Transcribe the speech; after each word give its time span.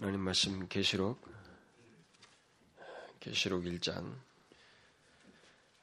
하나님 0.00 0.20
말씀 0.20 0.66
계시록 0.66 1.20
계시록 3.20 3.64
1장 3.64 4.14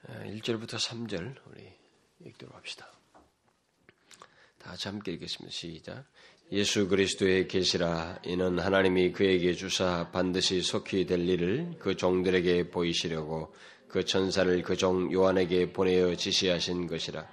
1절부터 0.07 0.69
3절 0.69 1.35
우리 1.45 1.71
읽도록 2.25 2.55
합시다. 2.55 2.91
다 4.57 4.71
같이 4.71 4.87
함께 4.87 5.11
읽겠습니다. 5.11 5.51
시작. 5.53 6.03
예수 6.51 6.87
그리스도의 6.87 7.47
계시라 7.47 8.19
이는 8.25 8.57
하나님이 8.57 9.11
그에게 9.11 9.53
주사 9.53 10.09
반드시 10.09 10.63
속히 10.63 11.05
될 11.05 11.19
일을 11.29 11.75
그 11.77 11.95
종들에게 11.95 12.71
보이시려고 12.71 13.53
그 13.87 14.03
천사를 14.03 14.63
그 14.63 14.75
종 14.75 15.13
요한에게 15.13 15.73
보내어 15.73 16.15
지시하신 16.15 16.87
것이라. 16.87 17.23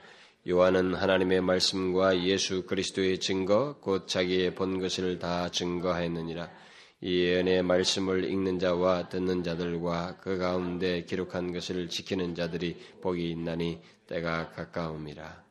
요한은 0.46 0.96
하나님의 0.96 1.40
말씀과 1.40 2.24
예수 2.24 2.66
그리스도의 2.66 3.20
증거 3.20 3.78
곧 3.80 4.06
자기의 4.06 4.54
본 4.54 4.80
것을 4.80 5.18
다 5.18 5.50
증거하였느니라. 5.50 6.73
이 7.04 7.18
예언의 7.18 7.62
말씀을 7.64 8.24
읽는 8.24 8.58
자와 8.58 9.10
듣는 9.10 9.42
자들과 9.42 10.16
그 10.22 10.38
가운데 10.38 11.04
기록한 11.04 11.52
것을 11.52 11.90
지키는 11.90 12.34
자들이 12.34 12.78
복이 13.02 13.30
있나니 13.30 13.82
때가 14.06 14.52
가까움이라. 14.52 15.44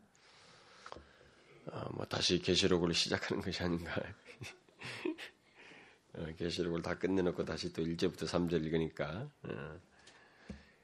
어, 1.67 1.89
뭐 1.93 2.07
다시 2.07 2.39
계시록을 2.39 2.95
시작하는 2.95 3.43
것이 3.43 3.61
아닌가. 3.61 4.01
어, 6.17 6.25
계시록을 6.39 6.81
다 6.81 6.97
끝내놓고 6.97 7.45
다시 7.45 7.71
또 7.71 7.83
1절부터 7.83 8.23
3절 8.23 8.65
읽으니까 8.65 9.29
어, 9.43 9.79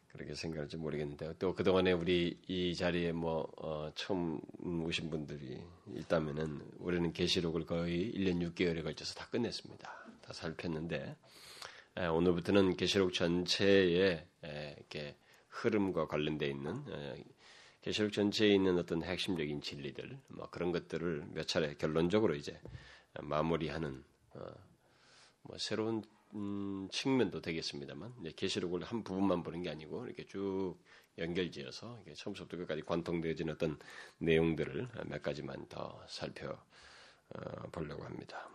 그렇게 0.09 0.35
생각할지 0.35 0.77
모르겠는데 0.77 1.33
또 1.39 1.55
그동안에 1.55 1.93
우리 1.93 2.39
이 2.47 2.75
자리에 2.75 3.11
뭐 3.11 3.51
어, 3.57 3.89
처음 3.95 4.39
오신 4.61 5.09
분들이 5.09 5.63
있다면은 5.95 6.61
우리는 6.77 7.11
계시록을 7.11 7.65
거의 7.65 8.13
1년 8.13 8.53
6개월에 8.53 8.83
걸쳐서 8.83 9.15
다 9.15 9.27
끝냈습니다. 9.31 10.18
다 10.29 10.33
살폈는데 10.33 11.17
에, 11.97 12.05
오늘부터는 12.05 12.77
계시록 12.77 13.13
전체의 13.13 14.27
에, 14.43 14.75
이렇게 14.77 15.17
흐름과 15.49 16.07
관련돼 16.07 16.47
있는 16.47 16.83
계시록 17.81 18.13
전체에 18.13 18.49
있는 18.49 18.77
어떤 18.77 19.03
핵심적인 19.03 19.61
진리들 19.61 20.19
뭐 20.27 20.47
그런 20.51 20.71
것들을 20.71 21.25
몇 21.31 21.47
차례 21.47 21.73
결론적으로 21.73 22.35
이제 22.35 22.61
마무리하는 23.19 24.03
어, 24.35 24.45
뭐 25.41 25.57
새로운 25.57 26.03
음, 26.35 26.87
측면도 26.91 27.41
되겠습니다만 27.41 28.13
계시록을 28.35 28.83
한 28.83 29.03
부분만 29.03 29.41
보는 29.41 29.63
게 29.63 29.71
아니고 29.71 30.05
이렇게 30.05 30.25
쭉 30.27 30.77
연결지어서 31.17 32.03
처음부터 32.15 32.55
끝까지 32.55 32.83
관통되어진 32.83 33.49
어떤 33.49 33.79
내용들을 34.19 34.89
몇 35.07 35.23
가지만 35.23 35.67
더 35.67 35.99
살펴 36.07 36.51
어, 36.51 37.69
보려고 37.71 38.03
합니다. 38.03 38.47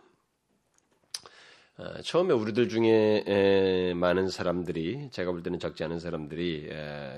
어, 1.77 2.01
처음에 2.01 2.33
우리들 2.33 2.69
중에 2.69 3.93
많은 3.95 4.29
사람들이 4.29 5.09
제가 5.11 5.31
볼 5.31 5.43
때는 5.43 5.59
적지 5.59 5.83
않은 5.83 5.99
사람들이 5.99 6.69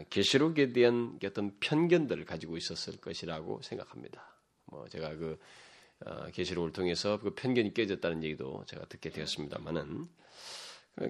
계시록에 0.09 0.73
대한 0.73 1.19
어떤 1.23 1.51
편견들을 1.59 2.25
가지고 2.25 2.57
있었을 2.57 2.97
것이라고 2.97 3.61
생각합니다. 3.61 4.37
뭐 4.65 4.87
제가 4.89 5.15
그 5.15 5.37
어, 6.05 6.27
계시록을 6.31 6.71
통해서 6.71 7.19
그 7.19 7.33
편견이 7.33 7.73
깨졌다는 7.73 8.23
얘기도 8.23 8.63
제가 8.67 8.85
듣게 8.85 9.09
되었습니다만은 9.09 10.07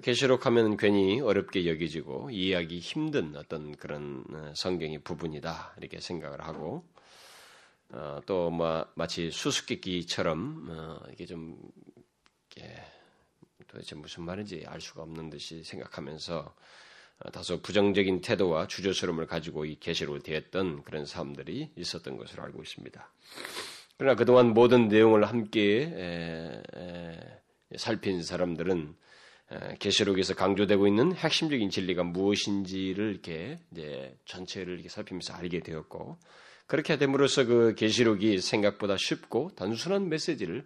계시록 0.02 0.45
하면 0.45 0.78
괜히 0.78 1.20
어렵게 1.20 1.66
여겨지고 1.68 2.30
이해하기 2.31 2.80
힘든 2.80 3.36
어떤 3.36 3.75
그런 3.75 4.23
어, 4.31 4.53
성경의 4.56 5.00
부분이다 5.00 5.75
이렇게 5.80 6.00
생각을 6.00 6.42
하고 6.42 6.86
어, 7.92 8.20
또뭐 8.25 8.88
마치 8.95 9.31
수수께끼처럼 9.31 10.68
어, 10.70 11.00
이게 11.12 11.25
좀 11.25 11.58
이렇게 12.56 12.75
도대체 13.78 13.94
무슨 13.94 14.23
말인지 14.23 14.66
알 14.66 14.81
수가 14.81 15.03
없는 15.03 15.30
듯이 15.30 15.64
생각하면서 15.64 16.56
어, 17.20 17.31
다소 17.31 17.61
부정적인 17.61 18.22
태도와 18.22 18.67
주저스러움을 18.67 19.28
가지고 19.28 19.66
이 19.66 19.80
계시록을 19.80 20.22
대했던 20.22 20.81
그런 20.81 21.06
사람들이 21.06 21.74
있었던 21.75 22.18
것으로 22.18 22.41
알고 22.44 22.63
있습니다. 22.63 23.12
그러나 23.97 24.16
그동안 24.16 24.53
모든 24.53 24.88
내용을 24.88 25.25
함께 25.25 26.62
살핀 27.75 28.24
사람들은 28.24 28.96
계시록에서 29.80 30.35
강조되고 30.35 30.88
있는 30.88 31.13
핵심적인 31.13 31.69
진리가 31.69 32.03
무엇인지를 32.03 33.12
이렇게 33.12 33.59
전체를 34.25 34.74
이렇게 34.75 34.90
살피면서 34.90 35.34
알게 35.34 35.62
되었고 35.62 36.18
그렇게 36.68 36.97
됨으로써 36.97 37.46
그 37.46 37.74
계시록이 37.75 38.40
생각보다 38.40 38.97
쉽고 38.97 39.51
단순한 39.56 40.09
메시지를 40.09 40.66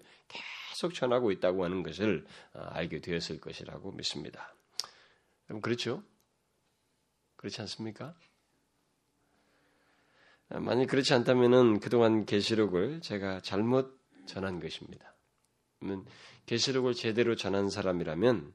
계속 0.82 0.96
전하고 0.96 1.32
있다고 1.32 1.64
하는 1.64 1.84
것을 1.84 2.26
어, 2.54 2.60
알게 2.72 3.02
되었을 3.02 3.40
것이라고 3.40 3.92
믿습니다. 3.92 4.56
그럼 5.46 5.62
그렇죠? 5.62 6.04
그렇지 7.36 7.62
않습니까? 7.62 8.16
만약 10.50 10.88
그렇지 10.88 11.14
않다면은 11.14 11.80
그동안 11.80 12.26
계시록을 12.26 13.02
제가 13.02 13.42
잘못 13.42 14.02
전한 14.26 14.60
것입니다. 14.60 15.14
계시록을 16.46 16.94
제대로 16.94 17.36
전한 17.36 17.70
사람이라면 17.70 18.54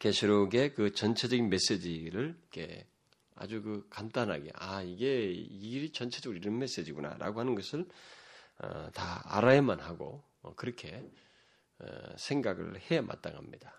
계시록의 0.00 0.74
그 0.74 0.92
전체적인 0.92 1.48
메시지를 1.48 2.36
이렇게 2.40 2.86
아주 3.34 3.62
그 3.62 3.86
간단하게 3.88 4.50
아 4.54 4.82
이게 4.82 5.30
이 5.30 5.92
전체적으로 5.92 6.38
이런 6.38 6.58
메시지구나라고 6.58 7.38
하는 7.38 7.54
것을 7.54 7.80
어, 7.80 7.86
다 8.92 9.22
알아야만 9.24 9.80
하고 9.80 10.22
어, 10.42 10.54
그렇게 10.54 11.04
어, 11.78 11.86
생각을 12.16 12.80
해야 12.90 13.02
마땅합니다. 13.02 13.74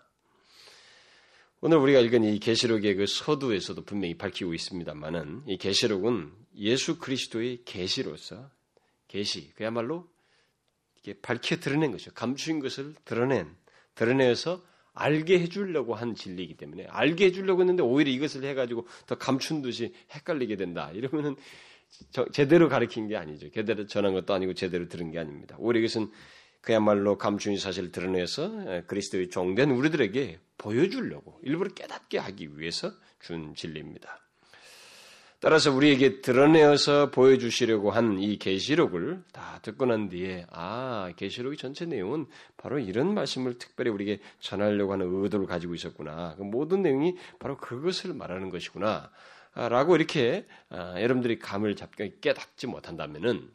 오늘 1.60 1.78
우리가 1.78 1.98
읽은 2.00 2.22
이 2.22 2.38
계시록의 2.38 2.94
그 2.94 3.06
서두에서도 3.06 3.84
분명히 3.84 4.16
밝히고 4.16 4.54
있습니다만은 4.54 5.42
이 5.46 5.56
계시록은 5.56 6.32
예수 6.56 6.98
그리스도의 6.98 7.64
계시로서 7.64 8.48
계시 9.08 9.52
그야말로 9.54 10.08
이게 11.00 11.14
밝혀 11.20 11.56
드러낸 11.56 11.90
것이죠. 11.90 12.12
감추인 12.12 12.60
것을 12.60 12.94
드러낸 13.04 13.56
드러내서 13.96 14.62
알게 14.92 15.40
해주려고 15.40 15.94
한 15.94 16.14
진리이기 16.14 16.56
때문에 16.56 16.86
알게 16.86 17.26
해주려고 17.26 17.62
했는데 17.62 17.82
오히려 17.82 18.10
이것을 18.10 18.44
해가지고 18.44 18.86
더 19.06 19.16
감춘 19.16 19.62
듯이 19.62 19.94
헷갈리게 20.12 20.56
된다. 20.56 20.90
이러면은 20.92 21.36
제대로 22.32 22.68
가르친 22.68 23.08
게 23.08 23.16
아니죠. 23.16 23.50
제대로 23.50 23.86
전한 23.86 24.12
것도 24.14 24.34
아니고 24.34 24.54
제대로 24.54 24.88
들은 24.88 25.10
게 25.10 25.18
아닙니다. 25.18 25.56
오히려 25.58 25.80
이것은 25.80 26.10
그야말로 26.60 27.18
감춘 27.18 27.56
사실을 27.56 27.92
드러내서 27.92 28.84
그리스도의 28.86 29.30
종된 29.30 29.70
우리들에게 29.70 30.38
보여주려고 30.58 31.38
일부러 31.42 31.70
깨닫게 31.72 32.18
하기 32.18 32.58
위해서 32.58 32.90
준 33.20 33.54
진리입니다. 33.54 34.20
따라서 35.40 35.72
우리에게 35.72 36.20
드러내어서 36.20 37.12
보여주시려고 37.12 37.92
한 37.92 38.18
이 38.18 38.38
계시록을 38.38 39.22
다 39.32 39.60
듣고 39.62 39.86
난 39.86 40.08
뒤에 40.08 40.46
아 40.50 41.12
계시록의 41.16 41.56
전체 41.56 41.86
내용은 41.86 42.26
바로 42.56 42.80
이런 42.80 43.14
말씀을 43.14 43.56
특별히 43.58 43.92
우리에게 43.92 44.20
전하려고 44.40 44.92
하는 44.94 45.06
의도를 45.22 45.46
가지고 45.46 45.74
있었구나. 45.76 46.34
그 46.36 46.42
모든 46.42 46.82
내용이 46.82 47.14
바로 47.38 47.56
그것을 47.56 48.14
말하는 48.14 48.50
것이구나. 48.50 49.12
라고 49.54 49.96
이렇게 49.96 50.46
아, 50.68 51.00
여러분들이 51.00 51.38
감을 51.38 51.76
잡게 51.76 52.18
깨닫지 52.20 52.66
못한다면은 52.66 53.50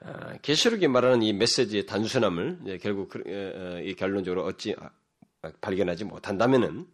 아, 0.00 0.36
계시록이 0.38 0.88
말하는 0.88 1.22
이 1.22 1.32
메시지의 1.32 1.86
단순함을 1.86 2.78
결국 2.80 3.08
그, 3.08 3.82
이 3.84 3.94
결론적으로 3.94 4.48
아, 4.48 5.52
발견하지 5.60 6.04
못한다면은 6.04 6.86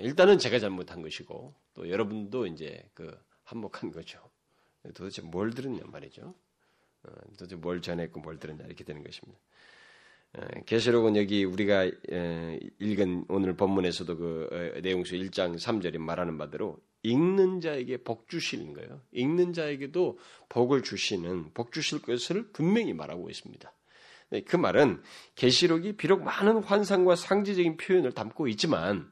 일단은 0.00 0.38
제가 0.38 0.58
잘못한 0.58 1.02
것이고 1.02 1.54
또 1.74 1.88
여러분도 1.88 2.46
이제 2.46 2.88
그 2.94 3.16
한몫한 3.44 3.92
거죠. 3.92 4.20
도대체 4.94 5.22
뭘 5.22 5.52
들었냐 5.52 5.82
말이죠. 5.86 6.34
어, 7.02 7.10
도대체 7.38 7.56
뭘 7.56 7.80
전했고 7.80 8.20
뭘 8.20 8.38
들었냐 8.38 8.64
이렇게 8.64 8.84
되는 8.84 9.02
것입니다. 9.02 9.38
계시록은 10.66 11.16
여기 11.16 11.44
우리가 11.44 11.90
읽은 12.78 13.24
오늘 13.28 13.56
본문에서도 13.56 14.16
그 14.16 14.48
어, 14.50 14.80
내용수 14.80 15.14
1장 15.14 15.56
3절에 15.56 15.98
말하는 15.98 16.36
바대로 16.38 16.78
읽는 17.02 17.60
자에게 17.60 17.98
복 17.98 18.28
주시는 18.28 18.72
거예요. 18.74 19.00
읽는 19.12 19.52
자에게도 19.52 20.18
복을 20.48 20.82
주시는 20.82 21.52
복 21.54 21.72
주실 21.72 22.02
것을 22.02 22.50
분명히 22.52 22.92
말하고 22.92 23.30
있습니다. 23.30 23.72
네, 24.30 24.40
그 24.40 24.56
말은 24.56 25.02
계시록이 25.36 25.96
비록 25.96 26.22
많은 26.22 26.62
환상과 26.62 27.14
상징적인 27.14 27.76
표현을 27.76 28.12
담고 28.12 28.48
있지만 28.48 29.10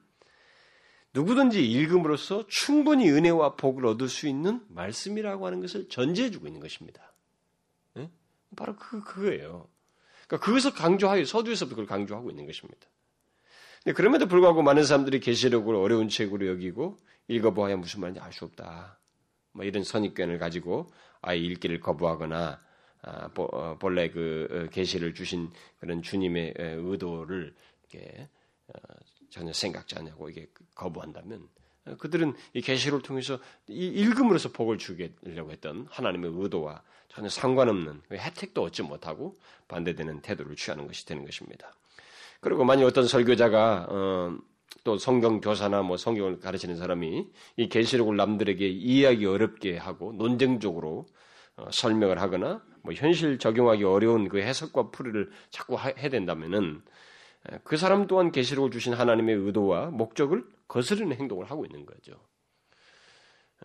누구든지 1.14 1.64
읽음으로써 1.64 2.44
충분히 2.48 3.08
은혜와 3.08 3.54
복을 3.54 3.86
얻을 3.86 4.08
수 4.08 4.26
있는 4.26 4.60
말씀이라고 4.68 5.46
하는 5.46 5.60
것을 5.60 5.88
전제해 5.88 6.32
주고 6.32 6.48
있는 6.48 6.60
것입니다. 6.60 7.12
네? 7.94 8.10
바로 8.56 8.74
그, 8.74 9.04
그거예요. 9.04 9.68
그러니까 10.34 10.38
그것을 10.38 10.72
강조하여 10.72 11.24
서두에서부터 11.24 11.76
그걸 11.76 11.86
강조하고 11.86 12.30
있는 12.30 12.46
것입니다. 12.46 12.86
그럼에도 13.94 14.26
불구하고 14.26 14.62
많은 14.62 14.84
사람들이 14.84 15.20
계시록을 15.20 15.74
어려운 15.74 16.08
책으로 16.08 16.46
여기고 16.48 16.98
읽어보아야 17.28 17.76
무슨 17.76 18.00
말인지 18.00 18.20
알 18.20 18.32
수 18.32 18.44
없다. 18.44 18.98
뭐 19.52 19.64
이런 19.64 19.84
선입견을 19.84 20.38
가지고 20.38 20.90
아예 21.22 21.38
읽기를 21.38 21.80
거부하거나 21.80 22.60
아, 23.02 23.30
어, 23.36 23.76
본래 23.78 24.08
그 24.10 24.48
어, 24.50 24.70
계시를 24.70 25.14
주신 25.14 25.50
그런 25.78 26.02
주님의 26.02 26.54
의도를 26.56 27.54
이렇게 27.82 28.28
어, 28.68 28.72
전혀 29.30 29.52
생각지 29.52 29.96
않냐고 29.98 30.30
이게 30.30 30.48
거부한다면 30.74 31.46
그들은 31.98 32.34
이 32.54 32.62
계시를 32.62 33.02
통해서 33.02 33.38
이 33.68 33.86
읽음으로서 33.88 34.52
복을 34.52 34.78
주려고 34.78 35.52
했던 35.52 35.86
하나님의 35.90 36.32
의도와 36.34 36.82
전혀 37.14 37.28
상관없는 37.28 38.02
그 38.08 38.16
혜택도 38.16 38.62
얻지 38.64 38.82
못하고 38.82 39.36
반대되는 39.68 40.20
태도를 40.22 40.56
취하는 40.56 40.86
것이 40.86 41.06
되는 41.06 41.24
것입니다. 41.24 41.72
그리고 42.40 42.64
만약 42.64 42.86
어떤 42.86 43.06
설교자가 43.06 43.86
어, 43.88 44.36
또 44.82 44.98
성경 44.98 45.40
교사나 45.40 45.82
뭐 45.82 45.96
성경을 45.96 46.40
가르치는 46.40 46.76
사람이 46.76 47.26
이 47.56 47.68
계시록을 47.68 48.16
남들에게 48.16 48.68
이해하기 48.68 49.26
어렵게 49.26 49.78
하고 49.78 50.12
논쟁적으로 50.12 51.06
어, 51.56 51.68
설명을 51.70 52.20
하거나 52.20 52.62
뭐 52.82 52.92
현실 52.92 53.38
적용하기 53.38 53.84
어려운 53.84 54.28
그 54.28 54.40
해석과 54.40 54.90
풀이를 54.90 55.30
자꾸 55.50 55.76
하, 55.76 55.90
해야 55.90 56.10
된다면은 56.10 56.82
그 57.62 57.76
사람 57.76 58.06
또한 58.06 58.32
계시록을 58.32 58.70
주신 58.70 58.94
하나님의 58.94 59.36
의도와 59.36 59.90
목적을 59.90 60.44
거스르는 60.66 61.16
행동을 61.16 61.50
하고 61.50 61.64
있는 61.64 61.86
거죠. 61.86 62.14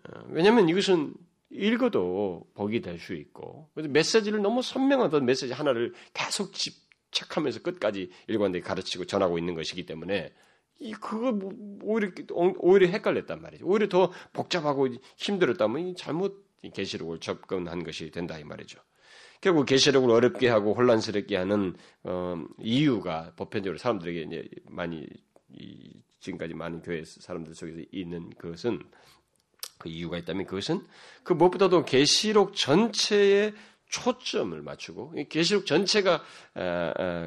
어, 0.04 0.22
왜냐하면 0.28 0.70
이것은 0.70 1.14
읽어도 1.52 2.48
복이 2.54 2.82
될 2.82 3.00
수 3.00 3.14
있고 3.16 3.70
메시지를 3.76 4.42
너무 4.42 4.62
선명하던 4.62 5.26
메시지 5.26 5.54
하나를 5.54 5.94
계속 6.14 6.54
집착하면서 6.54 7.62
끝까지 7.62 8.12
일관되게 8.28 8.64
가르치고 8.64 9.06
전하고 9.06 9.38
있는 9.38 9.56
것이기 9.56 9.86
때문에 9.86 10.32
이 10.80 10.94
그거 10.94 11.32
뭐 11.32 11.52
오히려 11.84 12.12
오히려 12.30 12.88
헷갈렸단 12.88 13.42
말이죠. 13.42 13.66
오히려 13.66 13.90
더 13.90 14.12
복잡하고 14.34 14.88
힘들었다면 15.18 15.96
잘못 15.96 16.46
계시록을 16.74 17.20
접근한 17.20 17.84
것이 17.84 18.12
된다 18.12 18.38
이 18.38 18.44
말이죠. 18.44 18.80
결국 19.42 19.66
계시록을 19.66 20.12
어렵게 20.12 20.50
하고 20.50 20.74
혼란스럽게 20.74 21.36
하는 21.38 21.76
어, 22.04 22.44
이유가 22.60 23.32
보편적으로 23.36 23.78
사람들에게 23.78 24.22
이제 24.22 24.50
많이 24.66 25.08
이, 25.54 25.94
지금까지 26.20 26.54
많은 26.54 26.82
교회 26.82 27.04
사람들 27.06 27.56
속에서 27.56 27.80
있는 27.92 28.30
그것은 28.32 28.80
그 29.78 29.90
이유가 29.90 30.18
있다면 30.18 30.46
그것은 30.46 30.86
그 31.24 31.34
무엇보다도 31.34 31.86
계시록 31.86 32.56
전체의 32.56 33.54
초점을 33.90 34.62
맞추고 34.62 35.16
계시록 35.30 35.66
전체가 35.66 36.24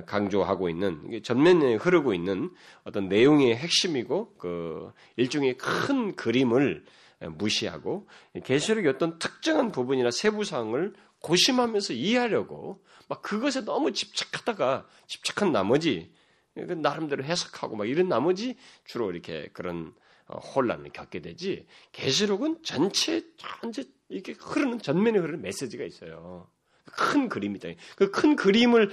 강조하고 0.06 0.69
있는 0.69 1.23
전면에 1.23 1.75
흐르고 1.75 2.14
있는 2.14 2.50
어떤 2.84 3.08
내용의 3.08 3.56
핵심이고 3.56 4.37
그 4.38 4.93
일종의 5.17 5.58
큰 5.58 6.14
그림을 6.14 6.84
무시하고 7.20 8.08
계시록의 8.44 8.90
어떤 8.90 9.19
특정한 9.19 9.73
부분이나 9.73 10.11
세부 10.11 10.44
사항을 10.44 10.94
고심하면서 11.20 11.94
이해하려고 11.94 12.82
막 13.08 13.23
그것에 13.23 13.64
너무 13.64 13.93
집착하다가 13.93 14.87
집착한 15.06 15.52
나머지 15.52 16.12
그 16.55 16.73
나름대로 16.73 17.25
해석하고 17.25 17.76
막 17.76 17.88
이런 17.88 18.08
나머지 18.08 18.56
주로 18.84 19.11
이렇게 19.11 19.49
그런 19.52 19.88
어, 19.88 20.01
혼란을 20.38 20.90
겪게 20.90 21.20
되지 21.20 21.67
계시록은 21.93 22.62
전체 22.62 23.23
전체 23.37 23.84
이렇게 24.08 24.32
흐르는 24.32 24.79
전면에 24.81 25.19
흐르는 25.19 25.43
메시지가 25.43 25.84
있어요. 25.84 26.49
큰 26.84 27.29
그림이다. 27.29 27.69
그 27.96 28.11
큰 28.11 28.37
그림을 28.37 28.90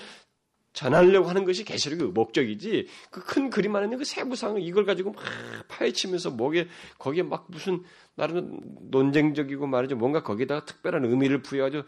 전하려고 0.74 1.28
하는 1.30 1.46
것이 1.46 1.66
계시록의 1.66 2.10
목적이지 2.10 2.88
그 3.12 3.22
큰 3.22 3.50
그림 3.50 3.76
안에 3.76 3.86
있는 3.86 3.98
그 3.98 4.06
세부상을 4.06 4.62
이걸 4.62 4.86
가지고 4.86 5.12
막 5.12 5.24
파헤치면서 5.68 6.32
목에 6.32 6.68
거기에 7.00 7.24
막 7.24 7.48
무슨 7.50 7.84
나름 8.16 8.60
논쟁적이고 8.92 9.66
말이죠 9.68 9.96
뭔가 9.98 10.22
거기다가 10.24 10.66
특별한 10.66 11.06
의미를 11.06 11.42
부여하죠 11.42 11.84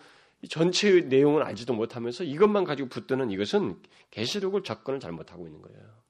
전체의 0.50 1.06
내용을 1.06 1.44
알지도 1.44 1.74
못하면서 1.76 2.24
이것만 2.24 2.64
가지고 2.64 2.90
붙드는 2.90 3.30
이것은 3.30 3.80
계시록을 4.10 4.64
접근을 4.64 5.00
잘못하고 5.00 5.46
있는 5.46 5.62
거예요. 5.62 6.01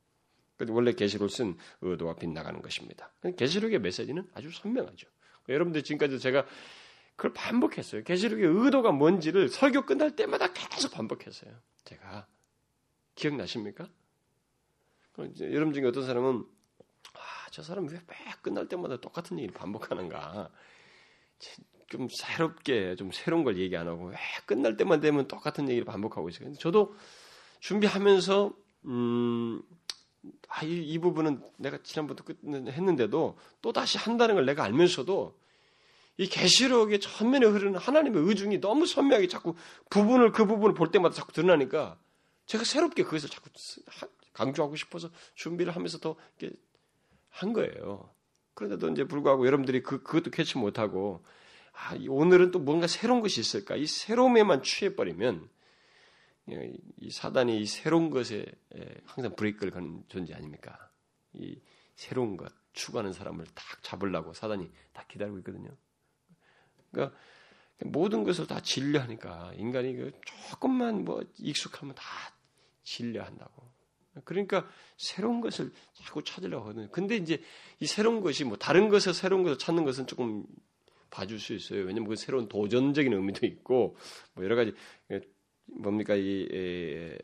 원래 0.70 0.94
계시록을 0.94 1.30
쓴 1.30 1.58
의도가 1.82 2.16
빗나가는 2.16 2.62
것입니다. 2.62 3.12
계시록의 3.38 3.80
메시지는 3.80 4.28
아주 4.34 4.52
선명하죠. 4.52 5.08
여러분들 5.50 5.84
지금까지 5.84 6.20
제가 6.20 6.46
그걸 7.16 7.34
반복했어요. 7.34 8.04
계시록의 8.04 8.46
의도가 8.46 8.92
뭔지를 8.92 9.50
설교 9.50 9.86
끝날 9.86 10.16
때마다 10.16 10.52
계속 10.54 10.92
반복했어요. 10.92 11.54
제가 11.86 12.28
기억나십니까? 13.16 13.88
여러분 15.42 15.74
중에 15.74 15.86
어떤 15.86 16.06
사람은 16.06 16.44
아, 17.14 17.50
저 17.52 17.62
사람 17.62 17.86
왜매 17.86 18.02
끝날 18.42 18.68
때마다 18.68 18.98
똑같은 19.00 19.38
얘기를 19.38 19.54
반복하는가? 19.54 20.50
좀 21.90 22.08
새롭게 22.10 22.96
좀 22.96 23.12
새로운 23.12 23.44
걸 23.44 23.58
얘기 23.58 23.76
안 23.76 23.88
하고 23.88 24.06
왜 24.06 24.18
끝날 24.46 24.78
때만 24.78 25.02
되면 25.02 25.28
똑같은 25.28 25.68
얘기를 25.68 25.86
반복하고 25.86 26.30
있어요. 26.30 26.54
저도 26.54 26.96
준비하면서 27.60 28.54
음, 28.86 29.62
아, 30.50 30.64
이, 30.64 30.82
이 30.82 31.00
부분은 31.00 31.42
내가 31.58 31.80
지난번부터 31.82 32.34
했는데도 32.72 33.38
또 33.62 33.74
다시 33.74 33.98
한다는 33.98 34.36
걸 34.36 34.46
내가 34.46 34.64
알면서도 34.64 35.40
이 36.18 36.28
계시록의 36.28 37.00
전면에 37.00 37.48
흐르는 37.48 37.80
하나님의 37.80 38.24
의중이 38.24 38.62
너무 38.62 38.86
선명하게 38.86 39.28
자꾸 39.28 39.56
부분을 39.90 40.32
그 40.32 40.46
부분을 40.46 40.76
볼 40.76 40.92
때마다 40.92 41.16
자꾸 41.16 41.32
드러나니까 41.32 41.98
제가 42.46 42.64
새롭게 42.64 43.04
그것을 43.04 43.30
자꾸 43.30 43.50
강조하고 44.34 44.76
싶어서 44.76 45.10
준비를 45.36 45.76
하면서 45.76 45.98
더 45.98 46.16
이렇게 46.40 46.56
한 47.30 47.54
거예요. 47.54 48.10
그런데도 48.54 48.90
이제 48.90 49.04
불구하고 49.06 49.48
여러분들이 49.48 49.82
그, 49.82 50.04
그것도 50.04 50.32
캐치 50.32 50.58
못하고 50.58 51.24
아, 51.74 51.96
오늘은 52.08 52.52
또 52.52 52.60
뭔가 52.60 52.88
새로운 52.88 53.22
것이 53.22 53.40
있을까? 53.40 53.76
이 53.76 53.88
새로움에만 53.88 54.62
취해버리면 54.64 55.50
이 56.48 57.12
사단이 57.12 57.62
이 57.62 57.66
새로운 57.66 58.10
것에 58.10 58.46
항상 59.06 59.36
브레이크를 59.36 59.72
거는 59.72 60.04
존재 60.08 60.34
아닙니까? 60.34 60.92
이 61.34 61.60
새로운 61.96 62.38
것 62.38 62.52
추구하는 62.74 63.14
사람을 63.14 63.46
딱 63.54 63.84
잡으려고 63.84 64.34
사단이 64.34 64.70
다 64.94 65.06
기다리고 65.08 65.38
있거든요. 65.40 65.70
그러니까 66.92 67.18
모든 67.86 68.24
것을 68.24 68.48
다 68.48 68.62
진료하니까 68.62 69.54
인간이 69.56 69.96
그 69.96 70.12
조금만 70.26 71.04
뭐 71.04 71.24
익숙하면 71.38 71.96
다 71.96 72.04
진료한다고. 72.84 73.72
그러니까 74.26 74.68
새로운 74.98 75.40
것을 75.40 75.72
자꾸 75.94 76.24
찾으려고 76.24 76.64
하거든요. 76.66 76.90
근데 76.92 77.16
이제 77.16 77.42
이 77.80 77.86
새로운 77.86 78.22
것이 78.22 78.44
뭐 78.44 78.58
다른 78.58 78.90
것을 78.90 79.14
새로운 79.14 79.44
것을 79.44 79.58
찾는 79.58 79.86
것은 79.86 80.06
조금 80.06 80.46
봐줄 81.10 81.40
수 81.40 81.54
있어요. 81.54 81.86
왜냐면 81.86 82.10
그 82.10 82.16
새로운 82.16 82.50
도전적인 82.50 83.14
의미도 83.14 83.46
있고 83.46 83.96
뭐 84.34 84.44
여러 84.44 84.56
가지 84.56 84.74
뭡니까 85.72 86.16
이 86.16 86.48
에, 86.52 87.18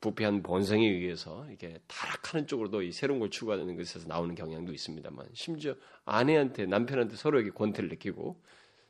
부패한 0.00 0.42
본성에 0.42 0.86
의해서 0.86 1.46
이게 1.50 1.78
타락하는 1.86 2.46
쪽으로도 2.46 2.82
이 2.82 2.92
새로운 2.92 3.18
걸 3.18 3.30
추구하는 3.30 3.76
것에서 3.76 4.06
나오는 4.06 4.34
경향도 4.34 4.72
있습니다만 4.72 5.26
심지어 5.32 5.74
아내한테 6.04 6.66
남편한테 6.66 7.16
서로에게 7.16 7.50
권태를 7.50 7.88
느끼고 7.88 8.40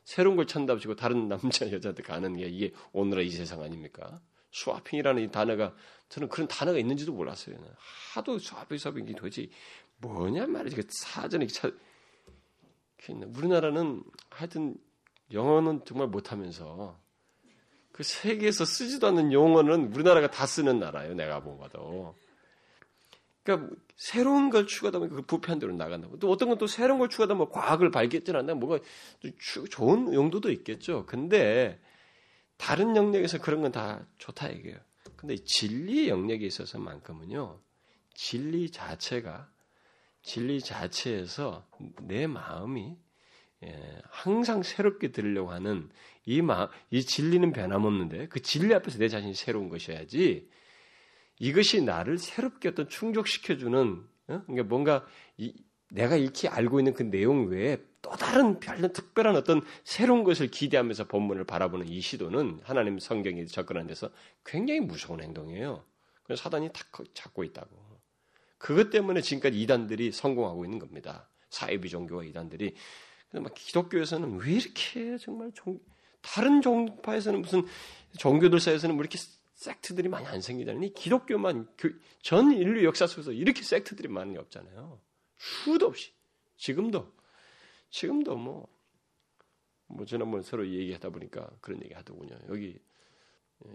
새로운 0.03 0.35
걸 0.35 0.47
치고 0.47 0.95
다른 0.95 1.27
남자 1.29 1.69
여자한테 1.71 2.03
가는 2.03 2.35
게 2.35 2.45
이게 2.45 2.73
오늘의 2.93 3.27
이 3.27 3.29
세상 3.29 3.61
아닙니까? 3.61 4.21
스와핑이라는 4.51 5.23
이 5.23 5.31
단어가 5.31 5.75
저는 6.09 6.29
그런 6.29 6.47
단어가 6.47 6.77
있는지도 6.77 7.13
몰랐어요. 7.13 7.57
하도 8.13 8.39
스와핑 8.39 8.77
스와핑이 8.77 9.15
도대체 9.15 9.49
뭐냐 9.97 10.47
말이지. 10.47 10.75
그 10.75 10.83
사전에 10.89 11.47
찾 11.47 11.73
우리나라는 13.09 14.03
하여튼 14.29 14.75
영어는 15.31 15.83
정말 15.85 16.07
못하면서 16.07 16.99
그 17.97 18.03
세계에서 18.03 18.63
쓰지도 18.63 19.07
않는 19.07 19.33
용어는 19.33 19.91
우리나라가 19.91 20.29
다 20.29 20.45
쓰는 20.45 20.79
나라예요. 20.79 21.15
내가 21.15 21.39
보고도. 21.41 22.15
그러니까 23.41 23.75
새로운 23.95 24.51
걸 24.51 24.67
추구하다 24.67 24.99
보니까 24.99 25.15
그 25.15 25.21
부패한 25.23 25.57
대로 25.57 25.73
나간다고. 25.73 26.19
또 26.19 26.29
어떤 26.29 26.49
건 26.49 26.59
또 26.59 26.67
새로운 26.67 26.99
걸 26.99 27.09
추구하다 27.09 27.33
뭐 27.33 27.49
과학을 27.49 27.89
발견했지않나 27.89 28.53
뭐가 28.53 28.79
좋은 29.71 30.13
용도도 30.13 30.51
있겠죠. 30.51 31.07
근데 31.07 31.79
다른 32.57 32.95
영역에서 32.95 33.39
그런 33.39 33.61
건 33.63 33.71
다 33.71 34.05
좋다 34.19 34.49
이게요. 34.49 34.77
근데 35.15 35.35
진리 35.37 36.07
영역에 36.07 36.45
있어서만큼은요. 36.45 37.59
진리 38.13 38.69
자체가 38.69 39.49
진리 40.21 40.61
자체에서 40.61 41.65
내 42.01 42.27
마음이 42.27 42.91
예, 42.91 43.06
항상 44.09 44.63
새롭게 44.63 45.11
들으려고 45.11 45.51
하는 45.51 45.89
이 46.25 46.41
마, 46.41 46.69
이 46.91 47.03
진리는 47.03 47.51
변함없는데 47.53 48.27
그 48.27 48.41
진리 48.41 48.73
앞에서 48.73 48.99
내 48.99 49.07
자신이 49.07 49.33
새로운 49.33 49.69
것이어야지 49.69 50.49
이것이 51.39 51.81
나를 51.81 52.17
새롭게 52.17 52.69
어떤 52.69 52.89
충족시켜주는 52.89 54.03
어? 54.27 54.41
그러니까 54.45 54.63
뭔가 54.63 55.05
이, 55.37 55.53
내가 55.89 56.15
익히 56.17 56.47
알고 56.47 56.79
있는 56.79 56.93
그 56.93 57.03
내용 57.03 57.47
외에 57.47 57.77
또 58.01 58.11
다른 58.11 58.59
별로 58.59 58.91
특별한 58.91 59.35
어떤 59.35 59.61
새로운 59.83 60.23
것을 60.23 60.47
기대하면서 60.47 61.05
본문을 61.05 61.45
바라보는 61.45 61.87
이 61.87 62.01
시도는 62.01 62.59
하나님 62.63 62.99
성경에 62.99 63.45
접근하는 63.45 63.87
데서 63.87 64.09
굉장히 64.45 64.81
무서운 64.81 65.21
행동이에요. 65.21 65.83
그래서 66.23 66.43
사단이 66.43 66.71
다 66.73 66.83
잡고 67.13 67.43
있다고. 67.43 67.69
그것 68.57 68.89
때문에 68.89 69.21
지금까지 69.21 69.61
이단들이 69.61 70.11
성공하고 70.11 70.65
있는 70.65 70.79
겁니다. 70.79 71.29
사이비 71.49 71.89
종교와 71.89 72.25
이단들이. 72.25 72.75
근데 73.29 73.43
막 73.43 73.53
기독교에서는 73.53 74.39
왜 74.39 74.53
이렇게 74.53 75.17
정말 75.17 75.51
종, 75.53 75.79
다른 76.21 76.61
종파에서는 76.61 77.41
무슨 77.41 77.65
종교들 78.17 78.59
사이에서는 78.59 78.95
뭐 78.95 79.03
이렇게 79.03 79.17
섹트들이 79.53 80.07
많이 80.07 80.25
안. 80.27 80.39
이 80.83 80.93
기독교만 80.93 81.67
전 82.21 82.51
인류 82.51 82.83
역사 82.83 83.07
속에서 83.07 83.31
이렇게 83.31 83.63
섹트들이 83.63 84.07
많은 84.07 84.33
게 84.33 84.39
없잖아요. 84.39 85.01
수도 85.37 85.87
없이 85.87 86.11
지금도 86.57 87.11
지금도 87.89 88.35
뭐, 88.35 88.67
뭐 89.87 90.05
지난번 90.05 90.43
서로 90.43 90.67
얘기하다 90.67 91.09
보니까 91.09 91.49
그런 91.61 91.81
얘기 91.83 91.93
하더군요. 91.93 92.37
여기 92.49 92.79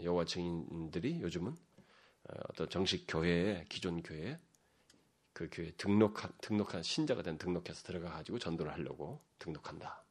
여호와 0.03 0.25
증인들이 0.25 1.21
요즘은 1.21 1.53
어, 1.53 2.35
어떤 2.51 2.69
정식 2.69 3.05
교회에 3.09 3.65
기존 3.69 4.03
교회에 4.03 4.39
그 5.43 5.49
교회 5.51 5.73
등록한 5.73 6.31
등록한 6.41 6.83
신자가 6.83 7.23
된 7.23 7.37
등록해서 7.39 7.83
들어가 7.83 8.11
가지고 8.11 8.39
전도를 8.39 8.73
하려고 8.73 9.21
등록한다. 9.39 10.05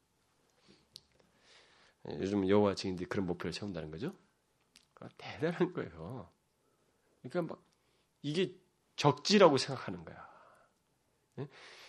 요즘 2.20 2.50
여호와 2.50 2.76
증인들이 2.76 3.08
그런 3.08 3.28
목표를 3.28 3.54
세운다는 3.54 3.92
거죠. 3.92 4.16
아, 5.00 5.08
대단한 5.18 5.72
거예요. 5.74 6.32
그러니까 7.22 7.54
막 7.54 7.64
이게 8.22 8.56
적지라고 8.96 9.58
생각하는 9.58 10.04
거야. 10.04 10.30
예? 11.40 11.48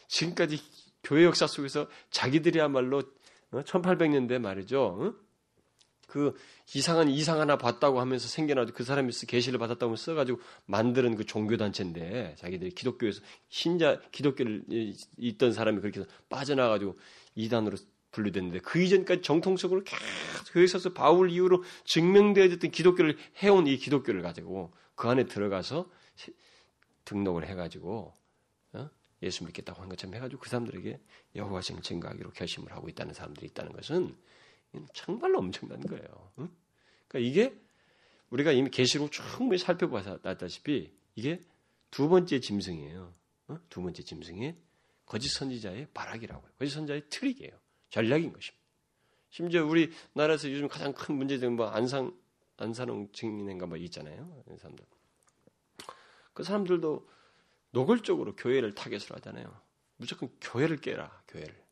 지금까지 0.08 0.62
교회 1.02 1.24
역사 1.24 1.46
속에서 1.46 1.88
자기들이야말로 2.10 3.02
1800년대 3.50 4.36
어, 4.36 4.38
말이죠. 4.38 5.18
그 6.06 6.34
이상한 6.74 7.08
이상 7.08 7.40
하나 7.40 7.56
봤다고 7.56 8.00
하면서 8.00 8.28
생겨나도 8.28 8.72
그 8.74 8.84
사람이 8.84 9.12
계시를 9.26 9.58
받았다고 9.58 9.96
써가지고 9.96 10.40
만드는 10.66 11.16
그 11.16 11.24
종교 11.24 11.56
단체인데 11.56 12.36
자기들이 12.38 12.72
기독교에서 12.72 13.20
신자 13.48 14.00
기독교를 14.12 14.64
있던 15.16 15.52
사람이 15.52 15.80
그렇게 15.80 16.00
해서 16.00 16.10
빠져나가지고 16.28 16.98
이단으로 17.34 17.76
분류됐는데 18.12 18.60
그 18.60 18.80
이전까지 18.80 19.22
정통적으로 19.22 19.82
계속 19.84 20.00
교회 20.52 20.64
에서 20.64 20.92
바울 20.92 21.30
이후로 21.30 21.64
증명되어졌던 21.84 22.70
기독교를 22.70 23.16
해온 23.42 23.66
이 23.66 23.76
기독교를 23.78 24.22
가지고 24.22 24.72
그 24.94 25.08
안에 25.08 25.24
들어가서 25.24 25.90
등록을 27.04 27.46
해가지고 27.48 28.12
어? 28.74 28.90
예수 29.22 29.44
믿겠다고 29.44 29.82
한 29.82 29.88
것처럼 29.88 30.14
해가지고 30.14 30.40
그 30.40 30.48
사람들에게 30.48 31.00
여호와신 31.36 31.82
증거하기로 31.82 32.30
결심을 32.30 32.72
하고 32.72 32.88
있다는 32.88 33.14
사람들이 33.14 33.46
있다는 33.48 33.72
것은 33.72 34.14
정말로 34.92 35.38
엄청난 35.38 35.80
거예요. 35.80 36.32
응? 36.38 36.50
그러니까 37.08 37.30
이게 37.30 37.54
우리가 38.30 38.52
이미 38.52 38.70
계시록 38.70 39.12
충분히 39.12 39.58
살펴봤다시피 39.58 40.92
이게 41.14 41.40
두 41.90 42.08
번째 42.08 42.40
짐승이에요. 42.40 43.14
어? 43.48 43.58
두 43.68 43.82
번째 43.82 44.02
짐승이 44.02 44.54
거짓 45.04 45.28
선지자의 45.28 45.88
발악이라고요. 45.92 46.52
거짓 46.58 46.72
선지자의 46.72 47.04
트릭이에요. 47.10 47.52
전략인 47.90 48.32
것입니다. 48.32 48.62
심지어 49.28 49.66
우리 49.66 49.92
나라에서 50.14 50.50
요즘 50.50 50.68
가장 50.68 50.92
큰 50.92 51.16
문제된 51.16 51.52
뭐 51.52 51.66
안상 51.66 52.16
안산홍 52.56 53.12
증인인가 53.12 53.66
뭐 53.66 53.76
있잖아요. 53.76 54.42
그 54.46 54.56
사람들. 54.56 54.84
그 56.32 56.44
사람들도 56.44 57.08
노골적으로 57.72 58.36
교회를 58.36 58.74
타겟으로 58.74 59.16
하잖아요. 59.16 59.60
무조건 59.96 60.30
교회를 60.40 60.78
깨라, 60.78 61.22
교회를. 61.28 61.62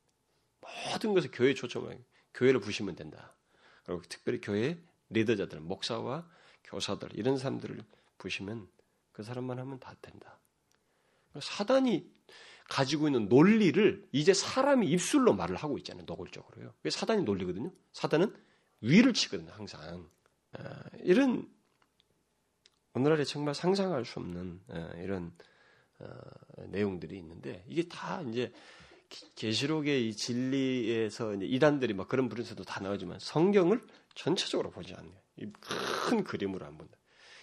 모든 0.60 1.14
것을 1.14 1.30
교회에 1.30 1.54
초점을 1.54 2.04
교회를 2.34 2.60
부시면 2.60 2.96
된다. 2.96 3.34
그리고 3.84 4.02
특별히 4.08 4.40
교회 4.40 4.78
리더자들, 5.10 5.60
목사와 5.60 6.28
교사들 6.64 7.10
이런 7.14 7.36
사람들을 7.36 7.82
부시면 8.18 8.68
그 9.12 9.22
사람만 9.22 9.58
하면 9.58 9.80
다 9.80 9.94
된다. 10.00 10.38
사단이 11.40 12.10
가지고 12.68 13.08
있는 13.08 13.28
논리를 13.28 14.08
이제 14.12 14.32
사람이 14.32 14.88
입술로 14.88 15.34
말을 15.34 15.56
하고 15.56 15.76
있잖아요. 15.78 16.04
노골적으로요. 16.06 16.72
그게 16.76 16.90
사단이 16.90 17.22
논리거든요. 17.22 17.72
사단은 17.92 18.34
위를 18.80 19.12
치거든요. 19.12 19.50
항상 19.52 20.08
아, 20.52 20.84
이런 21.02 21.48
오늘날에 22.94 23.24
정말 23.24 23.54
상상할 23.54 24.04
수 24.04 24.20
없는 24.20 24.60
아, 24.68 24.92
이런 24.98 25.32
어, 25.98 26.06
내용들이 26.68 27.18
있는데 27.18 27.64
이게 27.68 27.88
다 27.88 28.22
이제 28.22 28.52
계시록의 29.34 30.08
이 30.08 30.14
진리에서 30.14 31.34
이단들이 31.34 31.94
막 31.94 32.08
그런 32.08 32.28
부분에서도 32.28 32.62
다 32.64 32.80
나오지만 32.80 33.18
성경을 33.20 33.80
전체적으로 34.14 34.70
보지 34.70 34.94
않네요. 34.94 35.14
이큰 35.36 36.24
그림으로 36.24 36.66
안 36.66 36.76
본다. 36.76 36.96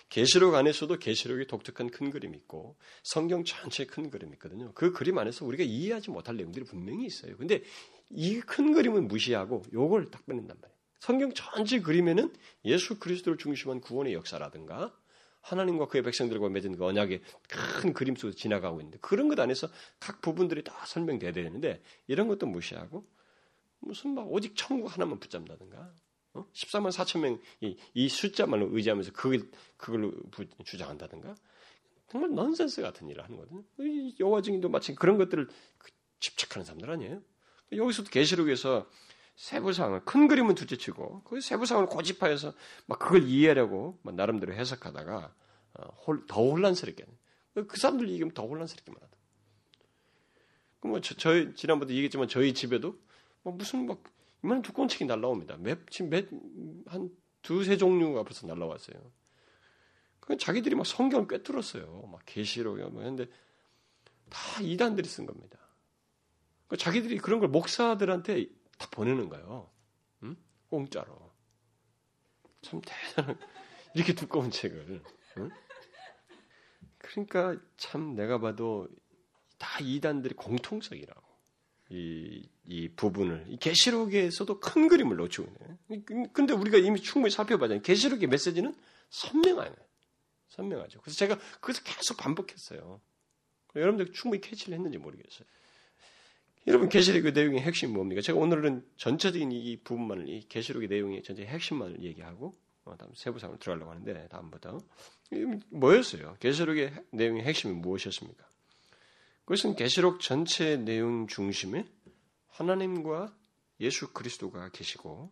계시록 0.10 0.56
안에서도 0.56 0.98
계시록의 1.00 1.48
독특한 1.48 1.90
큰 1.90 2.10
그림이 2.10 2.38
있고 2.38 2.78
성경 3.04 3.44
전체의 3.44 3.88
큰 3.88 4.10
그림이 4.10 4.34
있거든요. 4.34 4.72
그 4.74 4.94
그림 4.94 5.18
안에서 5.18 5.46
우리가 5.46 5.64
이해하지 5.64 6.12
못할 6.12 6.38
내용들이 6.38 6.66
분명히 6.66 7.06
있어요. 7.06 7.36
근데 7.38 7.62
이 8.10 8.40
큰 8.40 8.72
그림은 8.74 9.08
무시하고 9.10 9.64
요걸 9.74 10.10
딱 10.12 10.26
빼낸단 10.26 10.58
말이에요. 10.62 10.78
성경 11.00 11.34
전체 11.34 11.82
그림에는 11.82 12.34
예수 12.66 13.00
그리스도를 13.00 13.38
중심한 13.38 13.82
구원의 13.82 14.14
역사라든가 14.14 14.98
하나님과 15.48 15.88
그의 15.88 16.04
백성들과 16.04 16.50
맺은 16.50 16.76
그 16.76 16.86
언약의 16.86 17.22
큰 17.48 17.94
그림 17.94 18.16
속에서 18.16 18.38
지나가고 18.38 18.82
있는데 18.82 18.98
그런 19.02 19.30
것 19.30 19.40
안에서 19.40 19.70
각 20.00 20.22
부분들이 20.22 20.64
다 20.64 20.74
설명돼야 20.86 21.32
되는데 21.32 21.82
이런 22.08 22.28
것도 22.28 22.48
무시하고 22.48 23.06
무슨 23.80 24.14
막 24.14 24.32
오직 24.32 24.56
천국 24.56 24.88
하나만 24.88 25.20
붙잡는다든가 25.20 25.94
어? 26.34 26.46
14만 26.54 26.92
4천 26.92 27.20
명이 27.22 27.78
이 27.94 28.10
숫자만 28.10 28.62
의지하면서 28.72 29.14
그걸 29.14 29.50
그걸로 29.78 30.12
주장한다든가 30.66 31.36
정말 32.10 32.34
넌센스 32.34 32.82
같은 32.82 33.08
일을 33.10 33.24
하는 33.24 33.38
거거든요. 33.38 33.64
여호와 34.20 34.42
증인도 34.42 34.70
마치 34.70 34.96
그런 34.96 35.18
것들을 35.18 35.48
그 35.78 35.92
집착하는 36.20 36.66
사람들 36.66 36.90
아니에요? 36.90 37.22
여기서도 37.72 38.10
계시록에서 38.10 38.90
세부상을 39.38 40.04
큰 40.04 40.28
그림은 40.28 40.56
둘째치고 40.56 41.22
그 41.24 41.40
세부상을 41.40 41.86
고집하여서 41.86 42.54
막 42.88 43.00
그걸 43.00 43.24
이해하려고 43.24 44.00
나름대로 44.04 44.54
해석하다가 44.54 45.34
어, 45.76 46.18
더 46.28 46.42
혼란스럽게 46.42 47.06
그 47.68 47.78
사람들 47.78 48.10
얘기하면 48.10 48.34
더 48.34 48.46
혼란스럽게만 48.48 49.00
하다. 49.00 49.18
그뭐 50.80 51.02
저희 51.02 51.54
지난번에 51.54 51.92
얘기했지만 51.92 52.28
저희 52.28 52.54
집에도 52.54 53.00
뭐 53.44 53.54
무슨 53.54 53.86
막 53.86 54.04
이만 54.44 54.64
두꺼운 54.64 54.88
책이 54.88 55.06
날라옵니다. 55.06 55.58
맵 55.58 55.90
지금 55.92 56.10
맵한 56.10 57.12
두세 57.44 57.78
종류가 57.78 58.24
벌써 58.24 58.48
날라왔어요. 58.48 59.00
그 60.20 60.36
자기들이 60.38 60.76
막 60.76 60.86
성경을 60.86 61.28
꿰뚫었어요. 61.28 62.10
막 62.12 62.22
계시록이요 62.26 62.90
뭐 62.90 63.04
했는데 63.04 63.32
다 64.30 64.62
이단들이 64.62 65.08
쓴 65.08 65.28
겁니다. 65.28 65.60
그 66.68 66.76
자기들이 66.76 67.20
그런 67.20 67.40
걸 67.40 67.50
목사들한테 67.50 68.48
다 68.78 68.88
보내는 68.92 69.30
거예요. 69.30 69.70
응? 70.24 70.36
공짜로. 70.70 71.32
참 72.62 72.82
대단한 72.82 73.38
이렇게 73.94 74.14
두꺼운 74.14 74.52
책을. 74.52 75.04
응? 75.38 75.50
그러니까 76.98 77.58
참 77.78 78.16
내가 78.16 78.40
봐도 78.40 78.88
다 79.58 79.80
이단들이 79.80 80.36
공통적이라고. 80.36 81.28
이, 81.90 82.50
이 82.66 82.90
부분을 82.90 83.46
이 83.48 83.58
계시록에서도 83.58 84.60
큰 84.60 84.90
그림을 84.90 85.16
놓치고 85.16 85.48
있네. 85.88 86.04
근데 86.34 86.54
우리가 86.54 86.78
이미 86.78 87.02
충분히 87.02 87.32
살펴봐잖아요. 87.32 87.82
계시록의 87.82 88.28
메시지는 88.28 88.76
선명하네. 89.10 89.74
선명하죠. 90.50 91.00
그래서 91.02 91.18
제가 91.18 91.40
그래서 91.62 91.82
계속 91.84 92.18
반복했어요. 92.18 93.00
여러분들 93.76 94.12
충분히 94.12 94.42
캐치를 94.42 94.74
했는지 94.76 94.98
모르겠어요. 94.98 95.48
여러분 96.68 96.90
계시록의 96.90 97.32
내용의 97.32 97.62
핵심이 97.62 97.94
뭡니까? 97.94 98.20
제가 98.22 98.38
오늘은 98.38 98.86
전체적인 98.98 99.54
이 99.54 99.78
부분만을 99.84 100.28
이 100.28 100.46
계시록의 100.50 100.90
내용의 100.90 101.24
전체 101.24 101.46
핵심만을 101.46 102.04
얘기하고 102.04 102.54
어, 102.84 102.98
다음 102.98 103.10
세부상으로 103.16 103.58
들어가려고 103.58 103.92
하는데 103.92 104.28
다음부터 104.28 104.80
뭐였어요? 105.70 106.36
계시록의 106.42 106.94
내용의 107.12 107.44
핵심이 107.44 107.74
무엇이었습니까? 107.74 108.46
그것은 109.46 109.78
계시록 109.78 110.20
전체 110.20 110.76
내용 110.76 111.28
중심에 111.28 111.86
하나님과 112.48 113.34
예수 113.80 114.12
그리스도가 114.12 114.70
계시고 114.72 115.32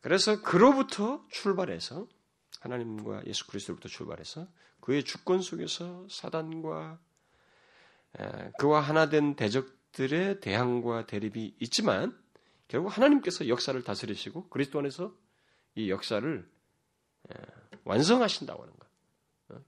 그래서 0.00 0.42
그로부터 0.42 1.24
출발해서 1.30 2.08
하나님과 2.58 3.22
예수 3.26 3.46
그리스도부터 3.46 3.88
출발해서 3.88 4.48
그의 4.80 5.04
주권 5.04 5.42
속에서 5.42 6.08
사단과 6.10 6.98
그와 8.58 8.80
하나 8.80 9.08
된 9.08 9.34
대적들의 9.34 10.40
대항과 10.40 11.06
대립이 11.06 11.54
있지만 11.60 12.16
결국 12.68 12.96
하나님께서 12.96 13.48
역사를 13.48 13.80
다스리시고 13.82 14.48
그리스도 14.48 14.78
안에서 14.78 15.14
이 15.74 15.90
역사를 15.90 16.48
완성하신다고 17.84 18.62
하는 18.62 18.74
것. 18.74 18.88
어? 19.50 19.64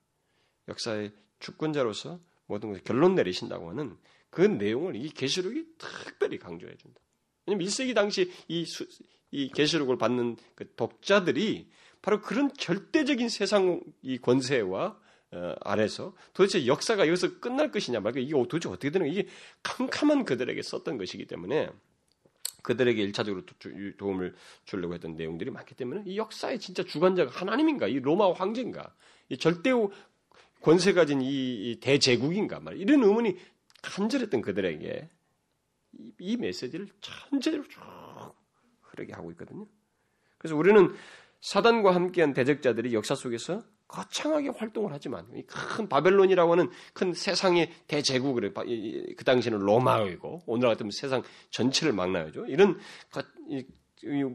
역사의 0.69 1.13
주권자로서 1.41 2.21
모든 2.47 2.71
것을 2.71 2.85
결론 2.85 3.15
내리신다고 3.15 3.71
하는 3.71 3.97
그 4.31 4.41
내용을 4.43 4.97
이 4.97 5.11
계시록이 5.11 5.67
특별히 5.79 6.39
강조해 6.39 6.75
준다. 6.77 7.01
왜냐면 7.47 7.67
1세기 7.67 7.95
당시 7.95 8.33
이, 8.49 8.65
수, 8.65 8.87
이 9.31 9.49
계시록을 9.51 9.99
받는 9.99 10.37
그 10.55 10.73
독자들이 10.75 11.71
바로 12.01 12.21
그런 12.21 12.53
절대적인 12.55 13.29
세상 13.29 13.81
이 14.03 14.19
권세와 14.19 14.87
어, 14.87 15.02
아래서 15.61 16.15
도대체 16.35 16.67
역사가 16.67 17.07
여기서 17.09 17.41
끝날 17.41 17.71
것이냐 17.71 18.01
말까? 18.01 18.21
이게 18.21 18.33
도대체 18.33 18.69
어떻게 18.69 18.91
되는 18.91 19.09
이게 19.09 19.27
캄캄한 19.63 20.25
그들에게 20.25 20.61
썼던 20.61 20.99
것이기 20.99 21.27
때문에 21.27 21.71
그들에게 22.63 23.03
일차적으로 23.03 23.45
도움을 23.97 24.35
주려고 24.65 24.95
했던 24.95 25.17
내용들이 25.17 25.51
많기 25.51 25.75
때문에 25.75 26.03
이 26.07 26.17
역사의 26.17 26.61
진짜 26.61 26.85
주관자가 26.85 27.31
하나님인가, 27.31 27.89
이 27.89 27.99
로마 27.99 28.33
황제인가, 28.33 28.95
이 29.31 29.37
절대 29.37 29.71
권세 30.61 30.93
가진 30.93 31.21
이 31.23 31.79
대제국인가 31.81 32.61
말? 32.61 32.77
이런 32.77 33.03
의문이 33.03 33.37
간절했던 33.83 34.43
그들에게 34.43 35.11
이 36.21 36.37
메시지를 36.37 36.89
천재로 37.01 37.65
쭉 37.69 37.81
흐르게 38.83 39.13
하고 39.13 39.31
있거든요. 39.33 39.67
그래서 40.39 40.57
우리는 40.57 40.95
사단과 41.41 41.95
함께한 41.95 42.33
대적자들이 42.33 42.95
역사 42.95 43.15
속에서 43.15 43.65
거창하게 43.89 44.49
활동을 44.51 44.93
하지만 44.93 45.27
큰 45.47 45.89
바벨론이라고 45.89 46.53
하는 46.53 46.71
큰 46.95 47.13
세상의 47.13 47.73
대제국을 47.87 48.53
그 48.55 49.25
당시에는 49.25 49.59
로마이고 49.59 50.43
오늘 50.47 50.69
같으면 50.69 50.91
세상 50.91 51.23
전체를 51.51 51.93
막나야죠. 51.93 52.47
이런 52.47 52.79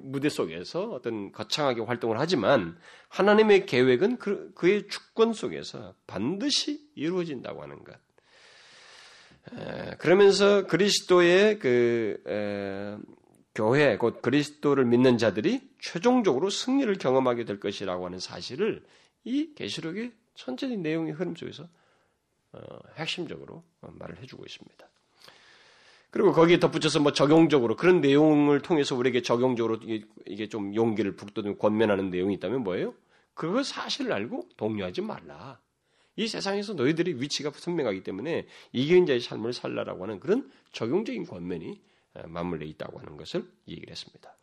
무대 0.03 0.29
속에서 0.29 0.91
어떤 0.91 1.31
거창하게 1.31 1.81
활동을 1.81 2.19
하지만 2.19 2.77
하나님의 3.09 3.65
계획은 3.65 4.17
그, 4.17 4.53
의 4.63 4.87
주권 4.87 5.33
속에서 5.33 5.93
반드시 6.05 6.87
이루어진다고 6.95 7.61
하는 7.61 7.83
것. 7.83 7.95
그러면서 9.99 10.67
그리스도의 10.67 11.59
그 11.59 12.21
에, 12.27 12.97
교회 13.55 13.97
곧 13.97 14.21
그리스도를 14.21 14.85
믿는 14.85 15.17
자들이 15.17 15.61
최종적으로 15.79 16.49
승리를 16.49 16.93
경험하게 16.97 17.45
될 17.45 17.59
것이라고 17.59 18.05
하는 18.05 18.19
사실을 18.19 18.83
이 19.23 19.53
계시록의 19.55 20.11
전체적인 20.35 20.81
내용의 20.81 21.13
흐름 21.13 21.35
속에서 21.35 21.67
어, 22.53 22.59
핵심적으로 22.95 23.63
말을 23.81 24.21
해주고 24.21 24.45
있습니다. 24.45 24.87
그리고 26.09 26.31
거기에 26.31 26.59
덧붙여서 26.59 27.01
뭐 27.01 27.11
적용적으로 27.11 27.75
그런 27.75 28.01
내용을 28.01 28.61
통해서 28.61 28.95
우리에게 28.95 29.21
적용적으로 29.21 29.77
이게, 30.25 30.47
좀 30.47 30.73
용기를 30.73 31.15
북돋는 31.15 31.57
권면하는 31.57 32.09
내용이 32.09 32.35
있다면 32.35 32.63
뭐예요? 32.63 32.95
그거 33.33 33.61
사실을 33.61 34.13
알고 34.13 34.49
동요하지 34.57 35.01
말라. 35.01 35.59
이 36.15 36.27
세상에서 36.27 36.73
너희들의 36.73 37.21
위치가 37.21 37.51
선명하기 37.51 38.03
때문에 38.03 38.47
이기인자의 38.71 39.19
삶을 39.19 39.53
살라라고 39.53 40.03
하는 40.03 40.19
그런 40.19 40.49
적용적인 40.71 41.25
권면이 41.25 41.79
맞물려 42.25 42.65
있다고 42.65 42.99
하는 42.99 43.17
것을 43.17 43.47
얘기를 43.67 43.91
했습니다. 43.91 44.35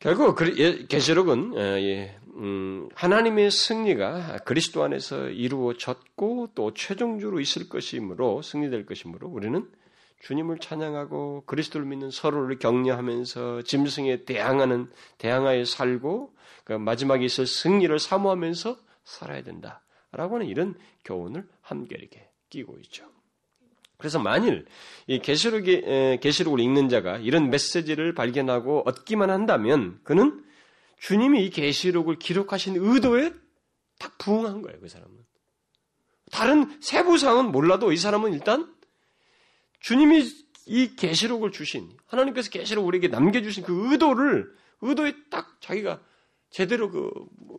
결국 0.00 0.38
예, 0.58 0.86
계시록은 0.86 1.54
예, 1.56 2.16
음, 2.36 2.88
하나님의 2.94 3.50
승리가 3.50 4.38
그리스도 4.44 4.84
안에서 4.84 5.28
이루어졌고 5.28 6.50
또 6.54 6.72
최종적으로 6.72 7.40
있을 7.40 7.68
것이므로 7.68 8.42
승리될 8.42 8.86
것이므로 8.86 9.28
우리는 9.28 9.68
주님을 10.20 10.58
찬양하고 10.58 11.44
그리스도를 11.46 11.84
믿는 11.86 12.10
서로를 12.10 12.58
격려하면서 12.58 13.62
짐승에 13.62 14.24
대항하는 14.24 14.88
대항하여 15.18 15.64
살고 15.64 16.32
그 16.62 16.74
마지막에 16.74 17.24
있을 17.24 17.46
승리를 17.46 17.98
사모하면서 17.98 18.76
살아야 19.04 19.42
된다라고 19.42 20.36
하는 20.36 20.46
이런 20.46 20.76
교훈을 21.04 21.48
한결에게 21.60 22.28
끼고 22.50 22.78
있죠. 22.82 23.17
그래서 23.98 24.18
만일 24.18 24.64
이 25.06 25.18
계시록의 25.18 26.20
계시록을 26.20 26.60
읽는 26.60 26.88
자가 26.88 27.18
이런 27.18 27.50
메시지를 27.50 28.14
발견하고 28.14 28.84
얻기만 28.86 29.28
한다면 29.28 30.00
그는 30.04 30.44
주님이 30.98 31.44
이 31.44 31.50
계시록을 31.50 32.18
기록하신 32.18 32.76
의도에 32.76 33.32
딱 33.98 34.16
부응한 34.18 34.62
거예요, 34.62 34.80
그 34.80 34.88
사람은. 34.88 35.14
다른 36.30 36.80
세부 36.80 37.18
사항은 37.18 37.50
몰라도 37.50 37.92
이 37.92 37.96
사람은 37.96 38.32
일단 38.32 38.72
주님이 39.80 40.28
이 40.66 40.94
계시록을 40.94 41.50
주신 41.50 41.90
하나님께서 42.06 42.50
계시록 42.50 42.86
우리에게 42.86 43.08
남겨 43.08 43.40
주신 43.42 43.64
그 43.64 43.90
의도를 43.90 44.54
의도에 44.82 45.14
딱 45.30 45.60
자기가 45.60 46.00
제대로 46.50 46.90
그 46.90 47.10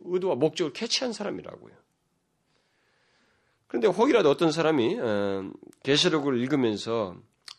의도와 0.04 0.36
목적을 0.36 0.72
캐치한 0.72 1.12
사람이라고요. 1.12 1.74
그런데 3.70 3.86
혹이라도 3.86 4.28
어떤 4.28 4.50
사람이 4.50 4.98
어, 4.98 5.48
계시록을 5.84 6.40
읽으면서 6.40 7.16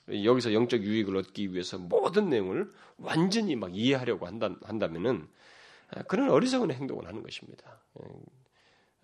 여기서 0.10 0.52
영적 0.52 0.82
유익을 0.82 1.16
얻기 1.16 1.54
위해서 1.54 1.78
모든 1.78 2.28
내용을 2.28 2.70
완전히 2.98 3.56
막 3.56 3.74
이해하려고 3.74 4.28
한다, 4.28 4.50
한다면은 4.64 5.26
아, 5.90 6.04
그런 6.04 6.30
어리석은 6.30 6.70
행동을 6.72 7.08
하는 7.08 7.24
것입니다. 7.24 7.80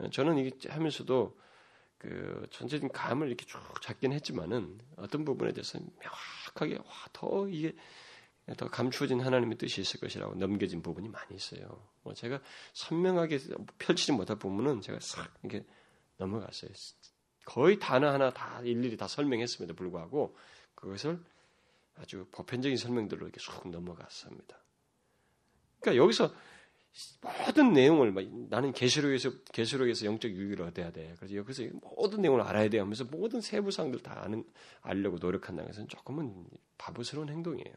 예. 0.03 0.10
저는 0.10 0.38
이게 0.38 0.69
하면서도 0.69 1.38
그 1.97 2.45
전체적인 2.51 2.89
감을 2.89 3.27
이렇게 3.27 3.45
쭉 3.45 3.58
잡긴 3.81 4.12
했지만은 4.12 4.77
어떤 4.97 5.23
부분에 5.23 5.53
대해서 5.53 5.79
명확하게 5.79 6.75
와, 6.75 6.93
더 7.13 7.47
이게 7.47 7.73
더 8.58 8.67
감추어진 8.67 9.21
하나님의 9.21 9.58
뜻이 9.58 9.79
있을 9.79 10.01
것이라고 10.01 10.36
넘겨진 10.36 10.81
부분이 10.81 11.08
많이 11.08 11.36
있어요. 11.36 11.88
뭐 12.03 12.13
제가 12.13 12.41
선명하게 12.73 13.39
펼치지 13.77 14.12
못할 14.12 14.38
부분은 14.38 14.81
제가 14.81 14.99
싹 14.99 15.34
이렇게 15.41 15.65
넘어갔어요. 16.17 16.71
거의 17.47 17.79
단어 17.79 18.10
하나 18.12 18.29
다 18.29 18.60
일일이 18.62 18.97
다 18.97 19.07
설명했음에도 19.07 19.73
불구하고 19.73 20.36
그것을 20.75 21.17
아주 21.95 22.27
보편적인 22.33 22.77
설명들로 22.77 23.25
이렇게 23.25 23.39
쑥 23.39 23.69
넘어갔습니다. 23.69 24.57
그러니까 25.79 26.03
여기서 26.03 26.33
모든 27.21 27.71
내용을 27.71 28.13
나는 28.49 28.73
계시록에서 28.73 29.31
계시록에서 29.53 30.05
영적 30.05 30.29
유익을 30.29 30.62
얻어야 30.62 30.91
돼. 30.91 31.15
그래서 31.17 31.36
여기서 31.36 31.63
모든 31.95 32.21
내용을 32.21 32.41
알아야 32.41 32.69
돼 32.69 32.79
하면서 32.79 33.05
모든 33.05 33.39
세부 33.39 33.71
사항들 33.71 34.01
다 34.01 34.21
아는 34.25 34.43
알려고 34.81 35.15
노력한다는 35.17 35.71
것은 35.71 35.88
조금은 35.88 36.47
바보스러운 36.77 37.29
행동이에요. 37.29 37.75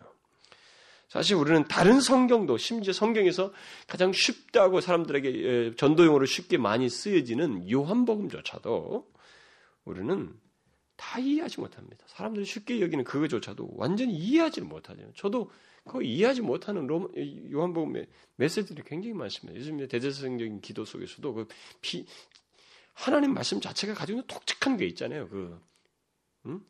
사실 1.07 1.37
우리는 1.37 1.63
다른 1.69 2.01
성경도 2.01 2.57
심지어 2.57 2.93
성경에서 2.93 3.53
가장 3.87 4.13
쉽다고 4.13 4.81
사람들에게 4.81 5.77
전도용어로 5.77 6.27
쉽게 6.27 6.59
많이 6.59 6.89
쓰여지는 6.89 7.71
요한복음조차도 7.71 9.11
우리는 9.91 10.39
다 10.97 11.19
이해하지 11.19 11.61
못합니다. 11.61 12.05
사람들이 12.09 12.45
쉽게 12.45 12.81
여기는 12.81 13.05
그거조차도 13.05 13.71
완전히 13.77 14.15
이해하지 14.15 14.61
못하죠. 14.61 15.11
저도 15.15 15.51
그 15.85 16.03
이해하지 16.03 16.43
못하는 16.43 16.87
로마, 16.87 17.09
요한복음의 17.51 18.07
메시지들이 18.37 18.83
굉장히 18.87 19.15
많습니다. 19.15 19.59
요즘 19.59 19.79
대대성적인 19.79 20.61
기도 20.61 20.85
속에서도 20.85 21.33
그 21.33 21.49
비, 21.81 22.07
하나님 22.93 23.33
말씀 23.33 23.61
자체가 23.61 23.95
가지고 23.95 24.19
있는 24.19 24.27
독특한 24.27 24.77
게 24.77 24.87
있잖아요. 24.87 25.29
그 25.29 25.59
음? 26.47 26.61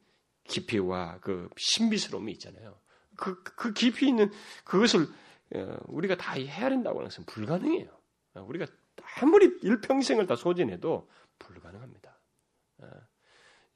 깊이와 0.44 1.18
그 1.20 1.48
신비스러움이 1.56 2.30
있잖아요. 2.32 2.78
그, 3.16 3.42
그 3.42 3.72
깊이 3.72 4.08
있는 4.08 4.30
그것을 4.64 5.08
어, 5.56 5.76
우리가 5.88 6.16
다 6.16 6.34
헤아린다고 6.34 7.00
하는 7.00 7.08
것은 7.10 7.24
불가능해요. 7.26 7.88
어, 8.34 8.42
우리가 8.48 8.66
아무리 9.20 9.58
일평생을 9.62 10.28
다 10.28 10.36
소진해도 10.36 11.10
불가능합니다. 11.40 12.20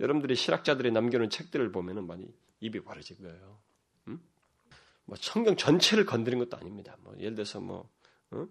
어, 0.04 0.06
여러분들이 0.06 0.36
실학자들이 0.36 0.92
남겨놓은 0.92 1.30
책들을 1.30 1.72
보면은 1.72 2.06
많이 2.06 2.32
입이 2.60 2.80
벌어질 2.80 3.18
거예요. 3.18 3.58
음? 4.08 4.20
뭐 5.06 5.16
성경 5.20 5.56
전체를 5.56 6.04
건드린 6.04 6.38
것도 6.38 6.56
아닙니다. 6.56 6.96
뭐 7.00 7.14
예를 7.18 7.34
들어서 7.34 7.60
뭐 7.60 7.90
어? 8.30 8.46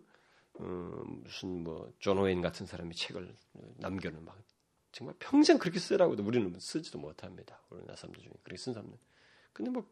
어, 0.55 1.03
무슨 1.05 1.63
뭐존 1.63 2.17
오웬 2.17 2.41
같은 2.41 2.65
사람이 2.65 2.95
책을 2.95 3.35
남겨놓은 3.77 4.25
막 4.25 4.37
정말 4.91 5.15
평생 5.19 5.57
그렇게 5.57 5.79
쓰라고도 5.79 6.23
우리는 6.23 6.59
쓰지도 6.59 6.99
못합니다. 6.99 7.59
우리나라 7.69 7.95
사람들 7.95 8.21
중에 8.21 8.31
그렇게 8.43 8.57
쓴 8.57 8.73
사람들. 8.73 8.97
근데 9.51 9.71
뭐 9.71 9.87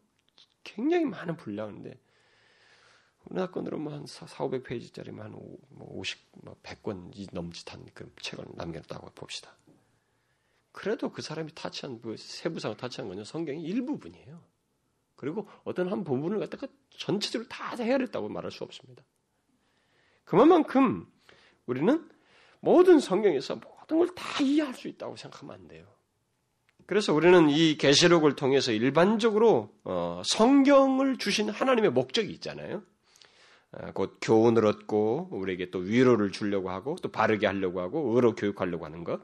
굉장히 0.62 1.04
많은 1.04 1.36
분량인데 1.36 1.98
우리나라 3.24 3.50
건으로 3.50 3.78
뭐한 3.78 4.06
4, 4.06 4.26
500페이지짜리만 4.26 5.18
한 5.18 5.34
50, 5.78 6.20
뭐 6.42 6.56
100권 6.62 6.94
뭐 6.94 7.10
넘짓한 7.32 7.84
그 7.94 8.12
책을 8.20 8.44
남겼다고 8.54 9.10
봅시다. 9.10 9.56
그래도 10.72 11.10
그 11.10 11.22
사람이 11.22 11.54
타치한 11.54 12.00
그 12.00 12.16
세부상을 12.16 12.76
타치한 12.76 13.08
건요 13.08 13.24
성경의 13.24 13.62
일부분이에요. 13.62 14.40
그리고 15.16 15.48
어떤 15.64 15.90
한 15.92 16.02
부분을 16.02 16.40
갖다가 16.40 16.66
전체적으로 16.90 17.48
다 17.48 17.76
헤아렸다고 17.76 18.28
말할 18.28 18.50
수 18.50 18.64
없습니다. 18.64 19.04
그만큼 20.24 21.06
우리는 21.66 22.08
모든 22.60 22.98
성경에서 22.98 23.56
모든 23.56 23.98
걸 23.98 24.08
다 24.14 24.42
이해할 24.42 24.74
수 24.74 24.88
있다고 24.88 25.16
생각하면 25.16 25.54
안 25.54 25.68
돼요. 25.68 25.86
그래서 26.86 27.12
우리는 27.14 27.48
이 27.50 27.76
계시록을 27.76 28.34
통해서 28.34 28.72
일반적으로 28.72 29.72
어, 29.84 30.22
성경을 30.24 31.18
주신 31.18 31.48
하나님의 31.48 31.90
목적이 31.90 32.32
있잖아요. 32.32 32.82
어, 33.72 33.92
곧 33.92 34.18
교훈을 34.20 34.66
얻고 34.66 35.28
우리에게 35.32 35.70
또 35.70 35.78
위로를 35.78 36.32
주려고 36.32 36.70
하고 36.70 36.96
또 37.02 37.10
바르게 37.10 37.46
하려고 37.46 37.80
하고 37.80 38.14
의로 38.14 38.34
교육하려고 38.34 38.84
하는 38.84 39.04
것. 39.04 39.20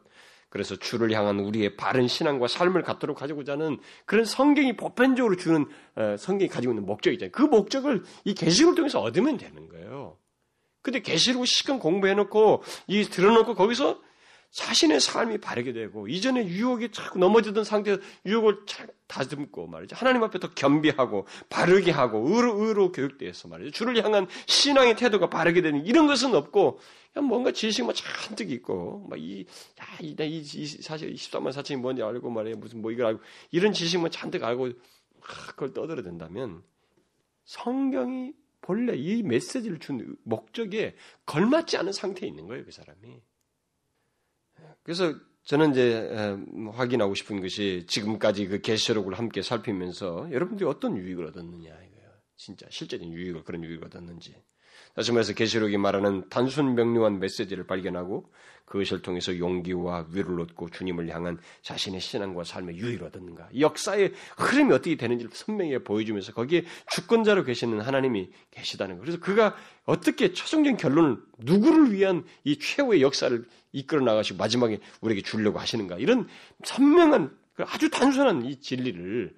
그래서 0.51 0.77
주를 0.77 1.13
향한 1.13 1.41
우리의 1.41 1.77
바른 1.77 2.09
신앙과 2.09 2.49
삶을 2.49 2.83
갖도록 2.83 3.19
가지고자 3.19 3.53
하는 3.53 3.79
그런 4.07 4.25
성경이 4.25 4.77
보편적으로 4.77 5.37
주는 5.37 5.67
어, 5.95 6.17
성경이 6.19 6.49
가지고 6.49 6.73
있는 6.73 6.87
목적이잖아요. 6.87 7.33
그 7.33 7.43
목적을 7.43 8.03
이 8.25 8.35
계시록을 8.35 8.75
통해서 8.75 9.01
얻으면 9.01 9.37
되는 9.37 9.69
거예요. 9.69 10.17
근데 10.83 11.01
계시록을 11.01 11.47
시간 11.47 11.79
공부해 11.79 12.15
놓고 12.15 12.63
이 12.87 13.05
들어 13.05 13.33
놓고 13.33 13.55
거기서 13.55 14.01
자신의 14.51 15.01
삶이 15.01 15.39
바르게 15.39 15.73
되고 15.73 16.09
이전에 16.09 16.47
유혹에 16.47 16.91
자꾸 16.91 17.19
넘어지던 17.19 17.65
상태에서 17.65 18.01
유혹을 18.25 18.63
잘 18.67 18.89
다듬고 19.07 19.67
말이죠. 19.67 19.95
하나님 19.97 20.23
앞에 20.23 20.39
더 20.39 20.51
겸비하고 20.51 21.27
바르게 21.49 21.91
하고 21.91 22.27
의로, 22.29 22.65
의로 22.65 22.93
교육되어서 22.93 23.49
말이죠. 23.49 23.71
주를 23.71 24.03
향한 24.03 24.27
신앙의 24.47 24.97
태도가 24.97 25.29
바르게 25.29 25.61
되는 25.61 25.85
이런 25.85 26.07
것은 26.07 26.35
없고 26.35 26.81
그냥 27.13 27.29
뭔가 27.29 27.53
지식만 27.53 27.95
잔뜩 27.95 28.51
있고 28.51 29.07
막이 29.11 29.47
야, 29.81 29.85
이, 30.01 30.45
사실 30.83 31.13
23만 31.13 31.51
4천이 31.51 31.77
뭔지 31.77 32.03
알고 32.03 32.31
말이에요. 32.31 32.57
무슨 32.57 32.81
뭐 32.81 32.91
이걸 32.91 33.07
알고 33.07 33.21
이런 33.51 33.73
지식만 33.73 34.11
잔뜩 34.11 34.45
알고 34.45 34.71
그걸 35.21 35.75
떠들어댄다면 35.75 36.63
성경이 37.45 38.33
본래 38.61 38.95
이 38.95 39.23
메시지를 39.23 39.79
준 39.79 40.17
목적에 40.25 40.95
걸맞지 41.27 41.77
않은 41.79 41.93
상태에 41.93 42.29
있는 42.29 42.47
거예요, 42.47 42.65
그 42.65 42.71
사람이. 42.71 43.21
그래서 44.83 45.15
저는 45.45 45.73
이제 45.73 46.11
확인하고 46.73 47.15
싶은 47.15 47.41
것이 47.41 47.85
지금까지 47.87 48.47
그 48.49 48.61
계시록을 48.61 49.15
함께 49.15 49.43
살피면서 49.43 50.31
여러분들이 50.31 50.69
어떤 50.69 50.97
유익을 50.97 51.27
얻었느냐 51.27 51.71
이거예요. 51.71 52.11
진짜 52.37 52.67
실제적인 52.71 53.13
유익을 53.13 53.45
그런 53.45 53.65
유익을 53.65 53.87
얻었는지. 53.87 54.35
다시 54.99 55.13
말해서 55.13 55.33
계시록이 55.33 55.77
말하는 55.77 56.25
단순 56.29 56.75
명료한 56.75 57.21
메시지를 57.21 57.69
발견하고 57.69 58.29
그것을 58.65 59.01
통해서 59.01 59.39
용기와 59.39 60.07
위로를 60.11 60.41
얻고 60.41 60.71
주님을 60.71 61.09
향한 61.15 61.39
자신의 61.63 62.01
신앙과 62.01 62.43
삶의 62.43 62.79
유익을 62.79 63.07
얻었는가. 63.07 63.49
역사의 63.61 64.13
흐름이 64.39 64.73
어떻게 64.73 64.97
되는지를 64.97 65.31
선명하게 65.33 65.85
보여주면서 65.85 66.33
거기에 66.33 66.65
주권자로 66.91 67.45
계시는 67.45 67.81
하나님이 67.81 68.31
계시다는 68.51 68.97
거. 68.97 69.03
그래서 69.03 69.21
그가 69.21 69.55
어떻게 69.85 70.33
최종적인 70.33 70.77
결론을 70.77 71.19
누구를 71.39 71.93
위한 71.93 72.25
이 72.43 72.59
최후의 72.59 73.01
역사를 73.01 73.47
이끌어 73.71 74.03
나가시고 74.03 74.37
마지막에 74.37 74.81
우리에게 75.01 75.23
주려고 75.23 75.61
하시는가. 75.61 75.99
이런 75.99 76.27
선명한 76.65 77.31
아주 77.59 77.89
단순한 77.89 78.47
이 78.47 78.61
진리를 78.61 79.33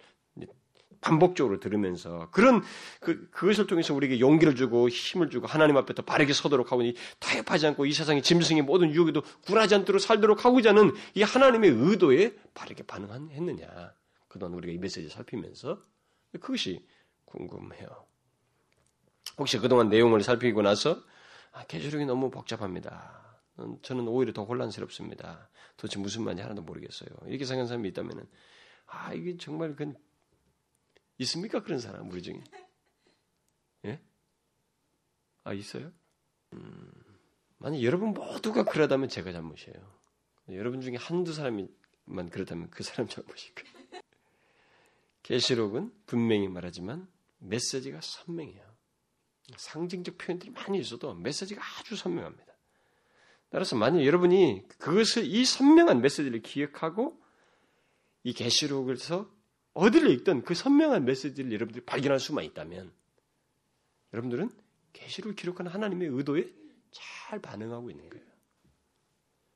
반복적으로 1.00 1.60
들으면서 1.60 2.28
그런 2.30 2.62
그, 3.00 3.28
그것을 3.30 3.66
통해서 3.66 3.94
우리에게 3.94 4.20
용기를 4.20 4.54
주고 4.54 4.88
힘을 4.88 5.30
주고 5.30 5.46
하나님 5.46 5.76
앞에 5.76 5.94
더 5.94 6.02
바르게 6.02 6.32
서도록 6.32 6.72
하고 6.72 6.82
타협하지 7.18 7.68
않고 7.68 7.86
이 7.86 7.92
세상의 7.92 8.22
짐승의 8.22 8.62
모든 8.62 8.92
유혹에도 8.92 9.22
굴하지 9.46 9.74
않도록 9.76 10.00
살도록 10.00 10.44
하고자 10.44 10.70
하는 10.70 10.92
이 11.14 11.22
하나님의 11.22 11.70
의도에 11.70 12.34
바르게 12.54 12.82
반응했느냐 12.84 13.94
그동안 14.28 14.54
우리가 14.58 14.72
이 14.72 14.78
메시지 14.78 15.08
살피면서 15.08 15.82
그것이 16.32 16.86
궁금해요. 17.24 17.88
혹시 19.38 19.58
그동안 19.58 19.88
내용을 19.88 20.22
살피고 20.22 20.62
나서 20.62 21.02
아, 21.52 21.64
계시록이 21.64 22.04
너무 22.04 22.30
복잡합니다. 22.30 23.20
저는 23.82 24.06
오히려 24.08 24.32
더 24.32 24.44
혼란스럽습니다. 24.44 25.48
도대체 25.76 25.98
무슨 25.98 26.24
말인지 26.24 26.42
하나도 26.42 26.62
모르겠어요. 26.62 27.08
이렇게 27.26 27.44
생각하는 27.44 27.66
사람이 27.66 27.88
있다면은 27.88 28.26
아 28.86 29.12
이게 29.12 29.36
정말 29.36 29.74
그 29.76 29.92
있습니까? 31.20 31.62
그런 31.62 31.78
사람 31.78 32.09
우리 32.11 32.22
중에? 32.22 32.42
예? 33.85 34.00
아 35.44 35.52
있어요? 35.52 35.92
음, 36.52 36.92
만약 37.59 37.83
여러분 37.83 38.12
모두가 38.12 38.64
그러다면 38.64 39.09
제가 39.09 39.33
잘못이에요. 39.33 40.00
여러분 40.52 40.80
중에 40.80 40.96
한두 40.96 41.33
사람이만 41.33 42.30
그렇다면 42.30 42.70
그 42.70 42.83
사람 42.83 43.06
잘못일 43.06 43.54
거예요. 43.54 44.02
계시록은 45.22 45.92
분명히 46.06 46.48
말하지만 46.48 47.06
메시지가 47.38 48.00
선명해요. 48.00 48.68
상징적 49.56 50.18
표현들이 50.18 50.50
많이 50.50 50.78
있어도 50.78 51.14
메시지가 51.14 51.61
아주 51.62 51.96
선명합니다. 51.96 52.50
따라서 53.50 53.76
만약 53.76 54.04
여러분이 54.04 54.66
그것을 54.78 55.24
이 55.24 55.44
선명한 55.44 56.00
메시지를 56.00 56.40
기억하고 56.40 57.20
이 58.22 58.33
계시록에서 58.33 59.30
어디를 59.80 60.10
읽든 60.10 60.42
그 60.42 60.54
선명한 60.54 61.06
메시지를 61.06 61.52
여러분들이 61.52 61.84
발견할 61.86 62.20
수만 62.20 62.44
있다면 62.44 62.92
여러분들은 64.12 64.50
계시를 64.92 65.34
기록한 65.34 65.68
하나님의 65.68 66.08
의도에 66.08 66.52
잘 66.90 67.40
반응하고 67.40 67.90
있는 67.90 68.10
거예요. 68.10 68.26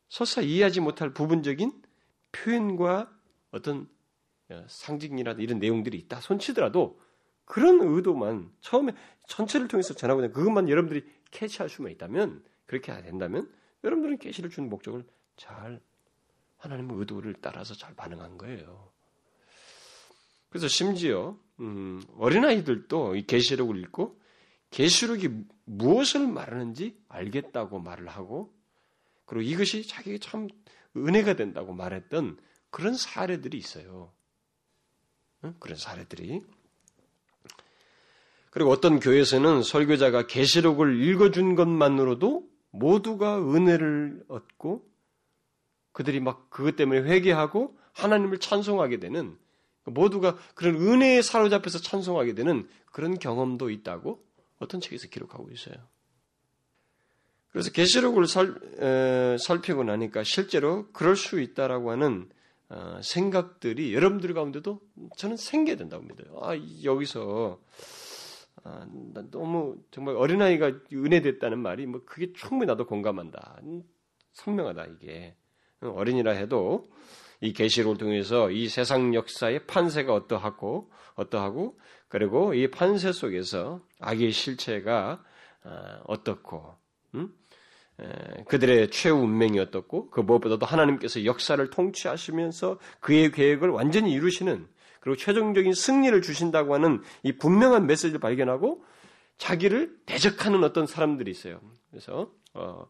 설사 0.08 0.40
이해하지 0.40 0.80
못할 0.80 1.12
부분적인 1.12 1.82
표현과 2.32 3.12
어떤 3.50 3.88
어, 4.48 4.64
상징이라든 4.66 5.42
이런 5.42 5.58
내용들이 5.58 5.98
있다 5.98 6.20
손치더라도 6.20 6.98
그런 7.44 7.80
의도만 7.82 8.50
처음에 8.60 8.94
전체를 9.26 9.68
통해서 9.68 9.92
전하고 9.94 10.20
있는 10.20 10.32
그것만 10.32 10.70
여러분들이 10.70 11.04
캐치할 11.32 11.68
수만 11.68 11.92
있다면 11.92 12.42
그렇게 12.64 12.92
된다면 13.02 13.52
여러분들은 13.82 14.18
계시를 14.18 14.48
주는 14.48 14.70
목적을 14.70 15.04
잘 15.36 15.82
하나님의 16.56 16.96
의도를 16.98 17.34
따라서 17.42 17.74
잘 17.74 17.94
반응한 17.94 18.38
거예요. 18.38 18.93
그래서 20.54 20.68
심지어 20.68 21.36
음, 21.58 22.00
어린아이들도 22.16 23.16
이 23.16 23.26
계시록을 23.26 23.76
읽고 23.82 24.20
계시록이 24.70 25.28
무엇을 25.64 26.28
말하는지 26.28 26.96
알겠다고 27.08 27.80
말을 27.80 28.06
하고 28.06 28.54
그리고 29.24 29.42
이것이 29.42 29.84
자기에게 29.84 30.20
참 30.20 30.46
은혜가 30.96 31.34
된다고 31.34 31.72
말했던 31.72 32.38
그런 32.70 32.94
사례들이 32.94 33.58
있어요. 33.58 34.12
응? 35.42 35.56
그런 35.58 35.76
사례들이. 35.76 36.40
그리고 38.50 38.70
어떤 38.70 39.00
교회에서는 39.00 39.64
설교자가 39.64 40.28
계시록을 40.28 41.02
읽어준 41.02 41.56
것만으로도 41.56 42.48
모두가 42.70 43.40
은혜를 43.40 44.22
얻고 44.28 44.88
그들이 45.90 46.20
막 46.20 46.48
그것 46.48 46.76
때문에 46.76 47.00
회개하고 47.00 47.76
하나님을 47.92 48.38
찬송하게 48.38 49.00
되는 49.00 49.36
모두가 49.84 50.36
그런 50.54 50.76
은혜에 50.76 51.22
사로잡혀서 51.22 51.78
찬송하게 51.78 52.34
되는 52.34 52.68
그런 52.92 53.18
경험도 53.18 53.70
있다고 53.70 54.24
어떤 54.58 54.80
책에서 54.80 55.08
기록하고 55.08 55.50
있어요. 55.50 55.74
그래서 57.50 57.70
계시록을 57.70 58.26
살, 58.26 59.38
살피고 59.38 59.84
나니까 59.84 60.24
실제로 60.24 60.90
그럴 60.92 61.16
수 61.16 61.40
있다라고 61.40 61.90
하는 61.90 62.28
어, 62.68 62.98
생각들이 63.02 63.94
여러분들 63.94 64.32
가운데도 64.34 64.80
저는 65.16 65.36
생겨야 65.36 65.76
된다고 65.76 66.02
믿어요. 66.02 66.40
아, 66.42 66.56
여기서 66.82 67.60
아, 68.64 68.86
너무 69.30 69.76
정말 69.90 70.16
어린아이가 70.16 70.72
은혜됐다는 70.92 71.58
말이 71.58 71.86
뭐 71.86 72.02
그게 72.04 72.32
충분히 72.32 72.66
나도 72.66 72.86
공감한다. 72.86 73.60
선명하다 74.32 74.86
이게 74.86 75.36
어린이라 75.80 76.32
해도 76.32 76.88
이 77.44 77.52
계시록을 77.52 77.98
통해서 77.98 78.50
이 78.50 78.68
세상 78.68 79.14
역사의 79.14 79.66
판세가 79.66 80.14
어떠하고 80.14 80.90
어떠하고 81.14 81.78
그리고 82.08 82.54
이 82.54 82.70
판세 82.70 83.12
속에서 83.12 83.82
악의 84.00 84.32
실체가 84.32 85.22
아, 85.62 86.00
어떻고 86.06 86.74
음? 87.14 87.34
그들의 88.48 88.90
최후 88.90 89.16
운명이 89.18 89.58
어떻고 89.58 90.10
그 90.10 90.20
무엇보다도 90.20 90.64
하나님께서 90.64 91.26
역사를 91.26 91.68
통치하시면서 91.68 92.78
그의 93.00 93.30
계획을 93.30 93.68
완전히 93.68 94.12
이루시는 94.12 94.66
그리고 95.00 95.16
최종적인 95.16 95.74
승리를 95.74 96.20
주신다고 96.22 96.72
하는 96.74 97.02
이 97.22 97.32
분명한 97.32 97.86
메시지를 97.86 98.20
발견하고 98.20 98.82
자기를 99.36 99.98
대적하는 100.06 100.64
어떤 100.64 100.86
사람들이 100.86 101.30
있어요. 101.30 101.60
그래서 101.90 102.30
어, 102.54 102.86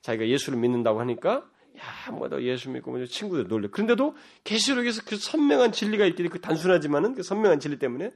자기가 0.00 0.28
예수를 0.28 0.60
믿는다고 0.60 1.00
하니까 1.00 1.44
야, 1.78 2.10
뭐다 2.12 2.42
예수 2.42 2.70
믿고 2.70 2.90
뭐 2.90 3.04
친구들 3.04 3.48
놀래. 3.48 3.68
그런데도 3.68 4.16
계시록에서 4.44 5.02
그 5.04 5.16
선명한 5.16 5.72
진리가 5.72 6.06
있기 6.06 6.28
그 6.28 6.40
단순하지만은 6.40 7.14
그 7.14 7.22
선명한 7.22 7.60
진리 7.60 7.78
때문에 7.78 8.10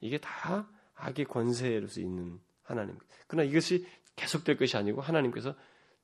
이게 0.00 0.18
다 0.18 0.68
악의 0.94 1.26
권세로서 1.26 2.00
있는 2.00 2.40
하나님. 2.62 2.98
그러나 3.26 3.48
이것이 3.48 3.86
계속될 4.16 4.56
것이 4.56 4.76
아니고 4.76 5.00
하나님께서 5.00 5.54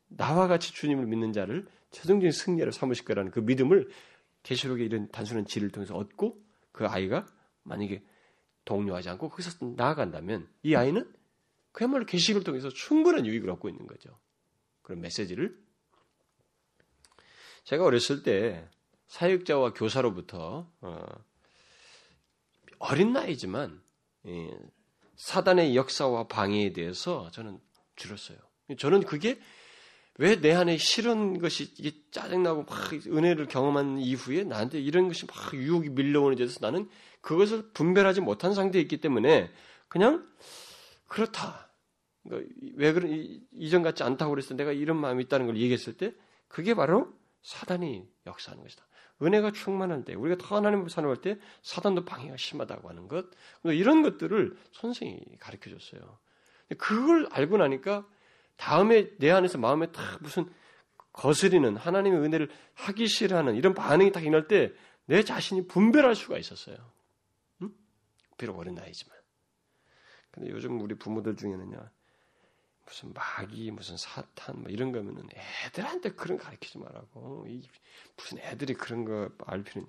나와 0.09 0.47
같이 0.47 0.73
주님을 0.73 1.07
믿는 1.07 1.33
자를 1.33 1.67
최종적인 1.91 2.31
승리로 2.31 2.71
삼으실 2.71 3.05
거라는 3.05 3.31
그 3.31 3.41
믿음을 3.41 3.89
계시록의 4.43 4.87
이런 4.87 5.09
단순한 5.11 5.47
진리를 5.47 5.71
통해서 5.71 5.97
얻고 5.97 6.43
그 6.73 6.87
아이가 6.87 7.27
만약에 7.63 8.03
동요하지 8.65 9.09
않고 9.11 9.29
거기서 9.29 9.75
나아간다면 9.77 10.49
이 10.63 10.75
아이는 10.75 11.11
그야말로 11.73 12.05
계시록을 12.05 12.45
통해서 12.45 12.69
충분한 12.69 13.27
유익을 13.27 13.49
얻고 13.51 13.69
있는 13.69 13.87
거죠. 13.87 14.19
그런 14.83 15.01
메시지를 15.01 15.59
제가 17.65 17.85
어렸을 17.85 18.23
때 18.23 18.69
사역자와 19.09 19.75
교사로부터 19.75 20.71
어, 20.81 21.07
린 22.95 23.13
나이지만 23.13 23.81
예, 24.27 24.51
사단의 25.17 25.77
역사와 25.77 26.29
방해에 26.29 26.73
대해서 26.73 27.31
저는 27.31 27.61
들었어요. 27.97 28.39
저는 28.79 29.03
그게 29.03 29.39
왜 30.19 30.37
내 30.41 30.53
안에 30.53 30.77
싫은 30.77 31.39
것이 31.39 31.73
이게 31.79 31.93
짜증나고 32.11 32.65
막 32.65 32.93
은혜를 32.93 33.47
경험한 33.47 33.99
이후에 33.99 34.45
나한테 34.45 34.81
이런 34.81 35.09
것이 35.09 35.27
막 35.27 35.55
유혹이 35.55 35.91
밀려오는 35.91 36.37
데서 36.37 36.59
나는 36.61 36.89
그것을 37.23 37.71
분별하지 37.73 38.21
못한 38.21 38.53
상태에 38.53 38.81
있기 38.83 39.01
때문에 39.01 39.51
그냥 39.89 40.27
그렇다. 41.09 41.71
그러니까 42.25 42.53
왜 42.77 42.93
그런 42.93 43.41
이전 43.53 43.83
같지 43.83 44.03
않다고 44.03 44.31
그랬을 44.31 44.57
때 44.57 44.65
내가 44.65 44.73
이런 44.73 44.99
마음이 44.99 45.25
있다는 45.25 45.47
걸 45.47 45.57
얘기했을 45.57 45.97
때 45.97 46.13
그게 46.47 46.75
바로 46.75 47.13
사단이 47.43 48.09
역사하는 48.27 48.63
것이다. 48.63 48.87
은혜가 49.21 49.53
충만할 49.53 50.05
때, 50.05 50.15
우리가 50.15 50.45
더 50.45 50.57
하나님 50.57 50.81
앞에 50.81 50.89
살아갈 50.89 51.19
때 51.19 51.39
사단도 51.63 52.05
방해가 52.05 52.37
심하다고 52.37 52.89
하는 52.89 53.09
것, 53.09 53.27
이런 53.65 54.03
것들을 54.03 54.57
선생이 54.73 55.21
가르쳐 55.39 55.71
줬어요. 55.71 56.19
그걸 56.79 57.29
알고 57.31 57.59
나니까 57.59 58.07
다음에 58.57 59.11
내 59.19 59.31
안에서 59.31 59.59
마음에 59.59 59.93
딱 59.93 60.19
무슨 60.23 60.51
거스리는 61.13 61.77
하나님의 61.77 62.21
은혜를 62.21 62.51
하기 62.75 63.07
싫어하는 63.07 63.55
이런 63.55 63.75
반응이 63.75 64.13
딱 64.13 64.23
일어날 64.23 64.49
때 64.49 64.73
내 65.07 65.23
자신이 65.23 65.67
분별할 65.67 66.15
수가 66.15 66.39
있었어요. 66.39 66.77
응? 67.63 67.75
비록 68.37 68.59
어린 68.59 68.75
나이지만. 68.75 69.17
근데 70.31 70.51
요즘 70.51 70.81
우리 70.81 70.95
부모들 70.95 71.37
중에는요, 71.37 71.91
무슨 72.93 73.15
마귀, 73.15 73.71
무슨 73.71 73.97
사탄, 73.97 74.61
뭐 74.61 74.71
이런 74.71 74.93
거면은 74.93 75.27
애들한테 75.67 76.11
그런 76.13 76.37
가르치지 76.37 76.77
말라고. 76.79 77.47
무슨 78.17 78.39
애들이 78.39 78.75
그런 78.75 79.07
거 79.07 79.31
알 79.47 79.65
필요는. 79.65 79.89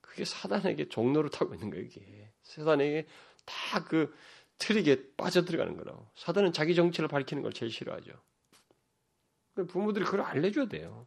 그게 0.00 0.24
사단에게 0.24 0.88
종로를 0.88 1.30
타고 1.30 1.54
있는 1.54 1.70
거예요, 1.70 1.84
이게. 1.84 2.32
사단에게 2.42 3.06
다그 3.44 4.12
트릭에 4.58 5.14
빠져들어가는 5.16 5.76
거라고. 5.76 6.10
사단은 6.16 6.52
자기 6.52 6.74
정체를 6.74 7.06
밝히는 7.08 7.44
걸 7.44 7.52
제일 7.52 7.70
싫어하죠. 7.70 8.10
부모들이 9.68 10.04
그걸 10.04 10.22
알려줘야 10.22 10.66
돼요. 10.66 11.06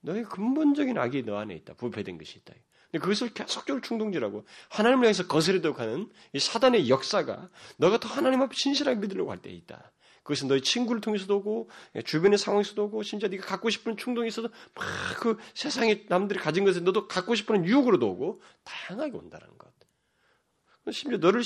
너의 0.00 0.22
근본적인 0.24 0.96
악이 0.96 1.24
너 1.24 1.38
안에 1.38 1.54
있다. 1.56 1.74
부패된 1.74 2.18
것이 2.18 2.38
있다. 2.38 2.54
근데 2.84 2.98
그것을 3.00 3.34
계속적으로 3.34 3.80
충동질하고 3.82 4.46
하나님을 4.70 5.06
향해서 5.06 5.26
거스르도록 5.26 5.80
하는 5.80 6.08
이 6.32 6.38
사단의 6.38 6.88
역사가 6.88 7.50
너가 7.78 7.98
더 7.98 8.08
하나님 8.08 8.42
앞에 8.42 8.54
신실하게 8.54 9.00
믿으려고 9.00 9.32
할 9.32 9.38
때 9.42 9.50
있다. 9.50 9.90
그것은 10.26 10.48
너의 10.48 10.60
친구를 10.60 11.00
통해서도 11.00 11.36
오고 11.36 11.70
주변의 12.04 12.36
상황에서도 12.36 12.84
오고 12.84 13.04
심지어 13.04 13.28
네가 13.28 13.46
갖고 13.46 13.70
싶은 13.70 13.96
충동이 13.96 14.26
있어도 14.26 14.48
막그 14.74 15.38
세상에 15.54 16.04
남들이 16.08 16.40
가진 16.40 16.64
것을 16.64 16.82
너도 16.82 17.06
갖고 17.06 17.36
싶은 17.36 17.64
유혹으로도 17.64 18.10
오고 18.10 18.42
다양하게 18.64 19.16
온다는 19.16 19.46
것. 19.56 19.72
심지어 20.90 21.18
너를 21.18 21.42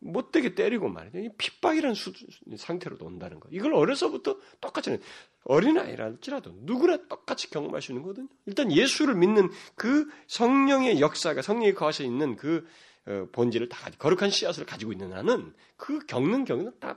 못되게 0.00 0.54
때리고 0.54 0.88
말이죠. 0.88 1.34
핍박이라는 1.36 1.94
수, 1.94 2.12
상태로도 2.56 3.04
온다는 3.04 3.40
거. 3.40 3.48
이걸 3.52 3.74
어려서부터 3.74 4.38
똑같이 4.60 4.98
어린아이랄지라도 5.44 6.50
누구나 6.62 6.96
똑같이 7.08 7.50
경험할 7.50 7.82
수 7.82 7.92
있는 7.92 8.02
거거든요. 8.02 8.28
일단 8.46 8.72
예수를 8.72 9.14
믿는 9.16 9.50
그 9.74 10.08
성령의 10.28 11.00
역사가 11.00 11.42
성령이 11.42 11.74
거하셔 11.74 12.04
있는 12.04 12.36
그 12.36 12.66
어, 13.04 13.26
본질을 13.32 13.68
다 13.68 13.90
거룩한 13.98 14.30
씨앗을 14.30 14.64
가지고 14.64 14.92
있는 14.92 15.12
한은 15.12 15.52
그 15.76 15.98
겪는 16.06 16.44
경우는 16.44 16.72
다 16.78 16.96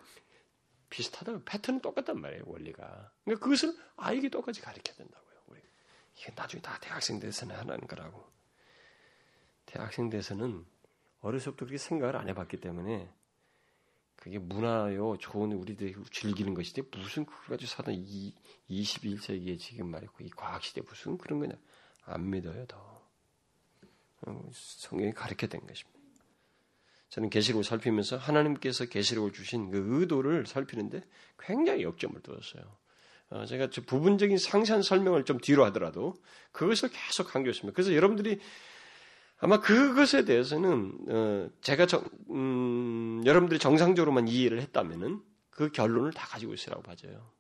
비슷하다. 0.95 1.41
패턴은 1.43 1.81
똑같단 1.81 2.21
말이에요, 2.21 2.43
원리가. 2.45 3.12
그러니까 3.25 3.43
그것을 3.43 3.75
아이에게 3.97 4.29
똑같이 4.29 4.62
가르쳐야 4.62 4.95
된다고요. 4.95 5.36
우리. 5.47 5.60
이게 6.15 6.31
나중에 6.34 6.62
다 6.62 6.79
대학생 6.79 7.19
돼서는 7.19 7.53
하는 7.53 7.79
거라고. 7.81 8.25
대학생 9.65 10.10
돼서는 10.10 10.65
어려서부터 11.19 11.65
그렇게 11.65 11.77
생각을 11.77 12.15
안 12.15 12.29
해봤기 12.29 12.62
때문에 12.62 13.12
그게 14.15 14.39
문화요, 14.39 15.17
좋은 15.17 15.51
우리들이 15.51 15.95
즐기는 16.12 16.53
것이지 16.53 16.84
무슨 16.91 17.25
그걸 17.25 17.58
가지고 17.58 17.69
사다 17.69 17.91
21세기에 17.91 19.60
지금 19.60 19.91
말이고 19.91 20.13
이 20.21 20.29
과학시대 20.29 20.81
무슨 20.81 21.17
그런 21.17 21.39
거냐 21.39 21.55
안 22.05 22.29
믿어요 22.29 22.65
더. 22.67 23.05
어, 24.21 24.49
성경이 24.53 25.12
가르쳐 25.12 25.47
된 25.47 25.60
것입니다. 25.67 25.94
저는 27.09 27.29
계시록을 27.29 27.63
살피면서 27.63 28.17
하나님께서 28.17 28.85
계시록을 28.85 29.31
주신 29.31 29.71
그 29.71 29.99
의도를 29.99 30.45
살피는데 30.45 31.03
굉장히 31.39 31.83
역점을 31.83 32.19
두었어요. 32.21 32.63
어, 33.29 33.45
제가 33.45 33.69
부분적인 33.85 34.37
상세한 34.37 34.81
설명을 34.81 35.25
좀 35.25 35.39
뒤로 35.39 35.65
하더라도 35.65 36.15
그것을 36.51 36.89
계속 36.89 37.27
강조했습니다. 37.27 37.75
그래서 37.75 37.95
여러분들이 37.95 38.39
아마 39.37 39.59
그것에 39.59 40.25
대해서는 40.25 40.97
어, 41.09 41.49
제가 41.61 41.85
정, 41.87 42.03
음, 42.29 43.23
여러분들이 43.25 43.59
정상적으로만 43.59 44.27
이해를 44.27 44.61
했다면은 44.61 45.21
그 45.49 45.71
결론을 45.71 46.13
다 46.13 46.27
가지고 46.27 46.53
있으라고 46.53 46.83
봐져요. 46.83 47.31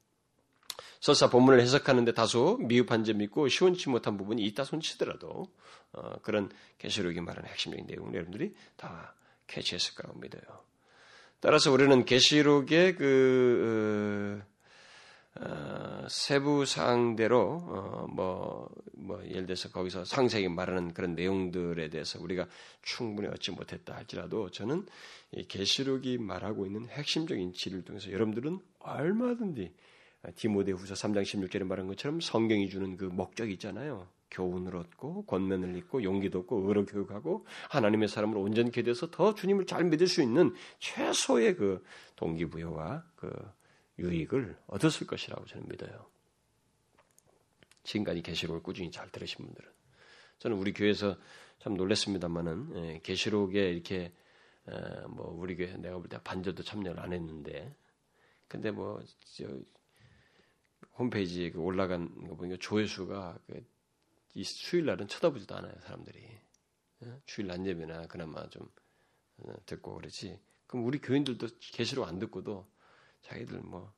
설사 0.99 1.29
본문을 1.29 1.61
해석하는데 1.61 2.13
다소 2.13 2.57
미흡한 2.57 3.03
점이 3.03 3.25
있고 3.25 3.47
시원치 3.47 3.89
못한 3.89 4.17
부분이 4.17 4.43
있다 4.43 4.63
손치더라도 4.63 5.45
어, 5.93 6.19
그런 6.21 6.49
계시록이 6.79 7.21
말하는 7.21 7.49
핵심적인 7.49 7.85
내용을 7.85 8.13
여러분들이 8.15 8.55
다 8.75 9.15
캐치했을 9.47 9.95
거라고 9.95 10.19
믿어요. 10.19 10.41
따라서 11.39 11.71
우리는 11.71 12.05
계시록의 12.05 12.95
그 12.95 14.41
어, 14.41 14.55
어, 15.37 16.07
세부 16.09 16.65
사항대로 16.65 17.39
어, 17.39 18.07
뭐, 18.09 18.69
뭐 18.93 19.23
예를 19.25 19.45
들어서 19.45 19.69
거기서 19.69 20.05
상세히 20.05 20.47
말하는 20.47 20.93
그런 20.93 21.13
내용들에 21.13 21.89
대해서 21.89 22.21
우리가 22.21 22.47
충분히 22.81 23.27
얻지 23.27 23.51
못했다 23.51 23.95
할지라도 23.95 24.49
저는 24.49 24.85
이 25.33 25.45
계시록이 25.45 26.17
말하고 26.19 26.65
있는 26.65 26.87
핵심적인 26.87 27.53
지를 27.53 27.83
통해서 27.83 28.11
여러분들은 28.11 28.59
얼마든지 28.79 29.73
디모데후서 30.35 30.93
3장 30.93 31.23
16절에 31.23 31.63
말한 31.63 31.87
것처럼 31.87 32.21
성경이 32.21 32.69
주는 32.69 32.97
그 32.97 33.05
목적이 33.05 33.53
있잖아요. 33.53 34.07
교훈을 34.35 34.75
얻고 34.75 35.25
권면을 35.25 35.75
읽고 35.77 36.03
용기도 36.03 36.39
얻고 36.39 36.67
의로 36.67 36.85
교육하고 36.85 37.45
하나님의 37.69 38.07
사람으로 38.07 38.41
온전케 38.41 38.83
돼서 38.83 39.09
더 39.09 39.33
주님을 39.33 39.65
잘 39.65 39.83
믿을 39.85 40.07
수 40.07 40.21
있는 40.21 40.53
최소의 40.79 41.55
그 41.55 41.83
동기부여와 42.17 43.03
그 43.15 43.31
유익을 43.99 44.57
얻었을 44.67 45.07
것이라고 45.07 45.45
저는 45.45 45.67
믿어요. 45.69 46.05
지금까지 47.83 48.21
계시록을 48.21 48.61
꾸준히 48.61 48.91
잘 48.91 49.09
들으신 49.09 49.45
분들은 49.45 49.69
저는 50.39 50.57
우리 50.57 50.73
교회에서 50.73 51.17
참 51.59 51.75
놀랐습니다만은 51.75 52.71
예, 52.75 52.99
계시록에 53.01 53.71
이렇게 53.71 54.11
뭐 55.07 55.35
우리 55.39 55.55
교회 55.55 55.75
내가 55.77 55.97
볼 55.97 56.09
때 56.09 56.19
반절도 56.23 56.63
참여를 56.63 56.99
안 56.99 57.13
했는데 57.13 57.73
근데 58.47 58.71
뭐 58.71 59.01
홈페이지에 60.97 61.51
그 61.51 61.59
올라간 61.59 62.27
거 62.27 62.35
보니까 62.35 62.57
조회수가 62.59 63.39
그 63.47 63.65
이 64.35 64.43
수요일 64.43 64.85
날은 64.85 65.07
쳐다보지도 65.07 65.55
않아요 65.55 65.73
사람들이 65.81 66.19
예? 67.03 67.21
주일 67.25 67.47
난 67.47 67.65
예배나 67.65 68.07
그나마 68.07 68.47
좀 68.49 68.69
어, 69.37 69.53
듣고 69.65 69.95
그러지 69.95 70.39
그럼 70.67 70.85
우리 70.85 70.99
교인들도 70.99 71.47
계시록 71.59 72.07
안 72.07 72.19
듣고도 72.19 72.67
자기들 73.23 73.59
뭐 73.61 73.93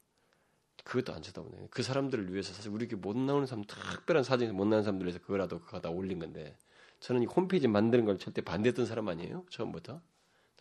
그것도 0.83 1.13
안 1.13 1.21
쳐다보네. 1.21 1.67
그 1.69 1.83
사람들을 1.83 2.31
위해서 2.31 2.53
사실 2.53 2.71
우리 2.71 2.85
이렇게 2.85 2.95
못 2.95 3.17
나오는 3.17 3.45
사람 3.45 3.65
특별한 3.65 4.23
사진에서 4.23 4.53
못 4.53 4.65
나오는 4.65 4.83
사람들 4.83 5.05
위해서 5.05 5.19
그거라도 5.19 5.59
그거 5.59 5.81
다 5.81 5.89
올린 5.89 6.17
건데 6.17 6.57
저는 7.01 7.23
이 7.23 7.25
홈페이지 7.25 7.67
만드는 7.67 8.05
걸 8.05 8.17
절대 8.17 8.41
반대했던 8.41 8.85
사람 8.85 9.09
아니에요? 9.09 9.45
처음부터 9.49 10.01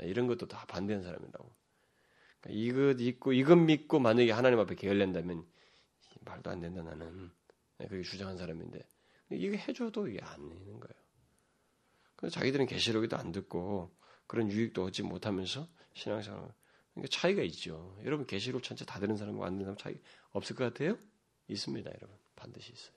이런 0.01 0.27
것도 0.27 0.49
다 0.49 0.67
반대한 0.67 1.03
사람이라고. 1.03 1.51
그러니까 2.41 2.61
이것 2.61 3.01
있고 3.01 3.33
이것 3.33 3.57
믿고 3.57 4.01
만약에 4.01 4.33
하나님 4.33 4.59
앞에 4.59 4.75
게을른다면 4.75 5.47
말도 6.23 6.51
안 6.51 6.61
된다 6.61 6.83
나는 6.83 7.31
네, 7.79 7.87
그렇게 7.87 8.03
주장한 8.03 8.37
사람인데 8.37 8.85
이거 9.31 9.57
해줘도 9.57 10.09
이게 10.09 10.21
안 10.23 10.49
되는 10.49 10.81
거예요. 10.81 10.95
그래서 12.17 12.35
자기들은 12.39 12.67
계시록에도 12.67 13.17
안 13.17 13.33
듣고 13.33 13.95
그런 14.27 14.51
유익도 14.51 14.85
얻지 14.85 15.03
못하면서 15.03 15.69
신앙생활 15.95 16.53
그러니까 16.95 17.09
차이가 17.11 17.43
있죠. 17.43 17.99
여러분 18.05 18.27
계시록 18.27 18.63
전체 18.63 18.85
다 18.85 18.99
되는 18.99 19.17
사람과 19.17 19.47
안 19.47 19.59
되는 19.59 19.65
사람 19.65 19.77
차이 19.77 20.01
없을 20.31 20.57
것 20.57 20.65
같아요? 20.65 20.97
있습니다, 21.49 21.91
여러분. 21.91 22.17
반드시 22.35 22.73
있어요. 22.73 22.97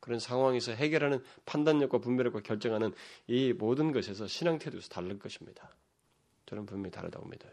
그런 0.00 0.18
상황에서 0.20 0.72
해결하는 0.72 1.22
판단력과 1.44 1.98
분별력과 1.98 2.40
결정하는 2.40 2.92
이 3.26 3.52
모든 3.52 3.92
것에서 3.92 4.26
신앙 4.26 4.58
태도에서 4.58 4.88
다를 4.88 5.18
것입니다. 5.18 5.74
저는 6.46 6.66
분명히 6.66 6.90
다르다고 6.90 7.28
믿어요. 7.28 7.52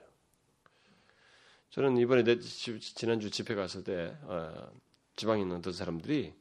저는 1.70 1.98
이번에 1.98 2.24
내, 2.24 2.40
지난주 2.40 3.30
집회 3.30 3.56
갔을 3.56 3.84
때 3.84 4.16
어, 4.24 4.72
지방에 5.16 5.42
있는 5.42 5.58
어떤 5.58 5.74
사람들이 5.74 6.34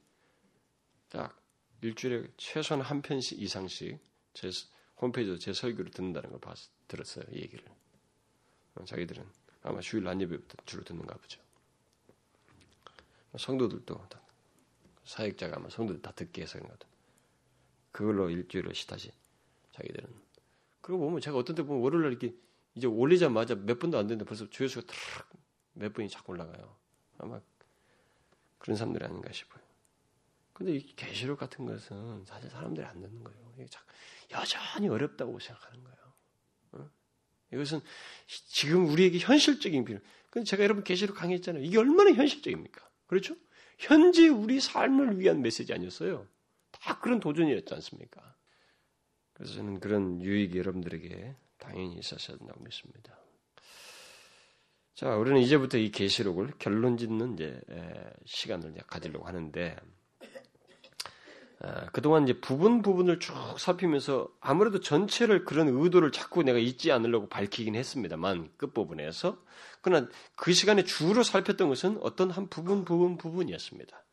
딱 1.14 1.40
일주일에 1.80 2.28
최소한 2.36 2.84
한 2.84 3.00
편씩 3.00 3.40
이상씩 3.40 3.98
제 4.34 4.50
홈페이지에서 5.00 5.38
제 5.38 5.52
설교를 5.52 5.92
듣는다는 5.92 6.30
걸 6.30 6.40
봤, 6.40 6.58
들었어요. 6.88 7.24
이 7.30 7.36
얘기를. 7.36 7.64
어, 8.74 8.84
자기들은 8.84 9.24
아마 9.62 9.80
주일 9.80 10.02
난 10.02 10.20
예배부터 10.20 10.56
주로 10.66 10.82
듣는가 10.82 11.14
보죠. 11.14 11.40
성도들도 13.38 14.08
사역자가 15.04 15.56
아마 15.56 15.68
성도들 15.68 16.02
다 16.02 16.12
듣게 16.12 16.42
해서 16.42 16.58
그런가 16.58 16.76
보 16.76 16.86
그걸로 17.92 18.28
일주일을 18.28 18.72
다시 18.88 19.12
자기들은. 19.72 20.08
그리고 20.80 21.00
보면 21.04 21.20
제가 21.20 21.36
어떤 21.36 21.54
때 21.54 21.62
보면 21.62 21.82
월요일날 21.82 22.12
이렇게 22.12 22.34
이제 22.74 22.86
올리자마자 22.88 23.54
몇 23.54 23.78
분도 23.78 23.98
안 23.98 24.08
됐는데 24.08 24.28
벌써 24.28 24.50
조회수가 24.50 24.92
탁몇 25.74 25.92
분이 25.92 26.08
자꾸 26.08 26.32
올라가요. 26.32 26.76
아마 27.18 27.40
그런 28.58 28.76
사람들이 28.76 29.04
아닌가 29.04 29.30
싶어요. 29.32 29.63
근데 30.54 30.72
이 30.76 30.96
계시록 30.96 31.38
같은 31.38 31.66
것은 31.66 32.24
사실 32.24 32.48
사람들이 32.48 32.86
안 32.86 33.00
듣는 33.00 33.22
거예요. 33.22 33.44
여전히 34.30 34.88
어렵다고 34.88 35.38
생각하는 35.38 35.84
거예요. 35.84 36.90
이것은 37.52 37.80
지금 38.26 38.88
우리에게 38.88 39.18
현실적인 39.18 39.84
필요. 39.84 40.00
근데 40.30 40.44
제가 40.44 40.64
여러분 40.64 40.82
계시록 40.82 41.16
강의했잖아요. 41.16 41.62
이게 41.62 41.78
얼마나 41.78 42.12
현실적입니까? 42.12 42.88
그렇죠? 43.06 43.36
현재 43.78 44.28
우리 44.28 44.60
삶을 44.60 45.20
위한 45.20 45.42
메시지 45.42 45.72
아니었어요. 45.72 46.26
다 46.72 46.98
그런 46.98 47.20
도전이었지 47.20 47.72
않습니까? 47.74 48.34
그래서 49.34 49.54
저는 49.54 49.78
그런 49.78 50.22
유익이 50.22 50.58
여러분들에게 50.58 51.36
당연히 51.58 51.96
있었어야 51.98 52.36
된다고 52.38 52.62
믿습니다. 52.64 53.18
자, 54.94 55.16
우리는 55.16 55.40
이제부터 55.40 55.78
이 55.78 55.90
계시록을 55.90 56.54
결론 56.58 56.96
짓는 56.96 57.34
이제 57.34 57.60
시간을 58.24 58.74
가지려고 58.86 59.26
하는데 59.26 59.76
그동안 61.92 62.24
이제 62.24 62.40
부분 62.40 62.82
부분을 62.82 63.20
쭉 63.20 63.34
살피면서 63.58 64.28
아무래도 64.40 64.80
전체를 64.80 65.44
그런 65.44 65.68
의도를 65.68 66.12
자꾸 66.12 66.42
내가 66.42 66.58
잊지 66.58 66.92
않으려고 66.92 67.28
밝히긴 67.28 67.74
했습니다만 67.74 68.50
끝부분에서 68.56 69.38
그러나 69.80 70.08
그 70.36 70.52
시간에 70.52 70.84
주로 70.84 71.22
살폈던 71.22 71.68
것은 71.68 71.98
어떤 72.00 72.30
한 72.30 72.48
부분 72.48 72.84
부분 72.84 73.16
부분이었습니다. 73.16 74.04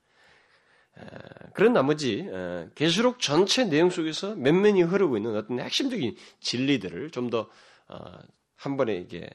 그런 1.54 1.74
나머지 1.74 2.28
계시록 2.76 3.20
전체 3.20 3.66
내용 3.66 3.90
속에서 3.90 4.36
면면이 4.36 4.84
흐르고 4.84 5.18
있는 5.18 5.36
어떤 5.36 5.60
핵심적인 5.60 6.16
진리들을 6.42 7.12
좀 7.12 7.30
더한 7.30 7.48
어, 7.88 8.76
번에 8.78 8.98
이게 8.98 9.30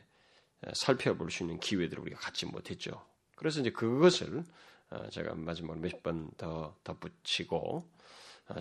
살펴볼 0.74 1.30
수 1.30 1.42
있는 1.42 1.58
기회들을 1.58 2.02
우리가 2.02 2.18
갖지 2.18 2.46
못했죠. 2.46 3.04
그래서 3.36 3.60
이제 3.60 3.70
그것을 3.70 4.44
어, 4.90 5.08
제가 5.10 5.34
마지막으로 5.34 5.80
몇 5.80 6.02
번 6.02 6.30
더 6.36 6.76
덧붙이고 6.84 7.58
어, 7.58 7.95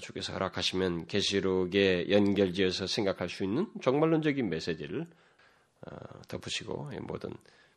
주께서 0.01 0.33
허락하시면 0.33 1.07
계시록에 1.07 2.09
연결지어서 2.09 2.87
생각할 2.87 3.29
수 3.29 3.43
있는 3.43 3.67
종말론적인 3.81 4.49
메시지를 4.49 5.07
덧붙이고 6.27 6.91
모든 7.01 7.31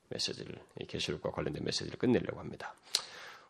메시지를 0.09 0.59
계시록과 0.89 1.31
관련된 1.31 1.65
메시지를 1.65 1.99
끝내려고 1.99 2.41
합니다. 2.41 2.75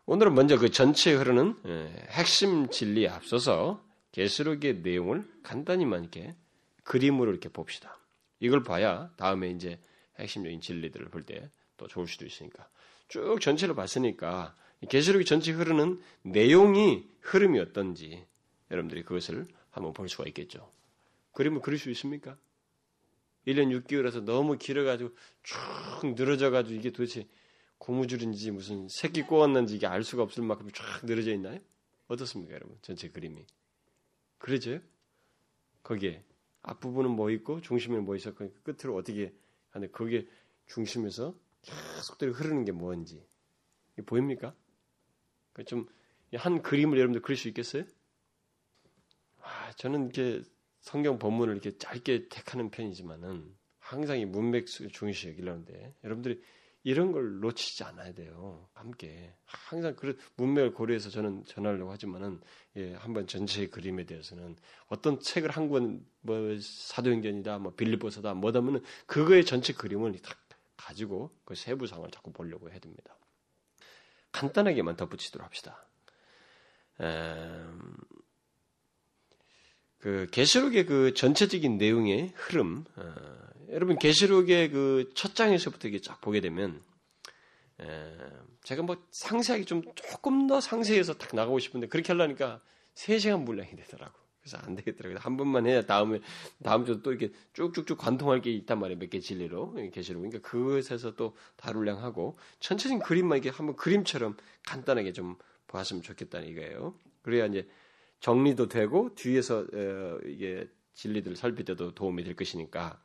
오늘은 0.05 0.33
먼저 0.33 0.57
그 0.57 0.69
전체에 0.71 1.13
흐르는 1.13 1.55
예, 1.67 2.07
핵심 2.09 2.69
진리에 2.69 3.07
앞서서 3.09 3.83
계시록의 4.11 4.79
내용을 4.79 5.25
간단히만 5.43 6.01
이렇게 6.01 6.35
그림으로 6.83 7.31
이렇게 7.31 7.47
봅시다. 7.47 7.97
이걸 8.39 8.63
봐야 8.63 9.09
다음에 9.15 9.51
이제 9.51 9.79
핵심적인 10.17 10.61
진리들을 10.61 11.09
볼 11.09 11.23
때 11.23 11.49
또 11.79 11.87
좋을 11.87 12.07
수도 12.07 12.25
있으니까 12.25 12.67
쭉 13.07 13.39
전체를 13.41 13.73
봤으니까 13.73 14.53
계시록이 14.87 15.25
전체 15.25 15.51
흐르는 15.51 15.99
내용이 16.21 17.07
흐름이 17.21 17.59
어떤지 17.59 18.25
여러분들이 18.71 19.03
그것을 19.03 19.47
한번 19.71 19.93
볼 19.93 20.09
수가 20.09 20.25
있겠죠. 20.27 20.71
그림을 21.33 21.61
그릴 21.61 21.79
수 21.79 21.89
있습니까? 21.91 22.37
1년 23.47 23.83
6개월에서 23.83 24.21
너무 24.23 24.57
길어가지고 24.57 25.15
쭉 25.43 26.13
늘어져가지고 26.15 26.77
이게 26.77 26.91
도대체 26.91 27.27
고무줄인지 27.77 28.51
무슨 28.51 28.87
새끼 28.89 29.23
꼬았는지 29.23 29.75
이게 29.75 29.87
알 29.87 30.03
수가 30.03 30.23
없을 30.23 30.43
만큼 30.43 30.69
쫙 30.73 31.05
늘어져 31.05 31.31
있나요? 31.33 31.59
어떻습니까, 32.07 32.53
여러분? 32.53 32.77
전체 32.81 33.09
그림이. 33.09 33.45
그러죠? 34.37 34.79
거기에 35.83 36.23
앞부분은 36.61 37.11
뭐 37.11 37.31
있고 37.31 37.61
중심에는 37.61 38.03
뭐 38.03 38.15
있었고 38.15 38.51
끝으로 38.63 38.95
어떻게 38.95 39.33
하는데 39.69 39.91
거기에 39.91 40.27
중심에서 40.67 41.33
계속대로 41.61 42.33
흐르는 42.33 42.65
게 42.65 42.71
뭔지 42.71 43.23
보입니까? 44.05 44.53
좀 45.65 45.87
한 46.37 46.61
그림을 46.61 46.97
여러분들 46.97 47.21
그릴 47.21 47.37
수 47.37 47.47
있겠어요? 47.47 47.85
아, 49.49 49.71
저는 49.77 50.11
이렇게 50.13 50.43
성경 50.81 51.17
본문을 51.19 51.53
이렇게 51.55 51.77
짧게 51.77 52.29
택하는 52.29 52.69
편이지만은 52.69 53.55
항상 53.79 54.19
이 54.19 54.25
문맥 54.25 54.67
중시 54.67 55.29
여기려는데 55.29 55.95
여러분들이 56.03 56.41
이런 56.83 57.11
걸 57.11 57.39
놓치지 57.41 57.83
않아야 57.83 58.13
돼요. 58.13 58.69
함께 58.73 59.33
항상 59.45 59.95
그 59.95 60.17
문맥을 60.37 60.73
고려해서 60.73 61.09
저는 61.09 61.43
전하려고 61.45 61.91
하지만은 61.91 62.39
예, 62.77 62.93
한번 62.95 63.27
전체의 63.27 63.69
그림에 63.69 64.05
대해서는 64.05 64.55
어떤 64.87 65.19
책을 65.19 65.49
한 65.51 65.67
권 65.69 66.05
뭐 66.21 66.57
사도행전이다, 66.61 67.59
뭐 67.59 67.73
빌립보서다, 67.75 68.33
뭐다면은 68.33 68.83
그거의 69.07 69.45
전체 69.45 69.73
그림을 69.73 70.19
다 70.19 70.35
가지고 70.77 71.31
그 71.45 71.55
세부상을 71.55 72.09
자꾸 72.11 72.31
보려고 72.31 72.69
해야 72.69 72.79
됩니다. 72.79 73.17
간단하게만 74.31 74.95
덧붙이도록 74.95 75.45
합시다. 75.45 75.85
음, 77.01 77.95
그 79.99 80.27
계시록의 80.31 80.85
그 80.85 81.13
전체적인 81.13 81.77
내용의 81.77 82.31
흐름, 82.35 82.85
어, 82.95 83.13
여러분 83.71 83.97
계시록의 83.97 84.71
그 84.71 85.11
첫 85.15 85.35
장에서부터 85.35 85.87
이게 85.89 85.99
쫙 85.99 86.21
보게 86.21 86.39
되면 86.41 86.81
에, 87.81 87.85
제가 88.63 88.83
뭐 88.83 88.97
상세하게 89.11 89.65
좀 89.65 89.81
조금 89.95 90.47
더 90.47 90.61
상세해서 90.61 91.13
딱 91.17 91.35
나가고 91.35 91.59
싶은데 91.59 91.87
그렇게 91.87 92.13
하려니까 92.13 92.61
3시간 92.95 93.45
분량이 93.45 93.75
되더라고. 93.75 94.13
그래서 94.41 94.57
안 94.65 94.75
되겠더라고요. 94.75 95.19
한 95.19 95.35
번만 95.37 95.67
해야 95.67 95.85
다음에 95.85 96.21
다음 96.63 96.85
주도 96.85 97.01
또 97.03 97.11
이렇게 97.11 97.33
쭉쭉쭉 97.53 97.97
관통할 97.97 98.41
게 98.41 98.51
있단 98.51 98.79
말이에요. 98.79 98.97
몇 98.99 99.09
개 99.09 99.19
진리로 99.19 99.73
계시록. 99.91 100.21
그러니까 100.21 100.39
그것에서 100.49 101.15
또 101.15 101.35
다룰량 101.57 102.01
하고 102.01 102.37
전체적인 102.61 102.99
그림만 103.03 103.39
이게 103.39 103.49
한번 103.49 103.75
그림처럼 103.75 104.37
간단하게 104.65 105.11
좀 105.13 105.35
보았으면 105.67 106.01
좋겠다는 106.03 106.47
이거예요. 106.47 106.95
그래야 107.21 107.45
이제 107.47 107.67
정리도 108.19 108.67
되고 108.67 109.13
뒤에서 109.15 109.59
어, 109.59 110.19
이게 110.25 110.67
진리들을 110.93 111.37
살필 111.37 111.65
때도 111.65 111.95
도움이 111.95 112.23
될 112.23 112.35
것이니까 112.35 113.01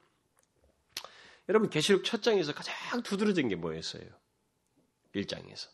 여러분 1.48 1.70
계시록 1.70 2.04
첫 2.04 2.22
장에서 2.22 2.52
가장 2.52 3.02
두드러진 3.02 3.48
게 3.48 3.54
뭐였어요? 3.54 4.04
1장에서. 5.14 5.68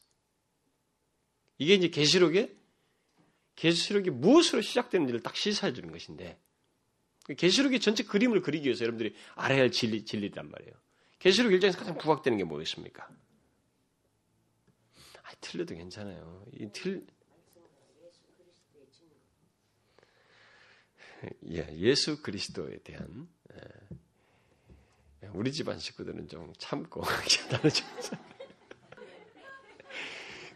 이게 1.58 1.74
이제 1.74 1.88
계시록에 1.88 2.54
계시록이 3.56 4.10
무엇으로 4.10 4.62
시작되는지를 4.62 5.20
딱 5.20 5.36
시사해 5.36 5.72
주는 5.72 5.92
것인데 5.92 6.38
계시록의 7.36 7.80
전체 7.80 8.02
그림을 8.04 8.42
그리기 8.42 8.66
위해서 8.66 8.84
여러분들이 8.84 9.14
알아야 9.34 9.60
할 9.60 9.70
진리, 9.70 10.04
진리란 10.04 10.50
말이에요. 10.50 10.72
계시록 11.18 11.52
1장에서 11.52 11.78
가장 11.78 11.98
부각되는 11.98 12.38
게 12.38 12.44
뭐겠습니까? 12.44 13.08
아, 15.22 15.32
틀려도 15.40 15.74
괜찮아요. 15.74 16.46
이 16.54 16.68
틀, 16.72 17.06
예, 21.50 21.66
예수 21.76 22.22
그리스도에 22.22 22.78
대한 22.78 23.28
예, 25.22 25.28
우리 25.34 25.52
집안 25.52 25.78
식구들은 25.78 26.28
좀 26.28 26.52
참고 26.58 27.02
좀 27.28 27.60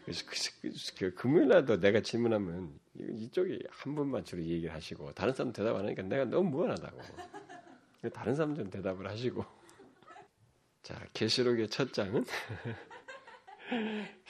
그래서 0.05 0.23
그, 0.61 0.71
그, 0.97 1.13
금요일 1.15 1.47
날도 1.47 1.79
내가 1.79 2.01
질문하면 2.01 2.79
이쪽이 2.99 3.63
한 3.69 3.95
분만 3.95 4.23
주로 4.23 4.43
얘기를 4.43 4.71
하시고 4.73 5.13
다른 5.13 5.33
사람 5.33 5.51
대답 5.51 5.75
안 5.75 5.85
하니까 5.85 6.03
내가 6.03 6.25
너무 6.25 6.49
무한하다고. 6.51 6.99
다른 8.13 8.35
사람 8.35 8.55
좀 8.55 8.69
대답을 8.69 9.07
하시고. 9.07 9.43
자, 10.83 11.03
계시록의 11.13 11.69
첫 11.69 11.91
장은 11.91 12.23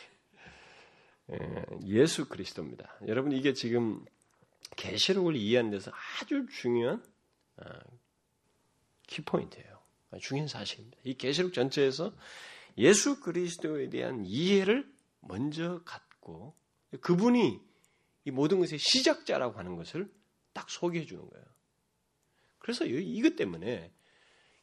예, 1.32 1.66
예수 1.84 2.30
그리스도입니다. 2.30 2.98
여러분 3.08 3.34
이게 3.34 3.52
지금 3.52 4.06
계시록을 4.76 5.36
이해하는 5.36 5.72
데서 5.72 5.92
아주 6.20 6.46
중요한 6.52 7.04
아, 7.58 7.80
키포인트예요. 9.08 9.76
중요한 10.22 10.48
사실입니다. 10.48 10.98
이 11.04 11.16
계시록 11.16 11.54
전체에서 11.54 12.14
예수 12.78 13.20
그리스도에 13.22 13.90
대한 13.90 14.26
이해를 14.26 14.90
먼저 15.22 15.82
갖고 15.84 16.56
그분이 17.02 17.60
이 18.26 18.32
모든 18.32 18.60
것의 18.60 18.80
시작자라고 18.80 19.58
하는 19.58 19.76
것을 19.76 20.12
딱 20.54 20.70
소개해 20.70 21.06
주는 21.06 21.28
거예요. 21.30 21.46
그래서 22.60 22.86
이것 22.86 23.36
때문에 23.36 23.92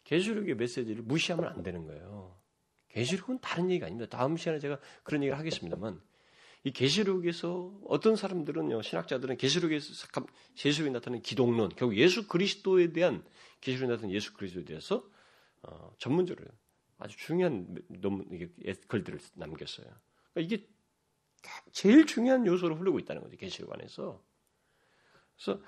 계시록의 0.04 0.56
메시지를 0.56 1.02
무시하면 1.02 1.46
안 1.52 1.62
되는 1.62 1.84
거예요. 1.84 2.40
계시록은 2.88 3.38
다른 3.40 3.70
얘기가 3.70 3.86
아닙니다. 3.86 4.16
다음 4.16 4.36
시간에 4.36 4.58
제가 4.58 4.78
그런 5.02 5.22
얘기를 5.22 5.38
하겠습니다만 5.38 6.02
이 6.64 6.70
계시록에서 6.70 7.72
어떤 7.86 8.14
사람들은요 8.14 8.82
신학자들은 8.82 9.36
계시록에서 9.36 10.06
계시록에 10.54 10.90
나타나는 10.92 11.22
기독론 11.22 11.70
결국 11.70 11.96
예수 11.96 12.28
그리스도에 12.28 12.92
대한 12.92 13.24
계시록에 13.60 13.90
나타나는 13.90 14.14
예수 14.14 14.32
그리스도에 14.34 14.64
대해서 14.64 15.04
어, 15.62 15.92
전문적으로 15.98 16.46
아주 16.98 17.16
중요한 17.16 17.76
논문 17.88 18.26
이게 18.30 18.48
글들을 18.86 19.18
남겼어요. 19.34 19.86
그러니까 20.32 20.40
이게 20.54 20.68
제일 21.72 22.06
중요한 22.06 22.46
요소로 22.46 22.76
흐르고 22.76 23.00
있다는 23.00 23.22
거죠 23.22 23.36
계시록 23.36 23.72
안에서. 23.72 24.22
그래서 25.36 25.60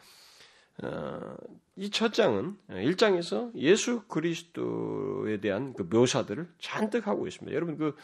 어, 0.82 1.36
이첫 1.76 2.14
장은 2.14 2.56
1장에서 2.68 3.54
예수 3.56 4.04
그리스도에 4.06 5.40
대한 5.40 5.72
그 5.72 5.82
묘사들을 5.82 6.52
잔뜩 6.58 7.06
하고 7.08 7.26
있습니다. 7.26 7.54
여러분 7.54 7.76
그 7.76 7.88
어, 7.88 7.96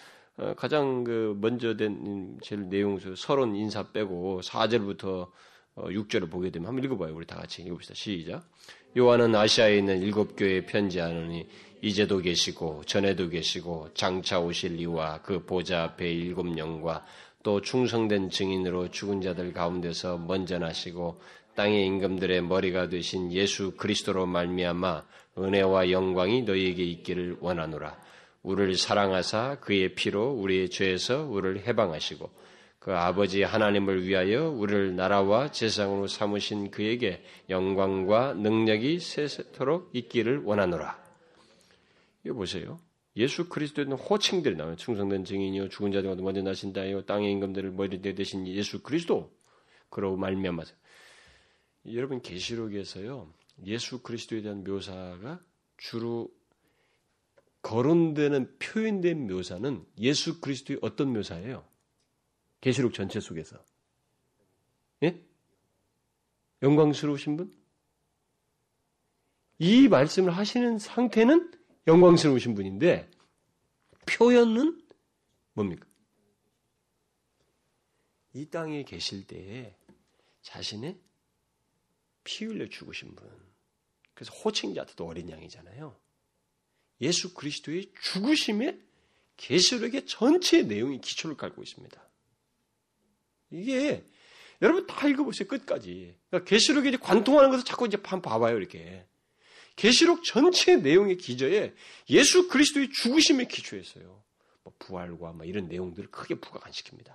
가장 0.56 1.04
그 1.04 1.36
먼저 1.40 1.76
된 1.76 2.38
제일 2.42 2.68
내용 2.68 2.98
서론 3.16 3.54
인사 3.56 3.82
빼고 3.92 4.40
4절부터 4.42 5.28
6절을 5.76 6.24
어, 6.24 6.26
보게 6.26 6.50
되면 6.50 6.68
한번 6.68 6.84
읽어봐요. 6.84 7.14
우리 7.14 7.26
다 7.26 7.36
같이 7.36 7.62
읽읍시다. 7.62 7.94
시작. 7.94 8.44
요한은 8.96 9.34
아시아에 9.34 9.78
있는 9.78 10.02
일곱 10.02 10.36
교회에 10.36 10.66
편지하노니 10.66 11.46
이제도 11.82 12.18
계시고 12.18 12.82
전에도 12.84 13.28
계시고 13.28 13.90
장차 13.94 14.40
오실 14.40 14.80
이와 14.80 15.22
그 15.22 15.44
보좌 15.44 15.84
앞에 15.84 16.10
일곱 16.12 16.56
영과 16.58 17.04
또 17.42 17.60
충성된 17.60 18.30
증인으로 18.30 18.90
죽은 18.90 19.22
자들 19.22 19.52
가운데서 19.52 20.18
먼저 20.18 20.58
나시고 20.58 21.20
땅의 21.54 21.86
임금들의 21.86 22.42
머리가 22.42 22.88
되신 22.88 23.32
예수 23.32 23.72
그리스도로 23.76 24.26
말미암아 24.26 25.04
은혜와 25.38 25.90
영광이 25.90 26.42
너희에게 26.42 26.82
있기를 26.82 27.38
원하노라. 27.40 27.96
우리를 28.42 28.76
사랑하사 28.76 29.60
그의 29.60 29.94
피로 29.94 30.32
우리의 30.32 30.70
죄에서 30.70 31.24
우리를 31.24 31.66
해방하시고 31.66 32.30
그 32.78 32.94
아버지 32.94 33.42
하나님을 33.42 34.06
위하여 34.06 34.48
우리를 34.48 34.96
나라와 34.96 35.50
재상으로 35.50 36.06
삼으신 36.06 36.70
그에게 36.70 37.22
영광과 37.50 38.34
능력이 38.34 39.00
세세토록 39.00 39.90
있기를 39.92 40.42
원하노라. 40.44 40.98
이거 42.24 42.34
보세요. 42.34 42.80
예수 43.16 43.48
그리스도에 43.48 43.82
있는 43.84 43.98
호칭들이 43.98 44.56
나와요. 44.56 44.76
충성된 44.76 45.24
증인이요, 45.24 45.68
죽은 45.68 45.92
자들 45.92 46.04
가운데 46.04 46.22
먼저 46.22 46.40
나신다요, 46.40 47.04
땅의 47.04 47.30
임금들을 47.32 47.72
머리 47.72 48.00
대신 48.00 48.46
예수 48.46 48.82
그리스도. 48.82 49.30
그러고 49.90 50.16
말미암아서 50.16 50.72
여러분 51.92 52.22
계시록에서요 52.22 53.32
예수 53.66 54.00
그리스도에 54.02 54.40
대한 54.40 54.64
묘사가 54.64 55.40
주로 55.76 56.30
거론되는 57.62 58.58
표현된 58.58 59.26
묘사는 59.26 59.86
예수 59.98 60.40
그리스도의 60.40 60.78
어떤 60.82 61.12
묘사예요? 61.12 61.66
계시록 62.60 62.94
전체 62.94 63.20
속에서. 63.20 63.62
예? 65.02 65.22
영광스러우신 66.62 67.36
분? 67.36 67.60
이 69.58 69.88
말씀을 69.88 70.30
하시는 70.36 70.78
상태는 70.78 71.52
영광스러우신 71.86 72.54
분인데 72.54 73.10
표현은 74.06 74.82
뭡니까? 75.52 75.86
이 78.32 78.46
땅에 78.46 78.84
계실 78.84 79.26
때에 79.26 79.74
자신의 80.42 80.98
피 82.24 82.44
흘려 82.44 82.68
죽으신 82.68 83.14
분. 83.14 83.28
그래서 84.14 84.32
호칭자도 84.34 85.06
어린 85.06 85.30
양이잖아요. 85.30 85.98
예수 87.00 87.34
그리스도의 87.34 87.92
죽으심에 88.00 88.78
계시록의 89.36 90.06
전체 90.06 90.62
내용이 90.62 91.00
기초를 91.00 91.36
깔고 91.36 91.62
있습니다. 91.62 92.08
이게 93.50 94.04
여러분 94.62 94.86
다 94.86 95.08
읽어보세요 95.08 95.48
끝까지. 95.48 96.14
그러니까 96.28 96.98
관통하는 96.98 97.50
것을 97.50 97.64
자꾸 97.64 97.86
이제 97.86 97.96
봐봐요 97.96 98.58
이렇게. 98.58 99.06
계시록 99.76 100.24
전체 100.24 100.76
내용의 100.76 101.16
기저에 101.16 101.74
예수 102.10 102.48
그리스도의 102.48 102.90
죽으심에 102.90 103.46
기초했어요. 103.46 104.22
뭐 104.62 104.74
부활과 104.78 105.32
뭐 105.32 105.46
이런 105.46 105.68
내용들을 105.68 106.10
크게 106.10 106.34
부각 106.34 106.66
안 106.66 106.72
시킵니다. 106.72 107.14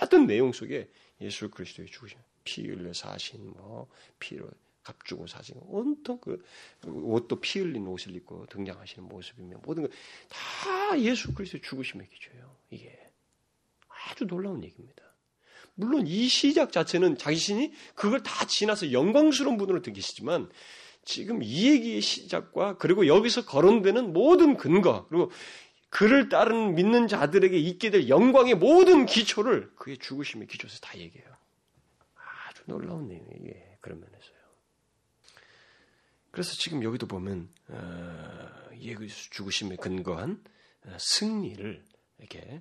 모든 0.00 0.26
내용 0.26 0.52
속에 0.52 0.88
예수 1.20 1.50
그리스도의 1.50 1.88
죽으심, 1.88 2.18
피 2.44 2.62
흘려 2.68 2.92
사신 2.92 3.50
뭐 3.50 3.88
피로 4.20 4.48
값주고 4.86 5.26
사신 5.26 5.56
온통 5.62 6.18
그 6.20 6.42
옷도 6.84 7.40
피 7.40 7.58
흘린 7.58 7.86
옷을 7.86 8.14
입고 8.14 8.46
등장하시는 8.46 9.08
모습이며 9.08 9.58
모든 9.64 9.82
것 9.84 9.90
다 10.28 11.00
예수 11.00 11.34
그리스도의 11.34 11.62
죽으심에 11.62 12.06
기초예요. 12.06 12.56
이게 12.70 12.96
아주 13.88 14.26
놀라운 14.26 14.62
얘기입니다. 14.62 15.02
물론 15.74 16.06
이 16.06 16.28
시작 16.28 16.72
자체는 16.72 17.18
자신이 17.18 17.72
그걸 17.94 18.22
다 18.22 18.46
지나서 18.46 18.92
영광스러운 18.92 19.56
분으로 19.56 19.80
느끼시지만 19.84 20.48
지금 21.04 21.42
이 21.42 21.70
얘기의 21.70 22.00
시작과 22.00 22.78
그리고 22.78 23.06
여기서 23.06 23.44
거론되는 23.44 24.12
모든 24.12 24.56
근거 24.56 25.06
그리고 25.08 25.30
그를 25.90 26.28
따르는 26.28 26.74
믿는 26.74 27.08
자들에게 27.08 27.56
있게 27.56 27.90
될 27.90 28.08
영광의 28.08 28.54
모든 28.54 29.06
기초를 29.06 29.72
그의 29.76 29.98
죽으심의 29.98 30.46
기초에서 30.48 30.78
다 30.80 30.96
얘기해요. 30.98 31.28
아주 32.48 32.62
놀라운 32.66 33.08
내용이에요. 33.08 33.76
그런 33.80 34.00
면에서요. 34.00 34.35
그래서 36.36 36.52
지금 36.52 36.82
여기도 36.82 37.06
보면 37.06 37.48
어, 37.68 38.68
죽으심에 39.30 39.76
근거한 39.76 40.44
어, 40.84 40.96
승리를 40.98 41.82
이렇게 42.18 42.60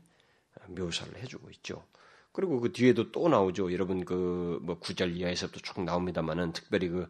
묘사를 0.69 1.13
해주고 1.17 1.49
있죠. 1.51 1.86
그리고 2.32 2.61
그 2.61 2.71
뒤에도 2.71 3.11
또 3.11 3.28
나오죠. 3.28 3.73
여러분 3.73 4.05
그 4.05 4.61
뭐 4.61 4.80
구절 4.80 5.17
이하에서부터 5.17 5.59
쭉 5.59 5.84
나옵니다만은 5.84 6.53
특별히 6.53 6.88
그 6.88 7.09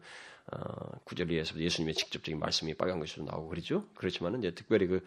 어, 0.50 0.98
구절 1.04 1.30
이하에서 1.30 1.56
예수님의 1.56 1.94
직접적인 1.94 2.40
말씀이 2.40 2.74
빨간 2.74 2.98
것으로 2.98 3.24
나오고 3.26 3.50
그러죠. 3.50 3.88
그렇지만은 3.94 4.40
이제 4.40 4.52
특별히 4.52 4.88
그 4.88 5.06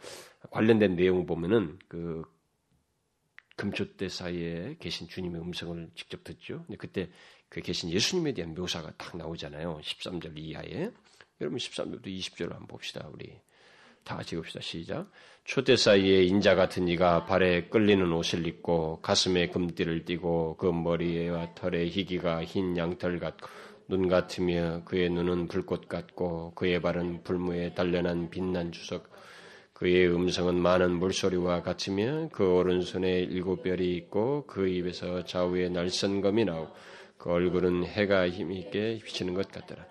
관련된 0.51 0.95
내용을 0.95 1.26
보면은 1.26 1.78
그 1.89 2.24
금초 3.57 3.97
때 3.97 4.07
사이에 4.07 4.78
계신 4.80 5.10
주님의 5.10 5.41
음성을 5.41 5.89
직접 5.93 6.24
듣죠. 6.24 6.64
근데 6.68 6.78
그때 6.78 7.10
그 7.49 7.60
계신 7.60 7.89
예수님에 7.89 8.34
대한 8.34 8.53
묘사가 8.53 8.93
딱 8.95 9.18
나오잖아요. 9.18 9.82
13절 9.84 10.38
이하에. 10.38 10.91
여러분 11.42 11.58
13절부터 11.58 12.08
20절을 12.08 12.50
한번 12.52 12.68
봅시다. 12.68 13.08
우리 13.14 13.40
다 14.04 14.18
같이 14.18 14.36
봅시다. 14.36 14.60
시작. 14.62 15.10
초대 15.46 15.78
사이에 15.78 16.24
인자 16.24 16.56
같은 16.56 16.88
이가 16.90 17.26
발에 17.26 17.70
끌리는 17.70 18.12
옷을 18.12 18.46
입고 18.46 19.00
가슴에 19.02 19.48
금띠를 19.48 20.04
띠고 20.04 20.58
그 20.58 20.66
머리와 20.66 21.56
털에 21.56 21.88
희기가 21.88 22.44
흰 22.44 22.76
양털 22.76 23.20
같고 23.20 23.48
눈 23.88 24.10
같으며 24.10 24.84
그의 24.84 25.10
눈은 25.10 25.48
불꽃 25.48 25.88
같고 25.88 26.54
그의 26.56 26.82
발은 26.82 27.24
불무에 27.24 27.74
단련한 27.74 28.30
빛난 28.30 28.72
주석 28.74 29.10
그의 29.74 30.14
음성은 30.14 30.56
많은 30.56 31.00
물소리와 31.00 31.62
같으며 31.62 32.28
그 32.34 32.54
오른손에 32.54 33.22
일곱 33.22 33.64
별이 33.64 33.96
있고 33.96 34.46
그 34.46 34.68
입에서 34.68 35.24
좌우에 35.24 35.70
날선 35.70 36.20
검이 36.20 36.44
나오고 36.44 36.76
그 37.18 37.32
얼굴은 37.32 37.86
해가 37.86 38.30
힘있게 38.30 39.00
비치는 39.04 39.34
것 39.34 39.50
같더라. 39.52 39.86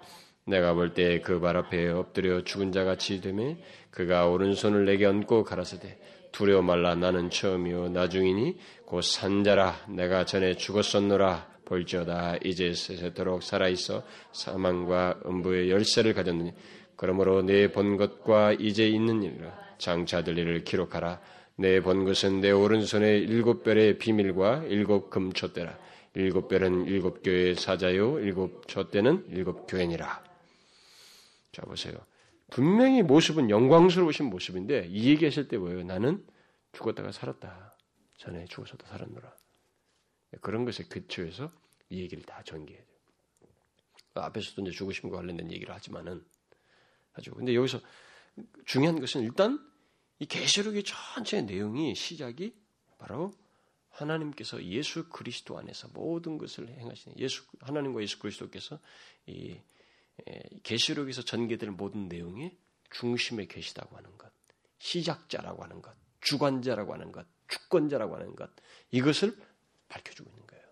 내가 0.49 0.75
볼 0.75 0.95
때 0.95 1.21
그 1.21 1.41
발 1.41 1.57
앞에 1.57 1.89
엎드려 1.91 2.43
죽은 2.43 2.73
자 2.73 2.85
같이 2.85 3.21
되매 3.21 3.57
그가 3.91 4.27
오른손을 4.27 4.85
내게 4.87 5.07
얹고 5.07 5.45
가라사대 5.45 5.99
두려워 6.33 6.63
말라 6.63 6.95
나는 6.95 7.31
처음이요 7.31 7.91
나중이니 7.91 8.57
곧 8.87 9.03
산자라 9.03 9.87
내가 9.89 10.25
전에 10.25 10.55
죽었었노라. 10.55 11.59
볼지어다 11.69 12.37
이제 12.45 12.73
세세토록 12.73 13.43
살아 13.43 13.69
있어 13.69 14.03
사망과 14.33 15.21
음부의 15.27 15.71
열쇠를 15.71 16.15
가졌느니 16.15 16.55
그러므로 16.97 17.43
내 17.43 17.69
본 17.69 17.99
것과 17.99 18.55
이제 18.59 18.89
있는 18.89 19.23
일이라. 19.23 19.53
장차 19.77 20.25
들 20.25 20.39
일을 20.39 20.65
기록하라. 20.65 21.21
내 21.57 21.81
본 21.81 22.05
것은 22.07 22.41
내 22.41 22.51
오른손에 22.53 23.19
일곱 23.19 23.65
별의 23.65 23.99
비밀과 23.99 24.65
일곱 24.69 25.11
금초대라. 25.11 25.77
일곱 26.15 26.49
별은 26.49 26.87
일곱 26.87 27.23
교회의 27.23 27.55
사자요 27.55 28.19
일곱 28.21 28.67
촛대는 28.67 29.27
일곱 29.31 29.67
교회니라 29.69 30.23
자 31.59 31.67
보세요 31.67 32.07
분명히 32.51 33.03
모습은 33.03 33.51
영광스러우신 33.51 34.27
모습인데 34.27 34.87
이 34.91 35.11
얘기하실 35.11 35.49
때 35.49 35.59
뭐예요? 35.59 35.83
나는 35.83 36.25
죽었다가 36.73 37.13
살았다. 37.13 37.77
전에 38.17 38.47
죽어서도 38.47 38.87
살았노라. 38.87 39.37
그런 40.41 40.65
것에 40.65 40.85
근처에서 40.85 41.53
이 41.91 42.01
얘기를 42.01 42.25
다 42.25 42.43
전개해야 42.45 42.83
돼요. 42.83 42.97
앞에서도 44.15 44.63
이제 44.63 44.71
죽으심과 44.71 45.17
관련된 45.17 45.53
얘기를 45.53 45.75
하지만은 45.75 46.25
하죠. 47.13 47.35
근데 47.35 47.55
여기서 47.55 47.81
중요한 48.65 48.99
것은 48.99 49.23
일단 49.23 49.59
이 50.19 50.27
계시록의 50.27 50.85
전체 50.85 51.43
내용이 51.43 51.95
시작이 51.95 52.55
바로 52.97 53.33
하나님께서 53.91 54.65
예수 54.65 55.09
그리스도 55.11 55.59
안에서 55.59 55.89
모든 55.93 56.39
것을 56.39 56.69
행하시는 56.69 57.19
예수 57.19 57.45
하나님과 57.61 58.01
예수 58.01 58.19
그리스도께서 58.19 58.79
이 59.27 59.59
계시록에서 60.63 61.23
전개될 61.23 61.71
모든 61.71 62.09
내용이 62.09 62.57
중심에 62.91 63.47
계시다고 63.47 63.97
하는 63.97 64.17
것, 64.19 64.33
시작자라고 64.79 65.63
하는 65.63 65.83
것, 65.83 65.95
주관자라고 66.21 66.95
하는 66.95 67.13
것, 67.13 67.27
주권자라고 67.49 68.17
하는 68.17 68.35
것 68.37 68.51
이것을 68.91 69.37
밝혀주고 69.89 70.31
있는 70.31 70.47
거예요. 70.47 70.65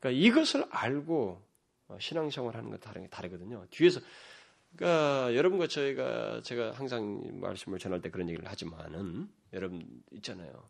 그러니까 0.00 0.26
이것을 0.26 0.66
알고 0.70 1.46
어, 1.88 1.98
신앙생활 2.00 2.56
하는 2.56 2.70
것 2.70 2.80
다른 2.80 3.02
게 3.02 3.08
다르거든요. 3.08 3.66
뒤에서 3.70 4.00
그러니까 4.76 5.34
여러분과 5.34 5.66
저희가 5.66 6.42
제가 6.42 6.72
항상 6.72 7.40
말씀을 7.40 7.78
전할 7.78 8.02
때 8.02 8.10
그런 8.10 8.28
얘기를 8.28 8.48
하지만은 8.48 9.30
여러분 9.52 10.02
있잖아요. 10.12 10.68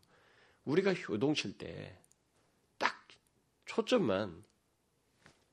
우리가 0.64 0.94
효동칠 0.94 1.58
때 1.58 1.98
딱 2.78 3.06
초점만 3.66 4.44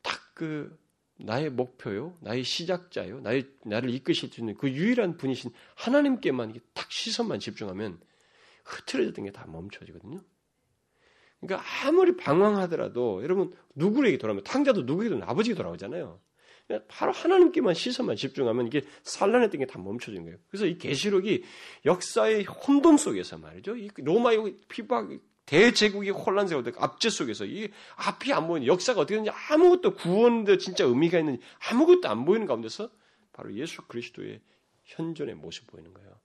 딱 0.02 0.26
그 0.36 0.78
나의 1.18 1.50
목표요, 1.50 2.18
나의 2.22 2.44
시작자요, 2.44 3.22
나의 3.22 3.48
나를 3.64 3.90
이끄실 3.90 4.30
수 4.32 4.42
있는 4.42 4.56
그 4.56 4.70
유일한 4.70 5.18
분이신 5.18 5.52
하나님께만 5.76 6.60
딱 6.74 6.92
시선만 6.92 7.40
집중하면 7.40 8.00
흐트러졌던 8.66 9.26
게 9.26 9.32
다 9.32 9.46
멈춰지거든요. 9.48 10.22
그러니까 11.40 11.64
아무리 11.86 12.16
방황하더라도 12.18 13.22
여러분 13.24 13.54
누구에게 13.76 14.18
돌아오면 14.18 14.44
탕자도 14.44 14.84
누구에게도 14.84 15.24
아버지에게 15.24 15.56
돌아오잖아요. 15.58 16.20
바로 16.88 17.12
하나님께만 17.12 17.76
시선만 17.76 18.16
집중하면 18.16 18.66
이게 18.68 18.82
산란했던 19.04 19.60
게 19.60 19.66
다 19.68 19.78
멈춰지는 19.78 20.24
거예요. 20.24 20.38
그래서 20.50 20.66
이 20.66 20.78
계시록이 20.80 21.44
역사의 21.86 22.46
혼돈 22.46 22.98
속에서 22.98 23.38
말이죠. 23.38 23.78
이 23.78 23.90
로마의 23.96 24.58
피박 24.68 25.12
대제국이 25.46 26.10
혼란 26.10 26.48
세월 26.48 26.64
압제 26.78 27.10
속에서 27.10 27.46
이 27.46 27.70
앞이 27.96 28.34
안 28.34 28.48
보이는 28.48 28.68
역사가 28.68 29.02
어떻게 29.02 29.16
되는지 29.16 29.32
아무것도 29.50 29.96
구원도 29.96 30.58
진짜 30.58 30.86
의미가 30.86 31.20
있는지 31.20 31.42
아무것도 31.70 32.10
안 32.10 32.26
보이는 32.26 32.48
가운데서 32.48 32.90
바로 33.32 33.54
예수 33.54 33.82
그리스도의 33.84 34.42
현존의 34.86 35.36
모습 35.36 35.68
보이는 35.68 35.94
거예요. 35.94 36.20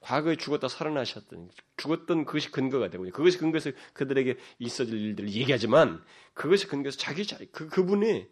과거에 0.00 0.36
죽었다 0.36 0.68
살아나셨던 0.68 1.50
죽었던 1.76 2.24
그것이 2.26 2.50
근거가 2.50 2.90
되고 2.90 3.04
그것이 3.04 3.38
근거에서 3.38 3.72
그들에게 3.92 4.36
있어질 4.58 4.94
일들을 4.94 5.30
얘기하지만 5.30 6.02
그것이 6.34 6.66
근거에서 6.66 6.98
자기 6.98 7.26
자리 7.26 7.46
그 7.46 7.68
그분의 7.68 8.28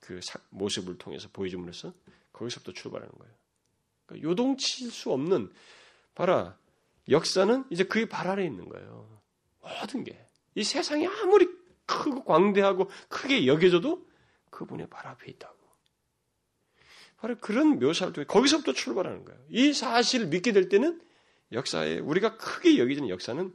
그 0.00 0.20
모습을 0.50 0.98
통해서 0.98 1.28
보여줌으로써 1.32 1.92
거기서부터 2.32 2.72
출발하는 2.72 3.12
거예요. 3.18 3.34
그러니까 4.06 4.28
요동칠 4.28 4.90
수 4.90 5.12
없는 5.12 5.52
봐라 6.14 6.56
역사는 7.08 7.64
이제 7.70 7.84
그의 7.84 8.08
발 8.08 8.28
아래 8.28 8.44
있는 8.44 8.68
거예요. 8.68 9.15
모든 9.80 10.04
게 10.04 10.26
이 10.56 10.64
세상이 10.64 11.06
아무리 11.06 11.46
크고 11.84 12.24
광대하고 12.24 12.90
크게 13.08 13.46
여겨져도 13.46 14.04
그분의 14.50 14.88
발 14.88 15.06
앞에 15.06 15.30
있다고. 15.30 15.54
바로 17.18 17.36
그런 17.38 17.78
묘사를 17.78 18.12
통해 18.12 18.26
거기서부터 18.26 18.72
출발하는 18.72 19.24
거예요. 19.24 19.40
이 19.50 19.72
사실을 19.72 20.26
믿게 20.26 20.52
될 20.52 20.68
때는 20.68 21.00
역사에 21.52 21.98
우리가 21.98 22.36
크게 22.38 22.78
여기지는 22.78 23.08
역사는 23.10 23.54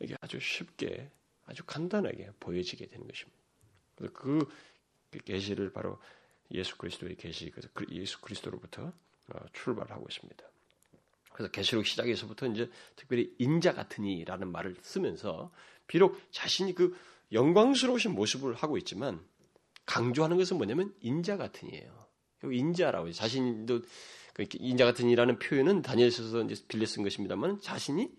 이게 0.00 0.16
아주 0.20 0.38
쉽게 0.40 1.10
아주 1.46 1.64
간단하게 1.64 2.32
보여지게 2.40 2.86
되는 2.86 3.06
것입니다. 3.06 3.38
그래서 3.94 4.12
그 4.14 4.48
계시를 5.24 5.72
바로 5.72 5.98
예수 6.50 6.76
그리스도의 6.76 7.16
계시, 7.16 7.50
그래서 7.50 7.68
그 7.72 7.86
예수 7.90 8.20
그리스도로부터 8.20 8.92
어, 9.28 9.38
출발하고 9.52 10.06
있습니다. 10.08 10.44
그래서 11.36 11.52
계시록 11.52 11.86
시작에서부터 11.86 12.46
이제 12.46 12.70
특별히 12.96 13.30
인자 13.38 13.74
같으니라는 13.74 14.50
말을 14.50 14.74
쓰면서 14.80 15.52
비록 15.86 16.18
자신이 16.30 16.74
그 16.74 16.96
영광스러우신 17.30 18.12
모습을 18.12 18.54
하고 18.54 18.78
있지만 18.78 19.20
강조하는 19.84 20.38
것은 20.38 20.56
뭐냐면 20.56 20.94
인자 21.00 21.36
같으니예요. 21.36 22.06
인자라고 22.42 23.12
자신도 23.12 23.82
그 24.32 24.46
인자 24.54 24.86
같으니라는 24.86 25.38
표현은 25.38 25.82
다니엘서서 25.82 26.44
이제 26.44 26.62
빌려 26.68 26.86
쓴 26.86 27.02
것입니다만 27.02 27.60
자신이 27.60 28.10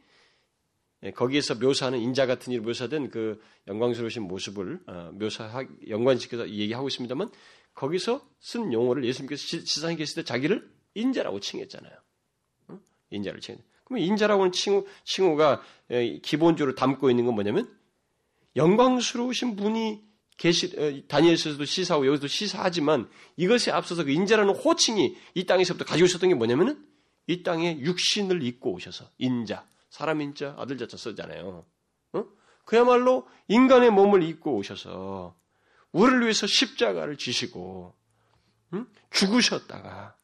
예, 1.04 1.12
거기에서 1.12 1.56
묘사하는 1.56 2.00
인자 2.00 2.28
같은 2.28 2.54
일 2.54 2.62
묘사된 2.62 3.10
그 3.10 3.42
영광스러우신 3.68 4.24
모습을 4.24 4.80
어, 4.86 5.12
묘사 5.14 5.66
연관시켜서 5.88 6.50
얘기하고 6.50 6.88
있습니다만 6.88 7.30
거기서 7.74 8.28
쓴 8.40 8.74
용어를 8.74 9.06
예수님께서 9.06 9.64
지상에 9.64 9.96
계실 9.96 10.16
때 10.16 10.24
자기를 10.24 10.70
인자라고 10.94 11.40
칭했잖아요. 11.40 12.07
인자를 13.10 13.42
칭. 13.42 13.58
그러면 13.84 14.06
인자라고 14.06 14.42
하는 14.42 14.52
칭호, 14.52 14.86
칭호가 15.04 15.62
예, 15.92 16.20
기본적으로 16.20 16.76
담고 16.76 17.10
있는 17.10 17.26
건 17.26 17.36
뭐냐면 17.36 17.74
영광스러우신 18.56 19.56
분이 19.56 20.04
계시 20.38 20.76
어, 20.78 21.08
다니엘서도 21.08 21.64
시사하고 21.66 22.06
여기도 22.08 22.28
시사하지만 22.28 23.10
이것에 23.38 23.72
앞서서 23.72 24.04
그 24.04 24.12
인자라는 24.12 24.56
호칭이 24.56 25.16
이 25.34 25.46
땅에서부터 25.46 25.86
가지고 25.86 26.06
있었던 26.06 26.30
게 26.30 26.36
뭐냐면은 26.36 26.86
이 27.28 27.44
땅에 27.44 27.80
육신을 27.80 28.44
입고 28.44 28.74
오셔서 28.74 29.10
인자 29.18 29.66
사람 29.90 30.22
인자 30.22 30.56
아들 30.58 30.78
자자 30.78 30.98
쓰잖아요. 30.98 31.66
어? 32.14 32.26
그야말로 32.66 33.28
인간의 33.48 33.90
몸을 33.92 34.24
입고 34.24 34.56
오셔서 34.56 35.36
우리를 35.92 36.22
위해서 36.22 36.46
십자가를 36.46 37.18
지시고 37.18 37.96
응? 38.74 38.86
죽으셨다가 39.12 40.16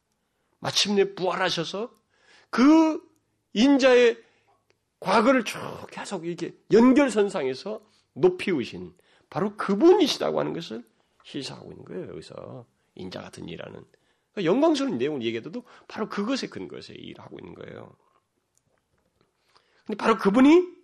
마침내 0.60 1.14
부활하셔서 1.16 1.92
그 2.54 3.02
인자의 3.54 4.24
과거를 5.00 5.44
쭉 5.44 5.58
계속 5.90 6.24
이렇게 6.28 6.56
연결선상에서 6.72 7.82
높이 8.14 8.52
우신 8.52 8.96
바로 9.32 9.58
그분이시다고 9.58 10.40
하는 10.40 10.54
것을 10.54 10.88
시사하고 11.24 11.72
있는 11.72 11.84
거예요. 11.84 12.10
여기서 12.10 12.68
인자 12.94 13.22
같은 13.22 13.50
일하는 13.50 13.84
그러니까 14.32 14.52
영광스러운 14.52 15.00
내용을 15.00 15.24
얘기해도 15.24 15.64
바로 15.88 16.08
그것에 16.10 16.48
근거해서 16.48 16.94
일하고 16.94 17.40
있는 17.40 17.56
거예요. 17.56 17.96
근데 19.88 19.98
바로 19.98 20.20
그분이 20.20 20.84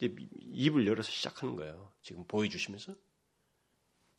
입을 0.00 0.86
열어서 0.86 1.10
시작하는 1.10 1.56
거예요. 1.56 1.92
지금 2.00 2.24
보여주시면서 2.28 2.94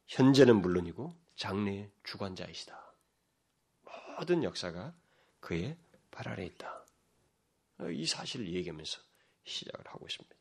현재는 0.07 0.61
물론이고 0.61 1.15
장래의 1.37 1.91
주관자이시다. 2.03 2.93
모든 4.17 4.43
역사가 4.43 4.93
그의 5.39 5.77
발 6.11 6.27
아래 6.27 6.45
있다. 6.45 6.88
이 7.91 8.05
사실을 8.05 8.53
얘기하면서 8.53 8.99
시작을 9.45 9.85
하고 9.87 10.05
있습니다. 10.05 10.35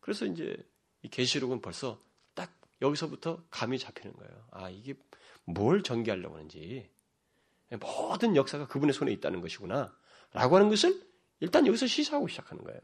그래서 0.00 0.26
이제 0.26 0.56
이 1.02 1.08
계시록은 1.08 1.60
벌써 1.60 2.00
딱 2.34 2.52
여기서부터 2.82 3.44
감이 3.50 3.78
잡히는 3.78 4.14
거예요. 4.16 4.48
아 4.50 4.70
이게 4.70 4.94
뭘 5.44 5.82
전개하려고 5.82 6.36
하는지 6.36 6.90
모든 7.80 8.36
역사가 8.36 8.66
그분의 8.66 8.92
손에 8.92 9.12
있다는 9.12 9.40
것이구나 9.40 9.96
라고 10.32 10.56
하는 10.56 10.68
것을 10.68 11.00
일단 11.40 11.66
여기서 11.66 11.86
시사하고 11.86 12.28
시작하는 12.28 12.64
거예요. 12.64 12.80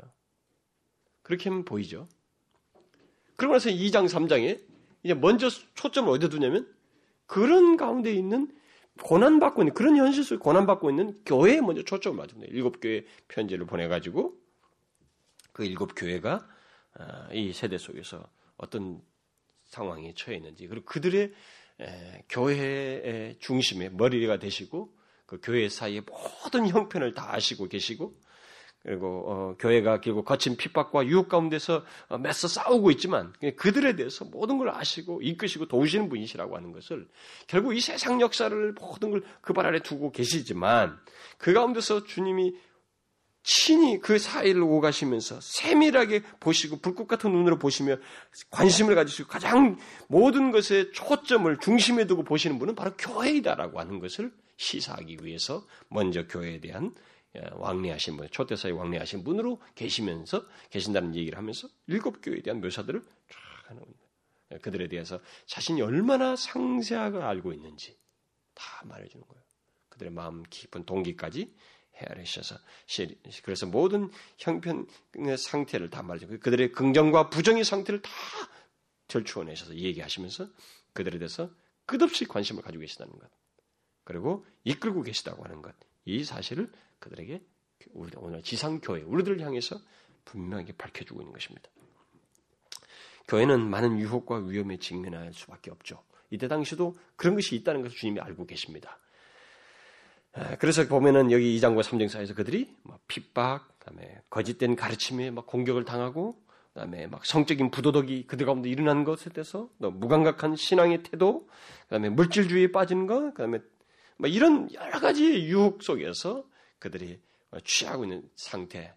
그렇게 1.23 1.49
하면 1.49 1.65
보이죠. 1.65 2.09
그러고 3.37 3.55
나서 3.55 3.71
2장, 3.71 4.07
3장에 4.07 4.63
이제 5.03 5.15
먼저 5.15 5.49
초점을 5.75 6.11
어디에 6.11 6.29
두냐면 6.29 6.73
그런 7.27 7.77
가운데 7.77 8.13
있는 8.13 8.55
고난받고 9.03 9.63
있는 9.63 9.75
그런 9.75 9.97
현실 9.97 10.25
속에 10.25 10.39
고난받고 10.39 10.91
있는 10.91 11.21
교회에 11.25 11.61
먼저 11.61 11.83
초점을 11.83 12.17
맞춥니다. 12.17 12.53
일곱 12.53 12.81
교회 12.81 13.05
편지를 13.29 13.67
보내가지고 13.67 14.35
그 15.53 15.65
일곱 15.65 15.93
교회가 15.97 16.47
아, 16.95 17.29
이 17.33 17.53
세대 17.53 17.79
속에서 17.79 18.25
어떤 18.57 19.01
상황에 19.65 20.13
처해 20.15 20.37
있는지 20.37 20.67
그리고 20.67 20.85
그들의 20.85 21.33
교회의 22.29 23.39
중심에 23.39 23.89
머리가 23.89 24.39
되시고 24.39 24.95
그 25.27 25.41
교회 25.43 25.69
사이의 25.69 26.03
모든 26.03 26.69
형편을 26.69 27.15
다 27.15 27.33
아시고 27.35 27.69
계시고 27.69 28.15
그리고 28.83 29.25
어, 29.27 29.57
교회가 29.59 30.01
결국 30.01 30.25
거친 30.25 30.57
핍박과 30.57 31.07
유혹 31.07 31.29
가운데서 31.29 31.85
어, 32.09 32.19
매서 32.19 32.49
싸우고 32.49 32.91
있지만 32.93 33.33
그들에 33.57 33.95
대해서 33.95 34.25
모든 34.25 34.57
걸 34.59 34.71
아시고 34.71 35.21
이끄시고 35.23 35.67
도우시는 35.69 36.09
분이시라고 36.09 36.57
하는 36.57 36.73
것을 36.73 37.07
결국 37.47 37.77
이 37.77 37.81
세상 37.81 38.21
역사를 38.21 38.73
모든 38.73 39.11
걸 39.11 39.23
그 39.43 39.53
발 39.53 39.67
아래 39.67 39.81
두고 39.81 40.13
계시지만 40.13 40.99
그 41.37 41.53
가운데서 41.53 42.05
주님이 42.05 42.55
친히 43.43 44.01
그 44.01 44.19
사이를 44.19 44.63
오가시면서 44.63 45.41
세밀하게 45.41 46.23
보시고 46.41 46.79
불꽃 46.81 47.07
같은 47.07 47.33
눈으로 47.33 47.59
보시며 47.59 47.97
관심을 48.51 48.95
가지시고 48.95 49.29
가장 49.29 49.79
모든 50.09 50.51
것에 50.51 50.91
초점을 50.93 51.57
중심에 51.59 52.07
두고 52.07 52.23
보시는 52.25 52.59
분은 52.59 52.75
바로 52.75 52.93
교회이다라고 52.99 53.81
하는 53.81 53.99
것을 53.99 54.31
시사하기 54.59 55.19
위해서 55.23 55.65
먼저 55.89 56.27
교회에 56.27 56.61
대한 56.61 56.93
예, 56.93 57.20
왕래하신 57.35 58.17
분, 58.17 58.29
초대사에 58.31 58.73
왕래하신 58.73 59.23
분으로 59.25 59.61
계시면서 59.75 60.47
계신다는 60.71 61.15
얘기를 61.15 61.39
하면서 61.39 61.69
일곱 61.87 62.21
교회에 62.23 62.43
대한 62.43 62.61
묘사들을 62.61 63.01
쫙 63.01 63.39
하는 63.69 63.83
겁니다. 63.83 64.05
예, 64.53 64.59
그들에 64.59 64.89
대해서 64.89 65.21
자신이 65.47 65.81
얼마나 65.83 66.35
상세하게 66.35 67.19
알고 67.19 67.53
있는지 67.53 67.97
다 68.55 68.85
말해주는 68.85 69.25
거예요. 69.27 69.45
그들의 69.91 70.13
마음 70.13 70.43
깊은 70.43 70.85
동기까지 70.87 71.55
헤아리셔서 71.97 72.57
그래서 73.45 73.67
모든 73.67 74.11
형편의 74.39 75.39
상태를 75.39 75.91
다 75.91 76.03
말해주고 76.03 76.41
그들의 76.41 76.73
긍정과 76.73 77.31
부정의 77.31 77.65
상태를 77.65 78.03
다 78.03 78.11
절추어내셔서 79.09 79.75
얘기하시면서 79.75 80.49
그들에 80.95 81.19
대해서 81.19 81.51
끝없이 81.87 82.25
관심을 82.25 82.63
가지고 82.63 82.81
계시다는 82.81 83.13
것 83.19 83.29
그리고 84.05 84.47
이끌고 84.65 85.03
계시다고 85.03 85.45
하는 85.45 85.63
것 85.63 85.91
이 86.05 86.25
사실을 86.25 86.71
그들에게 87.01 87.43
오늘 87.95 88.43
지상교회, 88.43 89.03
우리들을 89.03 89.41
향해서 89.41 89.81
분명하게 90.27 90.75
밝혀주고 90.75 91.21
있는 91.23 91.33
것입니다. 91.33 91.69
교회는 93.27 93.69
많은 93.69 93.99
유혹과 93.99 94.39
위험에 94.39 94.77
직면할 94.77 95.33
수밖에 95.33 95.71
없죠. 95.71 96.03
이때 96.31 96.47
당시도 96.47 96.99
그런 97.17 97.35
것이 97.35 97.57
있다는 97.57 97.83
것을 97.83 97.97
주님이 97.97 98.21
알고 98.21 98.47
계십니다. 98.47 98.99
아, 100.33 100.57
그래서 100.57 100.87
보면은 100.87 101.33
여기 101.33 101.59
2장과 101.59 101.83
3장 101.83 102.09
사이에서 102.09 102.35
그들이 102.35 102.77
핍박, 103.09 103.79
그다음에 103.79 104.21
거짓된 104.31 104.77
가르침에 104.77 105.31
막 105.31 105.47
공격을 105.47 105.85
당하고, 105.85 106.41
그다음에 106.73 107.09
막 107.09 107.27
성적인 107.27 107.73
부도덕이 107.73 108.27
그들 108.27 108.47
가운데 108.47 108.69
일어난 108.69 109.03
것에 109.03 109.31
대해서 109.31 109.69
무감각한 109.79 110.55
신앙의 110.55 111.03
태도, 111.03 111.49
그다음에 111.85 112.11
물질주의에 112.11 112.71
빠진 112.71 113.07
것, 113.09 113.35
그다음에 113.35 113.59
이런 114.27 114.73
여러 114.75 115.01
가지 115.01 115.45
유혹 115.47 115.83
속에서 115.83 116.45
그들이 116.81 117.23
취하고 117.65 118.05
있는 118.05 118.29
상태, 118.35 118.95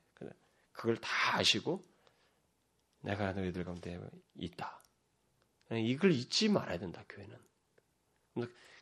그걸 0.71 0.97
다 0.97 1.37
아시고 1.37 1.83
내가 3.01 3.33
너희들 3.33 3.63
가운데 3.63 3.99
있다. 4.35 4.81
이걸 5.71 6.11
잊지 6.11 6.49
말아야 6.49 6.79
된다, 6.79 7.03
교회는. 7.07 7.37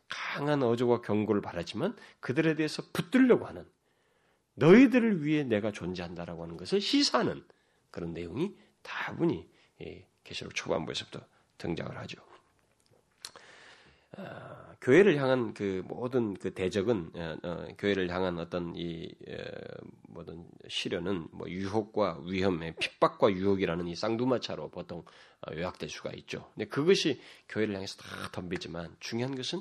강한 0.08 0.62
어조와 0.62 1.00
경고를 1.00 1.40
바라지만 1.40 1.96
그들에 2.20 2.54
대해서 2.54 2.82
붙들려고 2.92 3.46
하는 3.46 3.70
너희들을 4.54 5.24
위해 5.24 5.42
내가 5.42 5.72
존재한다라고 5.72 6.42
하는 6.42 6.56
것을 6.56 6.80
시사하는 6.80 7.46
그런 7.90 8.12
내용이 8.12 8.56
다분히 8.82 9.50
이 9.80 10.04
계시록 10.22 10.54
초반부에서부터 10.54 11.26
등장을 11.58 11.96
하죠. 11.98 12.31
어, 14.18 14.74
교회를 14.80 15.16
향한 15.16 15.54
그 15.54 15.82
모든 15.86 16.34
그 16.34 16.52
대적은 16.52 17.10
어, 17.14 17.36
어, 17.42 17.66
교회를 17.78 18.10
향한 18.10 18.38
어떤 18.38 18.74
이 18.76 19.14
모든 20.08 20.44
시련은 20.68 21.28
뭐 21.32 21.48
유혹과 21.48 22.20
위험의 22.24 22.74
핍박과 22.78 23.32
유혹이라는 23.32 23.86
이 23.88 23.94
쌍두마차로 23.94 24.70
보통 24.70 25.04
어, 25.46 25.54
요약될 25.54 25.88
수가 25.88 26.10
있죠. 26.12 26.50
근데 26.54 26.66
그것이 26.66 27.20
교회를 27.48 27.74
향해서 27.74 27.96
다 27.96 28.30
덤비지만 28.32 28.96
중요한 29.00 29.34
것은 29.34 29.60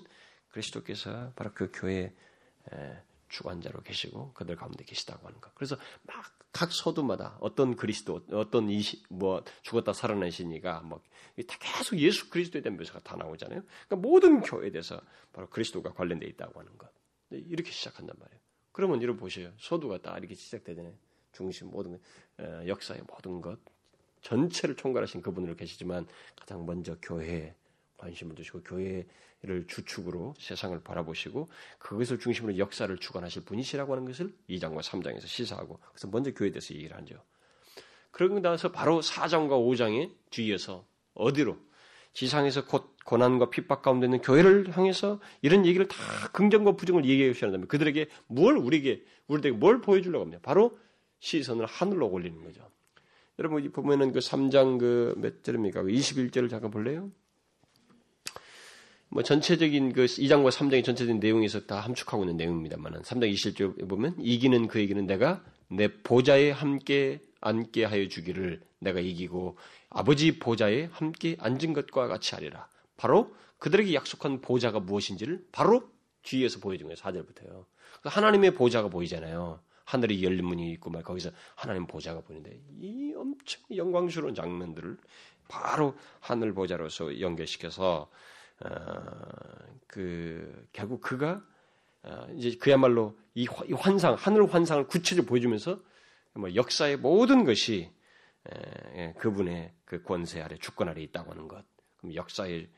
그리스도께서 0.49 1.31
바로 1.35 1.51
그 1.53 1.71
교회 1.73 2.13
주관자로 3.31 3.81
계시고 3.81 4.33
그들 4.33 4.55
가운데 4.55 4.83
계시다고 4.83 5.27
하는 5.27 5.39
것. 5.39 5.55
그래서 5.55 5.77
막각 6.03 6.71
서두마다 6.71 7.37
어떤 7.39 7.75
그리스도, 7.75 8.21
어떤 8.31 8.69
이시, 8.69 9.01
뭐 9.09 9.43
죽었다 9.63 9.93
살아나시니가 9.93 10.81
뭐 10.81 11.01
계속 11.59 11.97
예수 11.97 12.29
그리스도에 12.29 12.61
대한 12.61 12.77
묘사가 12.77 12.99
다 12.99 13.15
나오잖아요. 13.15 13.63
그러니까 13.87 13.95
모든 13.95 14.41
교회에 14.41 14.69
대해서 14.71 15.01
바로 15.31 15.49
그리스도가 15.49 15.93
관련돼 15.93 16.27
있다고 16.27 16.59
하는 16.59 16.77
것. 16.77 16.91
이렇게 17.31 17.71
시작한단 17.71 18.15
말이에요. 18.19 18.39
그러면 18.73 19.01
여러분 19.01 19.21
보세요. 19.21 19.51
소두가 19.57 19.99
딱 19.99 20.17
이렇게 20.17 20.35
시작되잖아요. 20.35 20.93
중심 21.31 21.71
모든 21.71 21.99
어, 22.37 22.63
역사의 22.67 23.03
모든 23.07 23.41
것 23.41 23.57
전체를 24.21 24.75
총괄하신 24.75 25.21
그분으로 25.21 25.55
계시지만 25.55 26.05
가장 26.35 26.65
먼저 26.65 26.95
교회에 27.01 27.55
관심을 27.97 28.35
두시고 28.35 28.63
교회 28.63 29.05
를 29.43 29.65
주축으로 29.65 30.35
세상을 30.37 30.79
바라보시고 30.83 31.49
그것을 31.79 32.19
중심으로 32.19 32.59
역사를 32.59 32.95
주관하실 32.95 33.45
분이시라고 33.45 33.93
하는 33.93 34.05
것을 34.05 34.31
2장과 34.47 34.81
3장에서 34.81 35.25
시사하고 35.25 35.79
그래서 35.89 36.07
먼저 36.09 36.31
교회에 36.31 36.51
대해서 36.51 36.75
얘기를 36.75 36.95
하죠. 36.97 37.15
그러고 38.11 38.39
나서 38.39 38.71
바로 38.71 39.01
4장과 39.01 39.49
5장에 39.49 40.11
뒤에서 40.29 40.85
어디로 41.15 41.57
지상에서 42.13 42.65
곧 42.67 42.95
고난과 43.03 43.49
핍박 43.49 43.81
가운데 43.81 44.05
있는 44.05 44.21
교회를 44.21 44.77
향해서 44.77 45.19
이런 45.41 45.65
얘기를 45.65 45.87
다 45.87 45.97
긍정과 46.33 46.75
부정을 46.75 47.05
얘기해 47.05 47.33
주시는 47.33 47.67
그들에게 47.67 48.09
뭘 48.27 48.57
우리에게 48.57 49.03
우리에게 49.25 49.57
뭘 49.57 49.81
보여주려고 49.81 50.23
합니다. 50.23 50.39
바로 50.43 50.77
시선을 51.19 51.65
하늘로 51.65 52.07
올리는 52.09 52.43
거죠. 52.43 52.69
여러분 53.39 53.71
보면은 53.71 54.11
그 54.11 54.19
3장 54.19 54.77
그 54.77 55.15
몇 55.17 55.43
절입니까? 55.43 55.81
21절을 55.81 56.43
그 56.43 56.49
잠깐 56.49 56.69
볼래요? 56.69 57.09
뭐 59.13 59.23
전체적인 59.23 59.91
그 59.91 60.05
2장과 60.05 60.51
3장의 60.51 60.85
전체적인 60.85 61.19
내용에서 61.19 61.65
다 61.65 61.81
함축하고 61.81 62.23
있는 62.23 62.37
내용입니다만은 62.37 63.01
3장 63.01 63.31
21절 63.33 63.87
보면 63.89 64.15
이기는 64.17 64.67
그에게는 64.67 65.05
내가 65.05 65.43
내 65.67 65.89
보좌에 65.89 66.49
함께 66.51 67.19
앉게 67.41 67.83
하여 67.83 68.07
주기를 68.07 68.61
내가 68.79 69.01
이기고 69.01 69.57
아버지 69.89 70.39
보좌에 70.39 70.87
함께 70.93 71.35
앉은 71.39 71.73
것과 71.73 72.07
같이 72.07 72.35
하리라. 72.35 72.69
바로 72.95 73.35
그들에게 73.59 73.93
약속한 73.93 74.39
보좌가 74.39 74.79
무엇인지를 74.79 75.45
바로 75.51 75.89
뒤에서 76.23 76.59
보여준 76.59 76.87
거예요. 76.87 76.95
4절부터요. 76.95 77.65
하나님의 78.03 78.53
보좌가 78.55 78.87
보이잖아요. 78.87 79.59
하늘이 79.83 80.23
열린 80.23 80.45
문이 80.45 80.71
있고 80.73 80.89
막 80.89 81.03
거기서 81.03 81.31
하나님 81.55 81.85
보좌가 81.85 82.21
보이는데 82.21 82.57
이 82.79 83.13
엄청 83.13 83.61
영광스러운 83.75 84.35
장면들을 84.35 84.97
바로 85.49 85.97
하늘 86.21 86.53
보좌로서 86.53 87.19
연결시켜서 87.19 88.09
어, 88.09 88.09
그 89.87 90.67
결국 90.71 91.01
그가 91.01 91.43
어, 92.03 92.27
이제 92.35 92.57
그야말로 92.57 93.17
이 93.35 93.45
환상 93.45 94.15
하늘 94.15 94.51
환상을 94.51 94.87
구체적으로 94.87 95.29
보여주면서 95.29 95.79
뭐 96.33 96.55
역사의 96.55 96.97
모든 96.97 97.43
것이 97.43 97.91
에, 98.49 99.13
그분의 99.13 99.73
그 99.85 100.01
권세 100.01 100.41
아래 100.41 100.57
주권 100.57 100.89
아래 100.89 101.01
있다고 101.01 101.31
하는 101.31 101.47
것. 101.47 101.63
그럼 101.97 102.15
역사의 102.15 102.69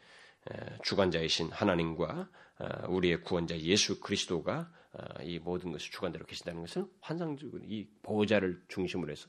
주관자이신 0.83 1.51
하나님과 1.51 2.29
어, 2.59 2.87
우리의 2.89 3.21
구원자 3.21 3.57
예수 3.57 3.99
그리스도가 3.99 4.71
어, 4.93 5.23
이 5.23 5.39
모든 5.39 5.71
것을 5.71 5.91
주관대로 5.91 6.25
계신다는 6.25 6.61
것을 6.61 6.85
환상적으로 6.99 7.63
이 7.65 7.87
보좌를 8.01 8.61
중심으로 8.67 9.11
해서 9.11 9.27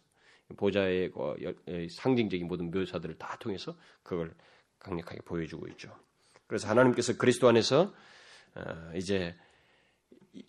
보좌의 0.57 1.11
상징적인 1.91 2.47
모든 2.47 2.71
묘사들을 2.71 3.17
다 3.17 3.37
통해서 3.39 3.77
그걸 4.03 4.35
강력하게 4.79 5.21
보여주고 5.25 5.69
있죠. 5.69 5.97
그래서 6.47 6.69
하나님께서 6.69 7.17
그리스도 7.17 7.49
안에서 7.49 7.95
어, 8.55 8.93
이제 8.95 9.35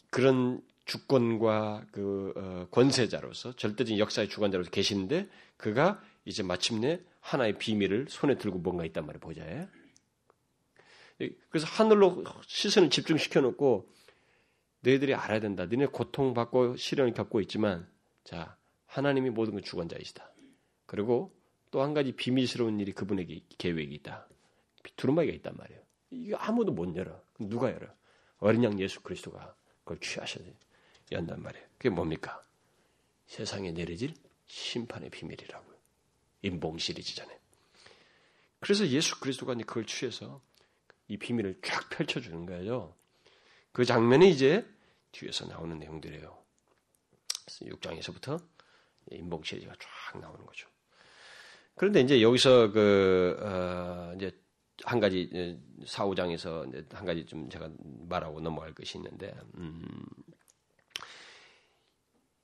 그런 0.10 0.62
주권과 0.86 1.88
그 1.91 2.68
권세자로서 2.72 3.56
절대적인 3.56 3.98
역사의 3.98 4.30
주관자로서 4.30 4.70
계시는데 4.70 5.28
그가 5.58 6.02
이제 6.26 6.43
마침내 6.43 7.02
하나의 7.22 7.58
비밀을 7.58 8.06
손에 8.10 8.38
들고 8.38 8.60
뭔가 8.60 8.86
있단 8.86 9.06
말이에요 9.06 9.20
보좌에. 9.20 9.68
그래서 11.50 11.66
하늘로 11.66 12.24
시선을 12.46 12.89
집중시켜 12.91 13.41
놓고 13.41 13.89
너희들이 14.82 15.16
알아야 15.16 15.39
된다. 15.39 15.66
너네 15.66 15.88
고통받고 15.88 16.76
시련을 16.76 17.14
겪고 17.14 17.41
있지만 17.41 17.89
자 18.24 18.56
하나님이 18.86 19.32
모든 19.32 19.54
걸 19.54 19.64
주관자이시다. 19.64 20.32
그리고 20.86 21.36
또 21.72 21.82
한 21.82 21.93
가지 21.93 22.14
비밀스러운 22.14 22.80
일이 22.80 22.93
그분에게 22.93 23.41
계획이 23.58 23.93
있다. 23.96 24.28
두루마기가 24.96 25.36
있단 25.36 25.56
말이에요. 25.58 25.82
이거 26.16 26.38
아무도 26.38 26.72
못 26.72 26.95
열어. 26.95 27.22
누가 27.39 27.72
열어? 27.72 27.88
어린 28.39 28.63
양 28.63 28.80
예수 28.80 29.01
그리스도가 29.01 29.55
그걸 29.84 29.99
취하셔야 29.99 30.45
연단 31.11 31.41
말이에요. 31.41 31.66
그게 31.78 31.89
뭡니까? 31.89 32.41
세상에 33.28 33.72
내려질 33.72 34.13
심판의 34.47 35.09
비밀이라고요. 35.09 35.76
인봉 36.43 36.78
시리즈잖아요. 36.78 37.38
그래서 38.59 38.88
예수 38.88 39.20
그리스도가 39.20 39.53
그걸 39.55 39.86
취해서 39.86 40.41
이 41.07 41.18
비밀을 41.18 41.59
쫙 41.63 41.89
펼쳐주는 41.89 42.45
거예요. 42.45 42.95
그 43.72 43.86
장면이 43.86 44.30
이제 44.32 44.66
뒤에서 45.11 45.45
나오는 45.47 45.78
내용들이에요. 45.78 46.43
6장에서부터 47.47 48.43
인봉 49.11 49.43
시리즈가 49.43 49.74
쫙 49.80 50.20
나오는 50.20 50.45
거죠. 50.45 50.68
그런데 51.76 52.01
이제 52.01 52.22
여기서 52.22 52.72
그, 52.72 53.38
어, 53.41 54.13
이제 54.16 54.32
한 54.84 55.00
가지, 55.00 55.30
4, 55.86 56.06
5장에서 56.06 56.68
이제 56.70 56.86
한 56.92 57.06
가지 57.06 57.26
좀 57.26 57.50
제가 57.50 57.70
말하고 58.08 58.42
넘어갈 58.42 58.74
것이 58.74 58.98
있는데, 58.98 59.34
음, 59.56 59.86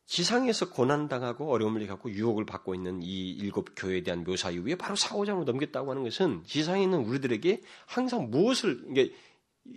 지상에서 0.06 0.70
고난 0.70 1.08
당하고 1.08 1.50
어려움을 1.52 1.88
겪고 1.88 2.12
유혹을 2.12 2.46
받고 2.46 2.76
있는 2.76 3.02
이 3.02 3.30
일곱 3.32 3.70
교회에 3.76 4.04
대한 4.04 4.24
묘사 4.26 4.52
이후에 4.52 4.76
바로 4.76 4.96
4, 4.96 5.16
5장으로 5.16 5.46
넘겼다고 5.46 5.90
하는 5.90 6.04
것은 6.04 6.44
지상에 6.46 6.84
있는 6.84 7.00
우리들에게 7.00 7.62
항상 7.86 8.30
무엇을, 8.30 8.88
이게 8.90 9.14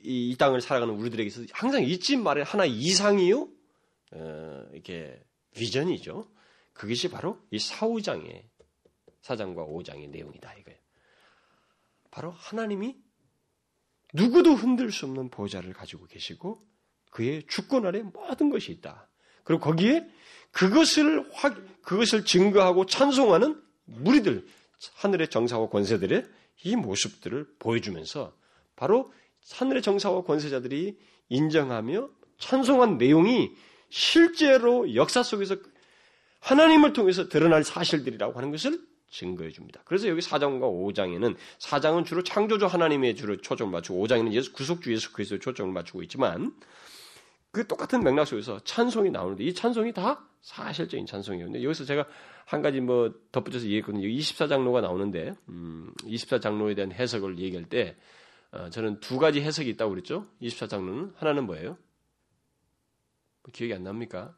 이 0.02 0.34
땅을 0.38 0.60
살아가는 0.60 0.94
우리들에게 0.94 1.30
서 1.30 1.42
항상 1.52 1.84
잊지 1.84 2.16
말아야 2.16 2.44
하나 2.44 2.64
이상이요? 2.64 3.48
어, 4.12 4.66
이게 4.74 5.22
비전이죠. 5.52 6.28
그것이 6.72 7.10
바로 7.10 7.38
이 7.50 7.58
사오장의 7.58 8.48
사장과 9.22 9.62
오장의 9.62 10.08
내용이다 10.08 10.52
이거예요. 10.54 10.78
바로 12.14 12.30
하나님이 12.30 12.94
누구도 14.12 14.54
흔들 14.54 14.92
수 14.92 15.04
없는 15.04 15.30
보좌를 15.30 15.72
가지고 15.72 16.06
계시고 16.06 16.62
그의 17.10 17.44
주권 17.48 17.86
아래 17.86 18.02
모든 18.02 18.50
것이 18.50 18.70
있다. 18.70 19.08
그리고 19.42 19.60
거기에 19.60 20.06
그것을 20.52 21.28
확 21.32 21.60
그것을 21.82 22.24
증거하고 22.24 22.86
찬송하는 22.86 23.60
무리들 23.86 24.46
하늘의 24.94 25.28
정사와 25.28 25.68
권세들의 25.70 26.24
이 26.62 26.76
모습들을 26.76 27.56
보여주면서 27.58 28.32
바로 28.76 29.12
하늘의 29.50 29.82
정사와 29.82 30.22
권세자들이 30.22 30.96
인정하며 31.30 32.08
찬송한 32.38 32.96
내용이 32.96 33.50
실제로 33.88 34.94
역사 34.94 35.24
속에서 35.24 35.56
하나님을 36.38 36.92
통해서 36.92 37.28
드러날 37.28 37.64
사실들이라고 37.64 38.38
하는 38.38 38.52
것을 38.52 38.93
증거해 39.14 39.50
줍니다. 39.50 39.80
그래서 39.84 40.08
여기 40.08 40.20
4장과 40.20 40.60
5장에는 40.60 41.36
4장은 41.58 42.04
주로 42.04 42.22
창조주 42.22 42.66
하나님의 42.66 43.14
주로 43.14 43.36
초점을 43.36 43.72
맞추고 43.72 44.04
5장에는 44.06 44.32
예수 44.32 44.52
구속주 44.52 44.92
예수 44.92 45.12
그리스도의 45.12 45.40
초점을 45.40 45.72
맞추고 45.72 46.02
있지만 46.02 46.52
그 47.52 47.66
똑같은 47.68 48.02
맥락 48.02 48.26
속에서 48.26 48.58
찬송이 48.64 49.10
나오는데 49.10 49.44
이 49.44 49.54
찬송이 49.54 49.92
다 49.92 50.28
사실적인 50.40 51.06
찬송이에요. 51.06 51.46
근데 51.46 51.62
여기서 51.62 51.84
제가 51.84 52.06
한 52.44 52.60
가지 52.60 52.80
뭐 52.80 53.14
덧붙여서 53.30 53.66
얘기했거든요. 53.66 54.08
24장로가 54.08 54.80
나오는데 54.80 55.32
음, 55.48 55.92
24장로에 56.02 56.74
대한 56.74 56.90
해석을 56.90 57.38
얘기할 57.38 57.66
때 57.66 57.96
어, 58.50 58.68
저는 58.70 58.98
두 58.98 59.18
가지 59.18 59.40
해석이 59.40 59.70
있다고 59.70 59.90
그랬죠. 59.90 60.26
24장로는 60.42 61.14
하나는 61.16 61.46
뭐예요? 61.46 61.78
뭐 63.42 63.52
기억이 63.52 63.72
안 63.72 63.84
납니까? 63.84 64.36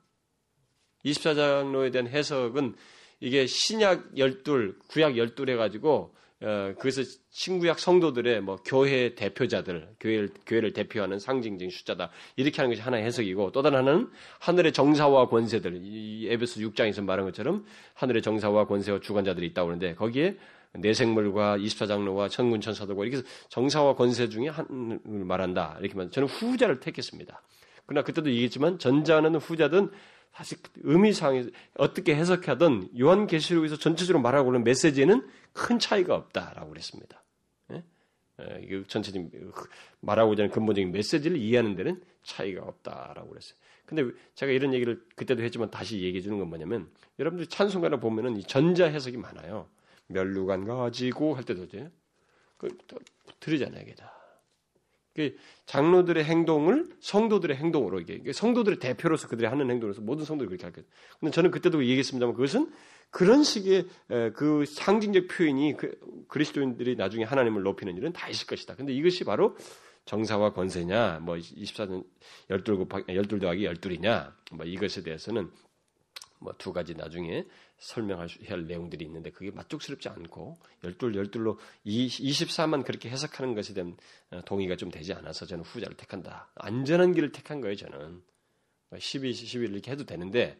24장로에 1.05 1.93
대한 1.93 2.09
해석은 2.09 2.74
이게 3.21 3.47
신약 3.47 4.19
열둘, 4.19 4.79
구약 4.89 5.17
열둘 5.17 5.51
해가지고 5.51 6.14
어, 6.43 6.75
그래서 6.79 7.03
신구약 7.31 7.79
성도들의 7.79 8.43
뭐 8.43 8.57
교회 8.64 9.14
대표자들, 9.14 9.89
교회를, 9.99 10.31
교회를 10.45 10.75
대표하는 10.75 11.19
상징적인 11.19 11.71
숫자다. 11.71 12.11
이렇게 12.37 12.57
하는 12.61 12.71
것이 12.71 12.83
하나의 12.83 13.05
해석이고 13.05 13.53
또 13.53 13.62
다른 13.62 13.79
하나는 13.79 14.11
하늘의 14.41 14.73
정사와 14.73 15.29
권세들, 15.29 15.81
이 15.83 16.29
에베소 16.29 16.61
6장에서 16.61 17.03
말한 17.03 17.25
것처럼 17.25 17.64
하늘의 17.95 18.21
정사와 18.21 18.67
권세와 18.67 19.01
주관자들이 19.01 19.47
있다고 19.47 19.71
하는데 19.71 19.95
거기에 19.95 20.37
내생물과 20.75 21.57
24장로와 21.57 22.29
천군 22.29 22.61
천사들과 22.61 23.07
이렇게 23.07 23.27
정사와 23.49 23.95
권세 23.95 24.29
중에 24.29 24.49
한을 24.49 25.01
말한다. 25.07 25.79
이렇게 25.81 25.95
말 25.95 26.11
저는 26.11 26.29
후자를 26.29 26.81
택했습니다. 26.81 27.41
그러나 27.87 28.05
그때도 28.05 28.29
얘기했지만 28.31 28.79
전자는 28.79 29.37
후자든 29.37 29.91
사실 30.37 30.59
의미상에 30.82 31.47
어떻게 31.78 32.14
해석하든 32.14 32.91
요한계시록에서 33.01 33.78
전체적으로 33.78 34.20
말하고 34.20 34.51
있는 34.51 34.64
메시지에는 34.64 35.26
큰 35.55 35.78
차이가 35.78 36.14
없다라고 36.14 36.68
그랬습니다. 36.68 37.24
예? 37.72 37.82
예, 38.41 38.84
전체적인 38.87 39.30
말하고자 40.01 40.43
하는 40.43 40.53
근본적인 40.53 40.93
메시지를 40.93 41.39
이해하는 41.39 41.74
데는 41.74 42.03
차이가 42.22 42.64
없다라고 42.64 43.30
그랬어요. 43.30 43.59
근데 43.87 44.05
제가 44.34 44.53
이런 44.53 44.74
얘기를 44.74 45.03
그때도 45.14 45.43
했지만 45.43 45.70
다시 45.70 46.03
얘기해 46.03 46.20
주는 46.20 46.39
건 46.39 46.49
뭐냐면 46.49 46.91
여러분들이 47.18 47.49
찬송가를 47.49 47.99
보면은 47.99 48.37
이 48.37 48.43
전자 48.43 48.84
해석이 48.84 49.16
많아요. 49.16 49.70
멸류관 50.09 50.66
가지고 50.66 51.34
할 51.34 51.45
때도 51.45 51.64
이제 51.64 51.91
그 52.59 52.68
들으잖아요, 53.41 53.80
이게 53.80 53.95
다. 53.95 54.12
그 55.17 55.35
장로들의 55.64 56.23
행동을 56.23 56.87
성도들의 57.01 57.57
행동으로 57.57 58.01
이게 58.01 58.33
성도들의 58.33 58.79
대표로서 58.79 59.27
그들이 59.29 59.49
하는 59.49 59.71
행동으로서 59.71 60.03
모든 60.03 60.27
성도들이 60.27 60.59
그렇게 60.59 60.64
할 60.64 60.73
거예요. 60.73 60.87
근데 61.19 61.33
저는 61.33 61.51
그때도 61.51 61.83
얘기했습니다만 61.83 62.35
그것은 62.35 62.71
그런 63.11 63.43
식의 63.43 63.87
그 64.35 64.64
상징적 64.67 65.29
표현이 65.29 65.77
그 65.79 65.99
그리스도인들이 66.29 66.97
나중에 66.97 67.25
하나님을 67.25 67.62
높이는 67.62 67.97
일은 67.97 68.12
다 68.12 68.29
있을 68.29 68.47
것이다. 68.47 68.75
근데 68.75 68.93
이것이 68.93 69.25
바로 69.25 69.57
정사와 70.05 70.53
권세냐, 70.53 71.21
뭐 71.23 71.37
24년 71.37 72.05
12 72.51 72.77
곱하기 72.77 73.14
12 73.14 73.41
더하기 73.41 73.67
12이냐, 73.67 74.33
뭐 74.53 74.67
이것에 74.67 75.03
대해서는 75.03 75.51
뭐 76.39 76.53
두 76.59 76.73
가지 76.73 76.95
나중에 76.95 77.47
설명할 77.79 78.29
할 78.49 78.66
내용들이 78.66 79.05
있는데 79.05 79.31
그게 79.31 79.51
만족스럽지 79.51 80.09
않고 80.09 80.59
열둘 80.85 81.14
열둘로 81.14 81.59
24만 81.85 82.85
그렇게 82.85 83.11
해석하는 83.11 83.55
것에 83.55 83.74
대한 83.74 83.97
어, 84.31 84.41
동의가 84.45 84.77
좀 84.77 84.91
되지 84.91 85.12
않아서 85.12 85.47
저는 85.47 85.64
후자를 85.64 85.97
택한다. 85.97 86.51
안전한 86.55 87.12
길을 87.12 87.33
택한 87.33 87.61
거예요, 87.61 87.77
저는. 87.77 88.22
12, 88.99 89.35
11 89.35 89.72
이렇게 89.72 89.91
해도 89.91 90.05
되는데 90.05 90.59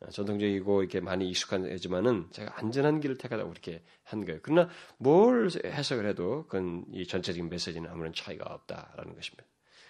어, 0.00 0.08
전통적이고 0.08 0.82
이렇게 0.82 1.00
많이 1.00 1.28
익숙한 1.28 1.66
애지만은 1.66 2.28
제가 2.30 2.58
안전한 2.58 3.00
길을 3.00 3.18
택하다고 3.18 3.50
그렇게 3.50 3.82
한 4.02 4.24
거예요. 4.24 4.40
그러나 4.42 4.68
뭘 4.98 5.48
해석을 5.64 6.06
해도 6.06 6.44
그건 6.46 6.84
이 6.92 7.06
전체적인 7.06 7.48
메시지는 7.48 7.90
아무런 7.90 8.12
차이가 8.14 8.46
없다라는 8.46 9.14
것입니다. 9.14 9.44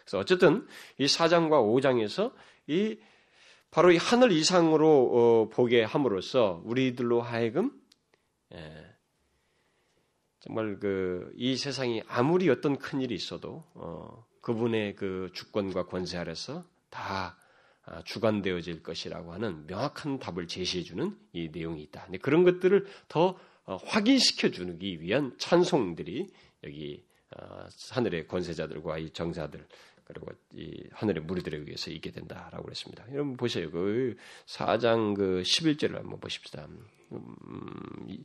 그래서 0.04 0.18
어쨌든 0.18 0.66
이 0.98 1.06
4장과 1.06 1.50
5장에서 1.50 2.32
이 2.68 2.98
바로 3.70 3.92
이 3.92 3.96
하늘 3.96 4.32
이상으로 4.32 4.88
어, 5.12 5.48
보게 5.48 5.82
함으로써 5.82 6.62
우리들로 6.64 7.20
하여금 7.20 7.72
예, 8.54 8.86
정말 10.40 10.78
그 10.78 11.16
이 11.36 11.56
세상이 11.56 12.02
아무리 12.08 12.48
어떤 12.48 12.78
큰 12.78 13.00
일이 13.00 13.14
있어도 13.14 13.64
어, 13.74 14.24
그분의 14.40 14.96
그 14.96 15.30
주권과 15.34 15.86
권세 15.86 16.16
아래서 16.18 16.64
다 16.88 17.36
아, 17.84 18.02
주관되어질 18.02 18.82
것이라고 18.82 19.32
하는 19.32 19.66
명확한 19.66 20.18
답을 20.18 20.48
제시해주는 20.48 21.16
이 21.32 21.50
내용이 21.52 21.82
있다. 21.82 22.08
그런 22.20 22.42
것들을 22.42 22.86
더 23.08 23.38
어, 23.64 23.76
확인시켜 23.84 24.50
주기 24.50 25.00
위한 25.00 25.34
찬송들이 25.38 26.26
여기 26.64 27.04
어, 27.36 27.66
하늘의 27.90 28.26
권세자들과 28.26 28.98
이 28.98 29.10
정사들 29.10 29.66
그리고 30.06 30.28
이 30.54 30.84
하늘의 30.92 31.24
무리들에 31.24 31.58
의해서 31.58 31.90
있게 31.90 32.10
된다라고 32.12 32.64
그랬습니다. 32.64 33.04
여러분 33.12 33.36
보세요. 33.36 33.70
그 33.70 34.16
4장 34.46 35.14
그 35.14 35.42
11절을 35.44 35.94
한번 35.94 36.20
보십시다. 36.20 36.66
음, 37.12 38.24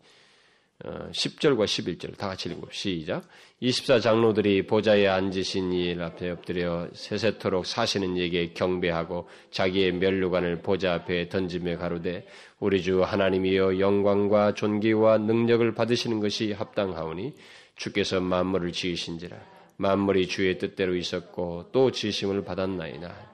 10절과 0.83 1.61
어, 1.61 1.65
11절 1.65 2.17
다 2.17 2.27
같이 2.27 2.49
읽고 2.49 2.67
시작. 2.71 3.27
24장로들이 3.61 4.67
보좌에 4.67 5.07
앉으신 5.07 5.73
이 5.73 5.95
앞에 5.99 6.31
엎드려 6.31 6.87
세세토록 6.93 7.65
사시는 7.65 8.17
이에게 8.17 8.53
경배하고 8.53 9.27
자기의 9.51 9.93
멸류관을 9.93 10.61
보좌 10.61 10.93
앞에 10.93 11.29
던지며 11.29 11.77
가로되 11.77 12.25
우리 12.59 12.81
주 12.81 13.03
하나님이여 13.03 13.79
영광과 13.79 14.53
존귀와 14.53 15.19
능력을 15.19 15.73
받으시는 15.73 16.19
것이 16.19 16.53
합당하오니 16.53 17.33
주께서 17.75 18.19
만물을 18.19 18.71
지으신지라 18.71 19.50
만물이 19.81 20.27
주의 20.27 20.59
뜻대로 20.59 20.95
있었고 20.95 21.71
또 21.71 21.91
지심을 21.91 22.43
받았나이다. 22.43 23.31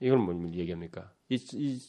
이걸 0.00 0.18
뭘 0.18 0.52
얘기합니까? 0.52 1.10
이, 1.30 1.36
이 1.54 1.80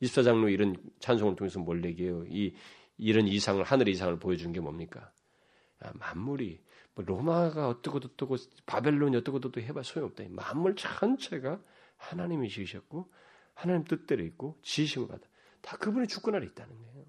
24장로 0.00 0.50
이런 0.50 0.74
찬송을 1.00 1.36
통해서 1.36 1.58
뭘 1.58 1.84
얘기해요? 1.84 2.24
이 2.28 2.54
이런 2.96 3.28
이상을 3.28 3.62
하늘 3.62 3.88
이상을 3.88 4.18
보여준 4.18 4.52
게 4.52 4.60
뭡니까? 4.60 5.12
아, 5.80 5.92
만물이 5.94 6.62
뭐 6.94 7.04
로마가 7.04 7.68
어떻고 7.68 7.98
어떻고 7.98 8.36
바벨론이 8.64 9.14
어떻고 9.18 9.36
어떻고 9.36 9.60
해봐 9.60 9.82
소용없다. 9.82 10.24
만물 10.30 10.74
전체가 10.74 11.60
하나님이 11.98 12.48
지으셨고 12.48 13.12
하나님 13.52 13.84
뜻대로 13.84 14.24
있고 14.24 14.58
지으심을 14.62 15.08
받아. 15.08 15.26
다 15.60 15.76
그분의 15.76 16.08
주권 16.08 16.34
아래 16.34 16.46
있다는 16.46 16.74
거예요. 16.74 17.04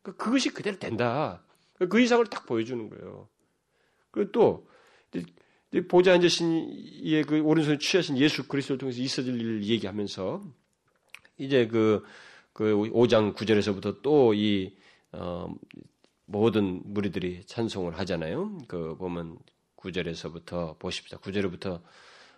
그러니까 0.00 0.24
그것이 0.24 0.48
그대로 0.48 0.78
된다. 0.78 1.44
그 1.74 2.00
이상을 2.00 2.24
딱 2.28 2.46
보여주는 2.46 2.88
거예요. 2.88 3.28
그리고 4.10 4.32
또 4.32 4.68
보좌 5.88 6.12
앉으신 6.14 6.70
이의 6.72 7.24
그 7.24 7.40
오른손에 7.40 7.78
취하신 7.78 8.16
예수 8.18 8.48
그리스도를 8.48 8.78
통해서 8.78 9.00
있어질 9.00 9.38
일을 9.40 9.64
얘기하면서 9.64 10.42
이제 11.38 11.66
그, 11.66 12.04
그 12.52 12.74
5장 12.74 13.34
9절에서부터 13.34 14.02
또이 14.02 14.76
어, 15.12 15.54
모든 16.24 16.82
무리들이 16.84 17.44
찬송을 17.46 17.98
하잖아요. 17.98 18.58
그 18.66 18.96
보면 18.96 19.38
9절에서부터 19.76 20.78
보십시다. 20.78 21.18
9절부터 21.18 21.80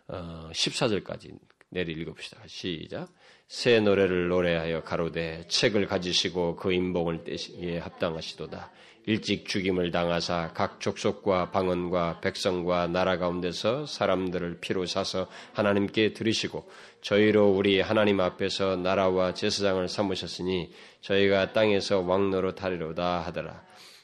어, 0.08 0.50
14절까지 0.52 1.38
내리 1.70 1.92
읽어봅시다. 1.92 2.42
시작. 2.46 3.12
새 3.46 3.80
노래를 3.80 4.28
노래하여 4.28 4.82
가로되 4.82 5.46
책을 5.48 5.86
가지시고 5.86 6.56
그 6.56 6.72
인봉을 6.72 7.24
떼시기에 7.24 7.78
합당하시도다. 7.78 8.70
일찍 9.06 9.46
죽임을 9.46 9.90
당하사 9.90 10.52
각 10.54 10.80
족속과 10.80 11.50
방언과 11.50 12.20
백성과 12.20 12.86
나라 12.88 13.18
가운데서 13.18 13.86
사람들을 13.86 14.58
피로 14.60 14.86
사서 14.86 15.26
하나님께 15.54 16.12
들으시고 16.12 16.68
저희로 17.00 17.50
우리 17.50 17.80
하나님 17.80 18.20
앞에서 18.20 18.76
나라와 18.76 19.32
제사장을 19.32 19.88
삼으셨으니 19.88 20.70
저희가 21.00 21.52
땅에서 21.52 22.00
왕노로 22.00 22.54
타리로다 22.54 23.20
하더라. 23.20 23.62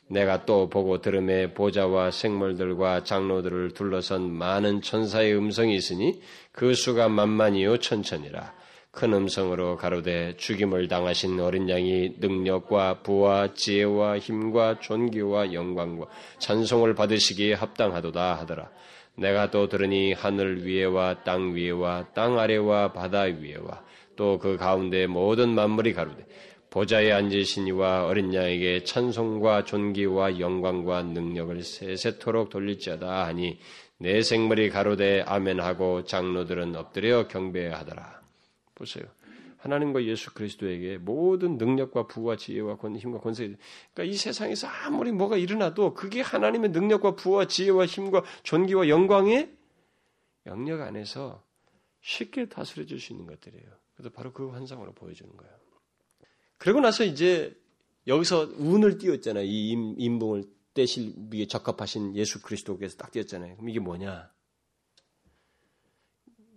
내가 0.09 0.45
또 0.47 0.69
보고 0.69 1.01
들음에 1.01 1.53
보좌와 1.53 2.11
생물들과 2.11 3.05
장로들을 3.05 3.73
둘러선 3.73 4.31
많은 4.33 4.81
천사의 4.81 5.37
음성이 5.37 5.75
있으니 5.75 6.21
그 6.53 6.75
수가 6.75 7.09
만만이요 7.09 7.79
천천이라. 7.79 8.55
큰 8.91 9.13
음성으로 9.13 9.77
가로되 9.77 10.37
죽임을 10.37 10.89
당하신 10.89 11.39
어린 11.41 11.69
양이 11.69 12.15
능력과 12.19 13.03
부와 13.03 13.53
지혜와 13.55 14.19
힘과 14.19 14.81
존귀와 14.81 15.53
영광과 15.53 16.07
찬송을 16.39 16.95
받으시기에 16.95 17.55
합당하도다 17.55 18.35
하더라. 18.41 18.71
내가 19.17 19.51
또 19.51 19.69
들으니 19.69 20.13
하늘 20.13 20.67
위에와 20.67 21.25
땅 21.25 21.55
위에와 21.55 22.09
땅 22.15 22.39
아래와 22.39 22.93
바다 22.93 23.23
위에와 23.23 23.83
또 24.17 24.39
그 24.39 24.57
가운데 24.57 25.07
모든 25.07 25.51
만물이 25.55 25.93
가로되 25.93 26.27
보좌에 26.71 27.13
앉으신 27.13 27.67
이와 27.69 28.07
어린 28.07 28.35
양에게 28.35 28.85
찬송과 28.85 29.65
존귀와 29.65 30.41
영광과 30.41 31.03
능력을 31.03 31.63
세세토록 31.63 32.51
돌릴지어다 32.51 33.27
하니 33.27 33.59
내 33.99 34.21
생물이 34.21 34.71
가로되 34.71 35.23
아멘하고 35.23 36.05
장로들은 36.05 36.77
엎드려 36.77 37.29
경배하더라. 37.29 38.26
보세요. 38.77 39.05
하나님과 39.59 40.05
예수 40.05 40.33
그리스도에게 40.33 40.99
모든 40.99 41.59
능력과 41.59 42.07
부와 42.07 42.37
지혜와 42.37 42.77
권, 42.77 42.97
힘과 42.97 43.19
권세, 43.19 43.57
그러니까 43.93 44.05
이 44.05 44.15
세상에서 44.15 44.69
아무리 44.69 45.11
뭐가 45.11 45.37
일어나도 45.37 45.95
그게 45.95 46.21
하나님의 46.21 46.71
능력과 46.71 47.17
부와 47.17 47.47
지혜와 47.47 47.87
힘과 47.87 48.23
존귀와 48.45 48.89
영광의 48.89 49.57
영역 50.47 50.83
안에서 50.83 51.45
쉽게 52.01 52.49
다스려질 52.49 53.01
수 53.01 53.13
있는 53.13 53.27
것들이에요. 53.27 53.67
그래서 53.95 54.11
바로 54.11 54.33
그 54.33 54.51
환상으로 54.51 54.93
보여주는 54.93 55.35
거예요. 55.37 55.55
그리고 56.59 56.81
나서 56.81 57.03
이제 57.03 57.57
여기서 58.07 58.53
운을 58.59 58.99
띄웠잖아요. 58.99 59.45
이 59.45 59.71
인봉을 59.99 60.45
떼실 60.75 61.15
위에 61.33 61.47
적합하신 61.47 62.15
예수 62.15 62.41
그리스도께서 62.43 62.97
딱 62.97 63.11
띄웠잖아요. 63.11 63.57
그럼 63.57 63.69
이게 63.71 63.81
뭐냐? 63.81 64.31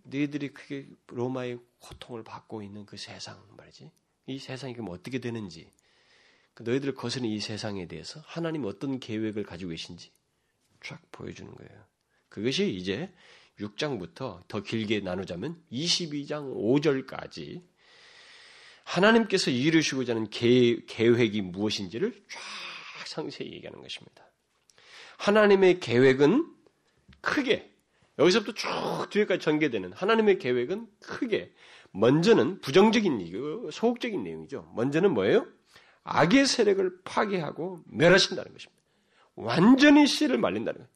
너희들이 0.09 0.49
크게 0.49 0.87
로마의 1.07 1.59
고통을 1.79 2.23
받고 2.23 2.61
있는 2.61 2.85
그 2.85 2.97
세상 2.97 3.41
말이지. 3.57 3.91
이 4.27 4.39
세상이 4.39 4.73
그럼 4.73 4.89
어떻게 4.89 5.19
되는지, 5.19 5.71
그 6.53 6.63
너희들 6.63 6.93
거스는 6.93 7.27
이 7.29 7.39
세상에 7.39 7.87
대해서 7.87 8.21
하나님 8.25 8.65
어떤 8.65 8.99
계획을 8.99 9.43
가지고 9.43 9.71
계신지 9.71 10.11
쫙 10.81 11.01
보여주는 11.11 11.53
거예요. 11.53 11.85
그것이 12.27 12.69
이제 12.73 13.11
6장부터 13.59 14.47
더 14.47 14.61
길게 14.61 15.01
나누자면 15.01 15.61
22장 15.71 16.53
5절까지 16.53 17.63
하나님께서 18.83 19.51
이루시고자 19.51 20.13
하는 20.13 20.29
계, 20.29 20.77
획이 20.99 21.41
무엇인지를 21.41 22.25
쫙 22.29 23.07
상세히 23.07 23.51
얘기하는 23.53 23.81
것입니다. 23.81 24.25
하나님의 25.17 25.79
계획은 25.79 26.55
크게 27.21 27.71
여기서부터 28.19 28.53
쭉 28.53 29.09
뒤에까지 29.09 29.39
전개되는 29.39 29.93
하나님의 29.93 30.37
계획은 30.37 30.87
크게 30.99 31.51
먼저는 31.91 32.59
부정적인 32.59 33.21
이유, 33.21 33.69
소극적인 33.71 34.23
내용이죠. 34.23 34.71
먼저는 34.75 35.13
뭐예요? 35.13 35.47
악의 36.03 36.45
세력을 36.45 37.01
파괴하고 37.03 37.79
멸하신다는 37.87 38.51
것입니다. 38.51 38.83
완전히 39.35 40.05
씨를 40.05 40.37
말린다는 40.37 40.79
거예요. 40.79 40.89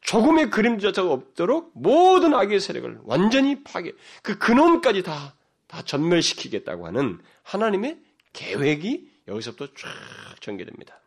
조금의 0.00 0.50
그림자가 0.50 1.10
없도록 1.10 1.72
모든 1.74 2.32
악의 2.32 2.60
세력을 2.60 3.00
완전히 3.02 3.62
파괴, 3.64 3.92
그 4.22 4.38
근원까지 4.38 5.02
다, 5.02 5.34
다 5.66 5.82
전멸시키겠다고 5.82 6.86
하는 6.86 7.18
하나님의 7.42 7.98
계획이 8.32 9.10
여기서부터 9.26 9.66
쫙 9.74 10.40
전개됩니다. 10.40 11.00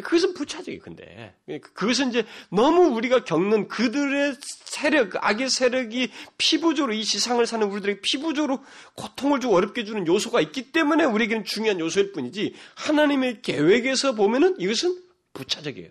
그것은 0.00 0.32
부차적이 0.32 0.78
근데 0.78 1.34
그것은 1.60 2.08
이제 2.08 2.24
너무 2.50 2.94
우리가 2.96 3.24
겪는 3.24 3.68
그들의 3.68 4.36
세력, 4.40 5.10
그 5.10 5.18
악의 5.20 5.50
세력이 5.50 6.10
피부적으로 6.38 6.94
이 6.94 7.04
세상을 7.04 7.44
사는 7.46 7.66
우리들에게 7.66 8.00
피부적으로 8.00 8.64
고통을 8.96 9.40
주고 9.40 9.54
어렵게 9.54 9.84
주는 9.84 10.06
요소가 10.06 10.40
있기 10.40 10.72
때문에 10.72 11.04
우리에게는 11.04 11.44
중요한 11.44 11.78
요소일 11.78 12.12
뿐이지 12.12 12.54
하나님의 12.76 13.42
계획에서 13.42 14.14
보면은 14.14 14.58
이것은 14.58 15.02
부차적이에요. 15.34 15.90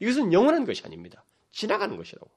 이것은 0.00 0.32
영원한 0.32 0.66
것이 0.66 0.82
아닙니다. 0.84 1.24
지나가는 1.52 1.96
것이라고. 1.96 2.28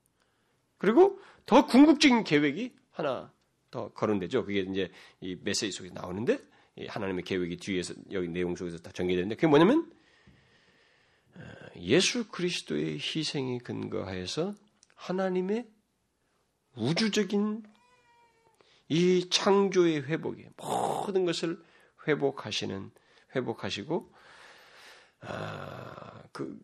그리고 0.78 1.20
더 1.46 1.66
궁극적인 1.66 2.24
계획이 2.24 2.74
하나 2.92 3.34
더 3.72 3.92
거론되죠. 3.92 4.46
그게 4.46 4.62
이제 4.62 4.92
이 5.20 5.36
메시지 5.42 5.72
속에 5.72 5.90
나오는데 5.90 6.40
하나님의 6.88 7.24
계획이 7.24 7.58
뒤에서 7.58 7.94
여기 8.12 8.28
내용 8.28 8.56
속에서 8.56 8.78
다 8.78 8.92
전개되는데 8.94 9.36
그게 9.36 9.48
뭐냐면 9.48 9.80
어, 9.80 9.95
예수 11.78 12.28
그리스도의 12.30 12.94
희생이 12.94 13.60
근거하여서 13.60 14.56
하나님의 14.96 15.68
우주적인 16.76 17.64
이 18.90 19.30
창조의 19.30 20.04
회복에 20.04 20.50
모든 20.58 21.26
것을 21.26 21.62
회복하시는 22.08 22.92
회복하시고 23.36 24.14
아, 25.22 26.24
그 26.32 26.60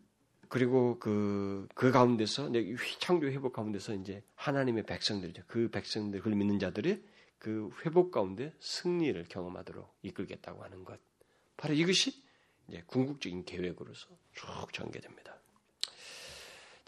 그리고 0.52 0.98
그, 0.98 1.66
그 1.74 1.90
가운데서, 1.90 2.50
창조 2.98 3.26
회복 3.26 3.54
가운데서 3.54 3.94
이제 3.94 4.22
하나님의 4.34 4.82
백성들이죠. 4.84 5.44
그 5.46 5.70
백성들, 5.70 6.20
그걸 6.20 6.34
믿는 6.34 6.58
자들이 6.58 7.02
그 7.38 7.70
회복 7.86 8.10
가운데 8.10 8.52
승리를 8.60 9.24
경험하도록 9.30 9.96
이끌겠다고 10.02 10.62
하는 10.62 10.84
것. 10.84 11.00
바로 11.56 11.72
이것이 11.72 12.22
궁극적인 12.86 13.44
계획으로서 13.44 14.08
쭉 14.34 14.72
전개됩니다. 14.72 15.36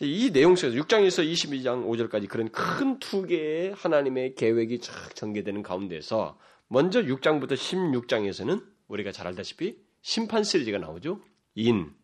이 0.01 0.31
내용 0.33 0.57
속에서 0.57 0.77
6장에서 0.83 1.25
22장 1.25 1.87
5절까지 1.87 2.29
그런 2.29 2.51
큰 2.51 2.99
두 2.99 3.27
개의 3.27 3.73
하나님의 3.75 4.35
계획이 4.35 4.81
쫙 4.81 5.15
전개되는 5.15 5.63
가운데서 5.63 6.39
먼저 6.69 7.03
6장부터 7.03 7.53
16장에서는 7.53 8.65
우리가 8.89 9.13
잘 9.13 9.27
알다시피 9.27 9.79
심판 10.03 10.43
시리즈가 10.43 10.79
나오죠. 10.79 11.21
인, 11.55 11.95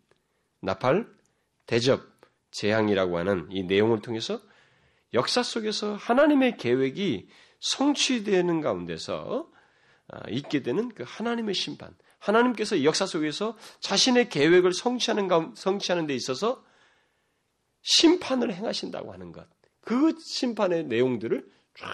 나팔, 0.61 1.09
대접, 1.67 2.03
재앙이라고 2.53 3.19
하는 3.19 3.49
이 3.51 3.65
내용을 3.65 4.01
통해서 4.03 4.41
역사 5.13 5.43
속에서 5.43 5.95
하나님의 5.97 6.57
계획이 6.57 7.29
성취되는 7.59 8.61
가운데서 8.61 9.51
아, 10.09 10.29
있게 10.29 10.63
되는 10.63 10.89
그 10.91 11.05
하나님의 11.07 11.55
심판. 11.55 11.95
하나님께서 12.21 12.85
역사 12.85 13.05
속에서 13.07 13.57
자신의 13.81 14.29
계획을 14.29 14.73
성취하는 14.73 15.29
성취하는 15.55 16.07
데 16.07 16.15
있어서 16.15 16.65
심판을 17.83 18.55
행하신다고 18.55 19.13
하는 19.13 19.33
것. 19.33 19.49
그 19.81 20.15
심판의 20.21 20.85
내용들을 20.85 21.51
쫙 21.75 21.89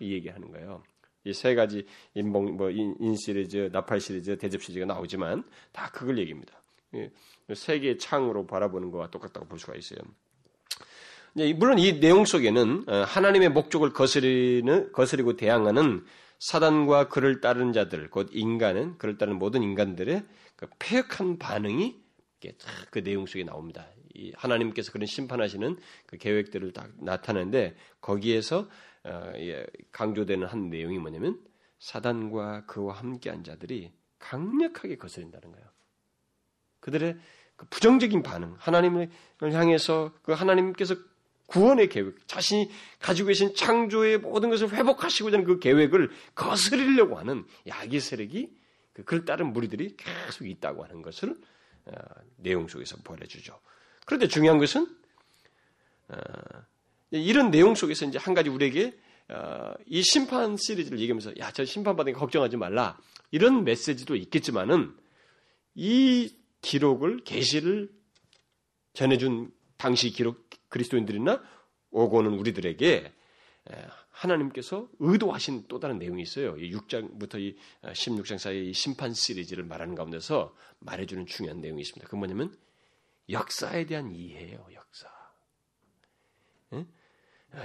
얘기하는 0.00 0.50
거예요. 0.50 0.82
이 1.24 1.32
세 1.32 1.54
가지 1.54 1.86
인봉 2.14 2.56
뭐인 2.56 3.16
시리즈, 3.16 3.70
나팔 3.72 4.00
시리즈, 4.00 4.36
대접 4.38 4.62
시리즈가 4.62 4.86
나오지만 4.86 5.44
다 5.70 5.90
그걸 5.92 6.18
얘기입니다. 6.18 6.60
예. 6.94 7.10
세계의 7.54 7.98
창으로 7.98 8.46
바라보는 8.46 8.90
것과 8.90 9.10
똑같다고 9.10 9.46
볼 9.46 9.58
수가 9.58 9.74
있어요. 9.76 10.00
물론 11.56 11.78
이 11.78 11.98
내용 12.00 12.24
속에는 12.24 12.84
어, 12.88 12.94
하나님의 13.06 13.50
목적을 13.50 13.92
거스리는, 13.92 14.92
거스리고 14.92 15.36
대항하는 15.36 16.04
사단과 16.42 17.06
그를 17.06 17.40
따르는 17.40 17.72
자들, 17.72 18.10
곧 18.10 18.28
인간은, 18.32 18.98
그를 18.98 19.16
따르는 19.16 19.38
모든 19.38 19.62
인간들의 19.62 20.26
그 20.56 20.66
폐역한 20.80 21.38
반응이 21.38 22.02
그 22.90 23.04
내용 23.04 23.26
속에 23.26 23.44
나옵니다. 23.44 23.86
하나님께서 24.34 24.90
그런 24.90 25.06
심판하시는 25.06 25.78
그 26.04 26.18
계획들을 26.18 26.72
다 26.72 26.88
나타내는데 26.98 27.76
거기에서 28.00 28.68
어, 29.04 29.32
강조되는 29.92 30.48
한 30.48 30.68
내용이 30.68 30.98
뭐냐면 30.98 31.40
사단과 31.78 32.66
그와 32.66 32.94
함께한 32.94 33.44
자들이 33.44 33.92
강력하게 34.18 34.96
거스린다는 34.96 35.52
거예요. 35.52 35.66
그들의 36.80 37.18
그 37.54 37.66
부정적인 37.66 38.24
반응, 38.24 38.56
하나님을 38.58 39.10
향해서 39.40 40.12
그 40.22 40.32
하나님께서 40.32 40.96
구원의 41.52 41.90
계획, 41.90 42.26
자신이 42.26 42.70
가지고 42.98 43.28
계신 43.28 43.54
창조의 43.54 44.18
모든 44.18 44.48
것을 44.48 44.70
회복하시고자 44.70 45.36
하는 45.36 45.46
그 45.46 45.58
계획을 45.58 46.10
거스르려고 46.34 47.18
하는 47.18 47.44
야기 47.66 48.00
세력이 48.00 48.50
그 48.94 49.04
그를 49.04 49.26
따른 49.26 49.52
무리들이 49.52 49.96
계속 49.98 50.48
있다고 50.48 50.82
하는 50.82 51.02
것을 51.02 51.36
어, 51.84 51.92
내용 52.36 52.68
속에서 52.68 52.96
보여주죠. 53.04 53.60
그런데 54.06 54.28
중요한 54.28 54.58
것은 54.58 54.86
어, 56.08 56.16
이런 57.10 57.50
내용 57.50 57.74
속에서 57.74 58.06
이제 58.06 58.16
한 58.16 58.32
가지 58.32 58.48
우리에게 58.48 58.98
어, 59.28 59.74
이 59.86 60.02
심판 60.02 60.56
시리즈를 60.56 60.98
얘기하면서 61.00 61.34
야 61.38 61.52
저 61.52 61.66
심판 61.66 61.96
받으니까 61.96 62.18
걱정하지 62.18 62.56
말라 62.56 62.98
이런 63.30 63.64
메시지도 63.64 64.16
있겠지만은 64.16 64.96
이 65.74 66.34
기록을 66.62 67.24
계시를 67.24 67.90
전해준 68.94 69.52
당시 69.76 70.10
기록 70.10 70.48
그리스도인들이나 70.72 71.42
오고는 71.90 72.32
우리들에게 72.32 73.12
하나님께서 74.10 74.88
의도하신 74.98 75.66
또 75.68 75.78
다른 75.78 75.98
내용이 75.98 76.22
있어요. 76.22 76.54
6장부터 76.54 77.38
이 77.40 77.56
16장 77.82 78.38
사이 78.38 78.70
이 78.70 78.72
심판 78.72 79.14
시리즈를 79.14 79.64
말하는 79.64 79.94
가운데서 79.94 80.54
말해주는 80.80 81.26
중요한 81.26 81.60
내용이 81.60 81.82
있습니다. 81.82 82.08
그 82.08 82.16
뭐냐면 82.16 82.54
역사에 83.28 83.86
대한 83.86 84.12
이해예요. 84.12 84.66
역사. 84.72 85.08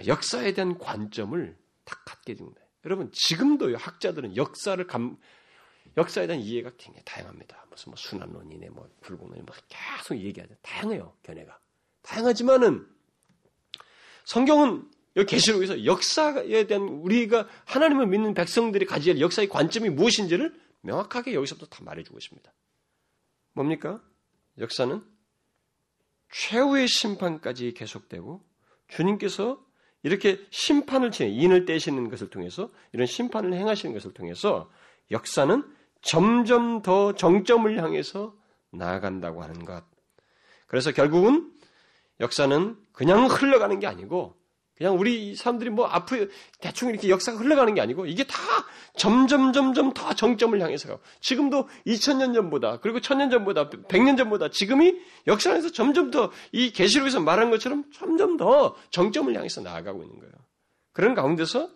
역사에 0.06 0.54
대한 0.54 0.78
관점을 0.78 1.58
다 1.86 2.02
갖게 2.06 2.36
거예요. 2.54 2.68
여러분 2.86 3.10
지금도 3.12 3.76
학자들은 3.76 4.36
역사를 4.36 4.86
감, 4.86 5.18
역사에 5.96 6.28
대한 6.28 6.42
이해가 6.42 6.72
굉장히 6.78 7.04
다양합니다. 7.06 7.66
무슨 7.70 7.92
뭐 7.92 7.96
순환론이네, 7.98 8.70
뭐 8.70 8.90
불공론이 9.02 9.42
뭐 9.44 9.56
계속 9.68 10.18
얘기하죠. 10.18 10.56
다양해요, 10.62 11.16
견해가. 11.24 11.58
다양하지만은 12.02 12.88
성경은 14.28 14.84
여기 15.16 15.32
계시록에서 15.32 15.86
역사에 15.86 16.68
대한 16.68 16.84
우리가 16.84 17.48
하나님을 17.64 18.08
믿는 18.08 18.34
백성들이 18.34 18.86
가져야 18.86 19.16
할 19.16 19.22
역사의 19.22 19.48
관점이 19.48 19.90
무엇인지를 19.90 20.54
명확하게 20.82 21.34
여기서부터 21.34 21.68
다 21.68 21.84
말해주고 21.86 22.18
있습니다. 22.18 22.54
뭡니까? 23.54 24.04
역사는 24.60 25.02
최후의 26.30 26.90
심판까지 26.90 27.74
계속되고 27.74 28.44
주님께서 28.90 29.66
이렇게 30.04 30.46
심판을 30.52 31.12
치 31.12 31.26
인을 31.26 31.64
떼시는 31.64 32.10
것을 32.10 32.30
통해서 32.30 32.70
이런 32.92 33.08
심판을 33.08 33.54
행하시는 33.54 33.94
것을 33.94 34.14
통해서 34.14 34.70
역사는 35.10 35.64
점점 36.02 36.82
더 36.82 37.16
정점을 37.16 37.82
향해서 37.82 38.36
나아간다고 38.72 39.42
하는 39.42 39.64
것. 39.64 39.86
그래서 40.68 40.92
결국은 40.92 41.57
역사는 42.20 42.78
그냥 42.92 43.26
흘러가는 43.28 43.80
게 43.80 43.88
아니고 43.88 44.36
그냥 44.76 44.98
우리 45.00 45.36
사람들이 45.36 45.72
뭐 45.72 45.88
앞으로 45.88 46.28
대충 46.60 46.90
이렇게 46.90 47.10
역사가 47.10 47.40
흘러가는 47.40 47.74
게 47.74 47.82
아니고 47.82 48.06
이게 48.06 48.24
다 48.26 48.38
점점 48.96 49.52
점점 49.52 49.92
더 49.94 50.14
정점을 50.14 50.60
향해서 50.62 50.88
가고 50.88 51.02
지금도 51.20 51.68
2000년 51.88 52.36
전보다 52.36 52.80
그리고 52.80 53.00
1000년 53.00 53.32
전보다 53.32 53.70
100년 53.70 54.18
전보다 54.18 54.50
지금이 54.52 54.96
역사 55.26 55.52
안에서 55.52 55.72
점점 55.72 56.12
더 56.12 56.32
이 56.52 56.72
계시록에서 56.72 57.20
말한 57.22 57.50
것처럼 57.50 57.86
점점 57.92 58.38
더 58.38 58.76
정점을 58.92 59.36
향해서 59.36 59.62
나아가고 59.62 60.04
있는 60.04 60.20
거예요. 60.20 60.34
그런 60.92 61.16
가운데서 61.16 61.70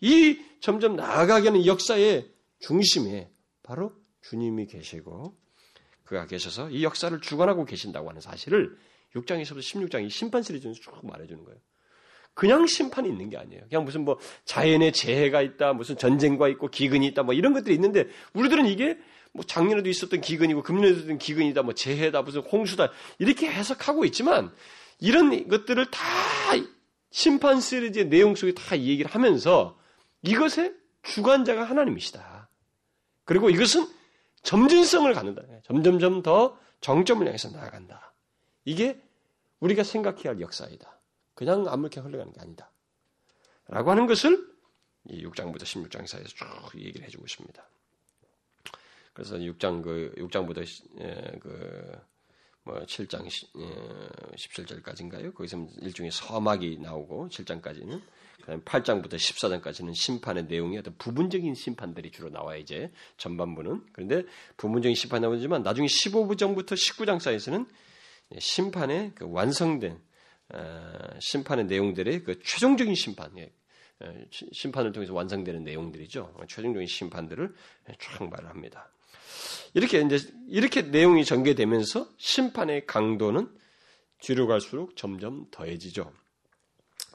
이 0.00 0.38
점점 0.60 0.96
나아가게 0.96 1.48
하는 1.48 1.64
역사의 1.64 2.30
중심에 2.60 3.30
바로 3.62 3.92
주님이 4.22 4.66
계시고 4.66 5.34
그가 6.04 6.26
계셔서 6.26 6.68
이 6.70 6.84
역사를 6.84 7.18
주관하고 7.20 7.64
계신다고 7.64 8.10
하는 8.10 8.20
사실을 8.20 8.76
6장에서부터 9.14 9.58
16장 9.58 10.04
이 10.04 10.10
심판 10.10 10.42
시리즈는 10.42 10.74
쭉 10.74 10.98
말해주는 11.02 11.44
거예요. 11.44 11.58
그냥 12.34 12.66
심판이 12.66 13.08
있는 13.08 13.30
게 13.30 13.36
아니에요. 13.36 13.62
그냥 13.68 13.84
무슨 13.84 14.04
뭐 14.04 14.18
자연의 14.44 14.92
재해가 14.92 15.40
있다, 15.40 15.72
무슨 15.72 15.96
전쟁과 15.96 16.48
있고 16.48 16.68
기근이 16.68 17.06
있다, 17.06 17.22
뭐 17.22 17.32
이런 17.32 17.52
것들이 17.52 17.74
있는데 17.74 18.08
우리들은 18.32 18.66
이게 18.66 18.98
뭐 19.32 19.44
작년에도 19.44 19.88
있었던 19.88 20.20
기근이고 20.20 20.62
금년에도 20.62 20.96
있었던 20.98 21.18
기근이다, 21.18 21.62
뭐 21.62 21.74
재해다, 21.74 22.22
무슨 22.22 22.40
홍수다 22.40 22.90
이렇게 23.18 23.48
해석하고 23.48 24.04
있지만 24.06 24.52
이런 24.98 25.48
것들을 25.48 25.90
다 25.90 26.00
심판 27.10 27.60
시리즈의 27.60 28.08
내용 28.08 28.34
속에 28.34 28.52
다 28.54 28.76
얘기를 28.76 29.08
하면서 29.08 29.78
이것의 30.22 30.74
주관자가 31.02 31.62
하나님이시다. 31.62 32.48
그리고 33.24 33.50
이것은 33.50 33.86
점진성을 34.42 35.12
갖는다. 35.12 35.42
점점점 35.62 36.22
더 36.22 36.58
정점을 36.80 37.24
향해서 37.24 37.50
나아간다. 37.50 38.14
이게 38.64 39.00
우리가 39.64 39.82
생각해야 39.82 40.34
할 40.34 40.40
역사이다. 40.40 41.00
그냥 41.34 41.66
아무렇게 41.66 42.00
흘러가는 42.00 42.32
게 42.32 42.40
아니다. 42.40 42.70
라고 43.66 43.90
하는 43.90 44.06
것을 44.06 44.54
이 45.08 45.24
6장부터 45.24 45.62
16장 45.62 46.06
사이에서 46.06 46.28
쭉 46.28 46.46
얘기를 46.76 47.06
해주고 47.06 47.24
있습니다. 47.24 47.68
그래서 49.14 49.36
6장 49.36 49.82
그 49.82 50.12
6장부터 50.18 50.66
예, 51.00 51.38
그뭐 51.40 52.84
7장 52.84 53.24
예, 53.24 54.36
17절까지인가요? 54.36 55.34
거기서 55.34 55.66
일종의 55.80 56.10
서막이 56.12 56.78
나오고 56.80 57.28
7장까지는 57.28 58.02
그다음 58.40 58.62
8장부터 58.62 59.14
14장까지는 59.14 59.94
심판의 59.94 60.44
내용이 60.44 60.76
어떤 60.76 60.94
부분적인 60.98 61.54
심판들이 61.54 62.10
주로 62.10 62.28
나와요 62.28 62.58
이제 62.58 62.92
전반부는 63.16 63.86
그런데 63.92 64.24
부분적인 64.56 64.94
심판 64.94 65.22
나오지만 65.22 65.62
나중에 65.62 65.86
15부정부터 65.86 66.72
19장 66.72 67.20
사이에서는 67.20 67.66
심판의 68.38 69.12
그 69.14 69.26
완성된 69.30 69.98
어, 70.50 70.92
심판의 71.20 71.66
내용들의 71.66 72.22
그 72.24 72.40
최종적인 72.42 72.94
심판 72.94 73.36
예, 73.38 73.50
심판을 74.30 74.92
통해서 74.92 75.14
완성되는 75.14 75.64
내용들이죠. 75.64 76.34
최종적인 76.48 76.86
심판들을 76.86 77.54
쭉 77.98 78.28
말을 78.28 78.48
합니다. 78.48 78.90
이렇게 79.72 80.00
이제 80.00 80.18
이렇게 80.48 80.82
내용이 80.82 81.24
전개되면서 81.24 82.08
심판의 82.18 82.86
강도는 82.86 83.48
뒤로 84.20 84.46
갈수록 84.46 84.96
점점 84.96 85.46
더해지죠. 85.50 86.12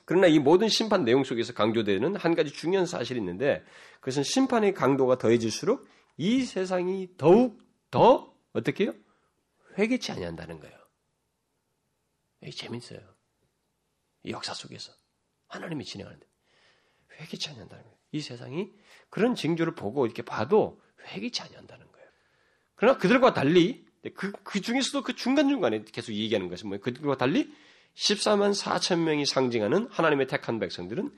그러나 0.05 0.28
이 0.28 0.39
모든 0.39 0.70
심판 0.70 1.05
내용 1.05 1.24
속에서 1.24 1.53
강조되는 1.53 2.15
한 2.15 2.36
가지 2.36 2.51
중요한 2.51 2.86
사실이 2.86 3.20
있는데 3.20 3.63
그것은 3.99 4.24
심판의 4.24 4.74
강도가 4.74 5.17
더해질수록 5.17 5.88
이 6.17 6.43
세상이 6.43 7.09
더욱 7.17 7.59
더 7.91 8.34
어떻게 8.53 8.86
해요? 8.86 8.93
회개치 9.78 10.11
아니한다는 10.11 10.59
거예요. 10.59 10.78
이 12.43 12.51
재밌어요. 12.51 12.99
이 14.23 14.31
역사 14.31 14.53
속에서 14.53 14.91
하나님이 15.47 15.85
진행하는데 15.85 16.25
회개치 17.19 17.49
아니한다는 17.49 17.83
거예요. 17.83 17.97
이 18.11 18.21
세상이 18.21 18.71
그런 19.09 19.35
징조를 19.35 19.75
보고 19.75 20.05
이렇게 20.05 20.21
봐도 20.21 20.81
회개치 21.07 21.41
아니한다는 21.41 21.91
거예요. 21.91 22.07
그러나 22.75 22.97
그들과 22.97 23.33
달리 23.33 23.85
그, 24.15 24.31
그 24.43 24.61
중에서도 24.61 25.03
그 25.03 25.15
중간중간에 25.15 25.83
계속 25.83 26.13
얘기하는 26.13 26.49
것은 26.49 26.69
뭐예요? 26.69 26.81
그들과 26.81 27.17
달리 27.17 27.53
14만 27.95 28.53
4천 28.57 28.99
명이 28.99 29.25
상징하는 29.25 29.87
하나님의 29.91 30.27
택한 30.27 30.59
백성들은 30.59 31.11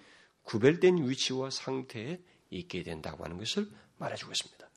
구별된 0.43 1.07
위치와 1.07 1.51
상태에 1.51 2.19
있게 2.49 2.83
된다고 2.83 3.23
하는 3.23 3.37
것을 3.37 3.69
말해주고 3.97 4.31
있습니다. 4.31 4.69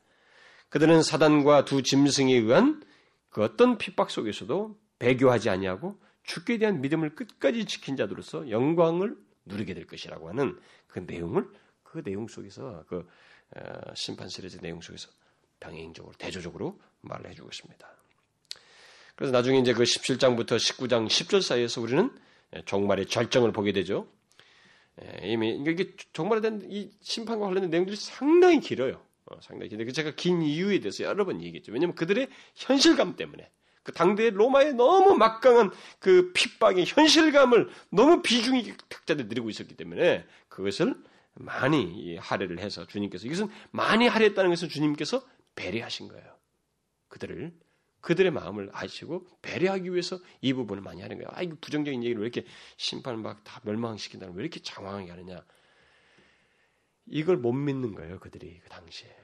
그들은 0.69 1.01
사단과 1.01 1.65
두 1.65 1.81
짐승에 1.81 2.33
의한 2.33 2.83
그 3.29 3.43
어떤 3.43 3.77
핍박 3.77 4.11
속에서도 4.11 4.79
배교하지 4.99 5.49
아니하고 5.49 5.99
죽게 6.25 6.57
대한 6.57 6.81
믿음을 6.81 7.15
끝까지 7.15 7.65
지킨 7.65 7.95
자들로서 7.95 8.49
영광을 8.49 9.15
누리게 9.45 9.73
될 9.73 9.85
것이라고 9.85 10.29
하는 10.29 10.59
그 10.87 10.99
내용을 10.99 11.47
그 11.83 12.03
내용 12.03 12.27
속에서 12.27 12.83
그 12.87 13.07
어, 13.55 13.93
심판 13.93 14.27
시리즈 14.27 14.57
내용 14.57 14.81
속에서 14.81 15.09
병행적으로 15.59 16.13
대조적으로 16.17 16.79
말을 17.01 17.29
해주고 17.29 17.49
있습니다. 17.49 17.87
그래서 19.15 19.31
나중에 19.31 19.59
이제 19.59 19.73
그 19.73 19.83
17장부터 19.83 20.57
19장 20.57 21.07
10절 21.07 21.41
사이에서 21.41 21.79
우리는 21.79 22.11
종말의 22.65 23.05
절정을 23.05 23.51
보게 23.51 23.71
되죠. 23.71 24.07
예, 25.01 25.27
이미 25.27 25.55
이게 25.55 25.93
종말에 26.13 26.41
대한 26.41 26.67
이 26.69 26.91
심판과 27.01 27.45
관련된 27.45 27.69
내용들이 27.69 27.95
상당히 27.95 28.59
길어요. 28.59 29.01
어, 29.25 29.39
상당히 29.41 29.69
길데 29.69 29.91
제가 29.91 30.11
긴 30.15 30.41
이유에 30.41 30.79
대해서 30.79 31.03
여러 31.03 31.25
번 31.25 31.41
얘기했죠. 31.41 31.71
왜냐하면 31.71 31.95
그들의 31.95 32.29
현실감 32.55 33.15
때문에 33.15 33.49
그 33.85 33.91
당대의 33.91 34.31
로마의 34.31 34.73
너무 34.73 35.15
막강한 35.15 35.71
그 35.99 36.33
핍박의 36.33 36.85
현실감을 36.87 37.69
너무 37.91 38.23
비중 38.23 38.57
있게 38.57 38.73
각자들 38.89 39.27
누리고 39.27 39.51
있었기 39.51 39.77
때문에 39.77 40.25
그것을 40.49 40.95
많이 41.35 42.17
할애를 42.17 42.59
해서 42.59 42.87
주님께서 42.87 43.27
이것은 43.27 43.47
많이 43.69 44.07
할애했다는 44.07 44.49
것은 44.49 44.69
주님께서 44.69 45.23
배려하신 45.53 46.07
거예요. 46.07 46.35
그들을 47.09 47.53
그들의 48.01 48.31
마음을 48.31 48.69
아시고 48.73 49.27
배려하기 49.43 49.91
위해서 49.91 50.19
이 50.41 50.53
부분을 50.53 50.81
많이 50.81 51.01
하는 51.03 51.17
거예요. 51.17 51.29
아, 51.31 51.43
이거 51.43 51.55
부정적인 51.61 52.03
얘기를 52.03 52.21
왜 52.21 52.27
이렇게 52.27 52.45
심판을 52.77 53.19
막 53.19 53.43
다 53.43 53.61
멸망시킨다는 53.63 54.33
왜 54.33 54.41
이렇게 54.41 54.61
장황하게 54.61 55.11
하느냐. 55.11 55.43
이걸 57.05 57.37
못 57.37 57.51
믿는 57.53 57.93
거예요, 57.93 58.19
그들이 58.19 58.59
그 58.63 58.69
당시에. 58.69 59.15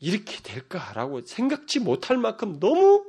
이렇게 0.00 0.42
될까라고 0.42 1.24
생각지 1.24 1.78
못할 1.78 2.16
만큼 2.16 2.58
너무 2.58 3.07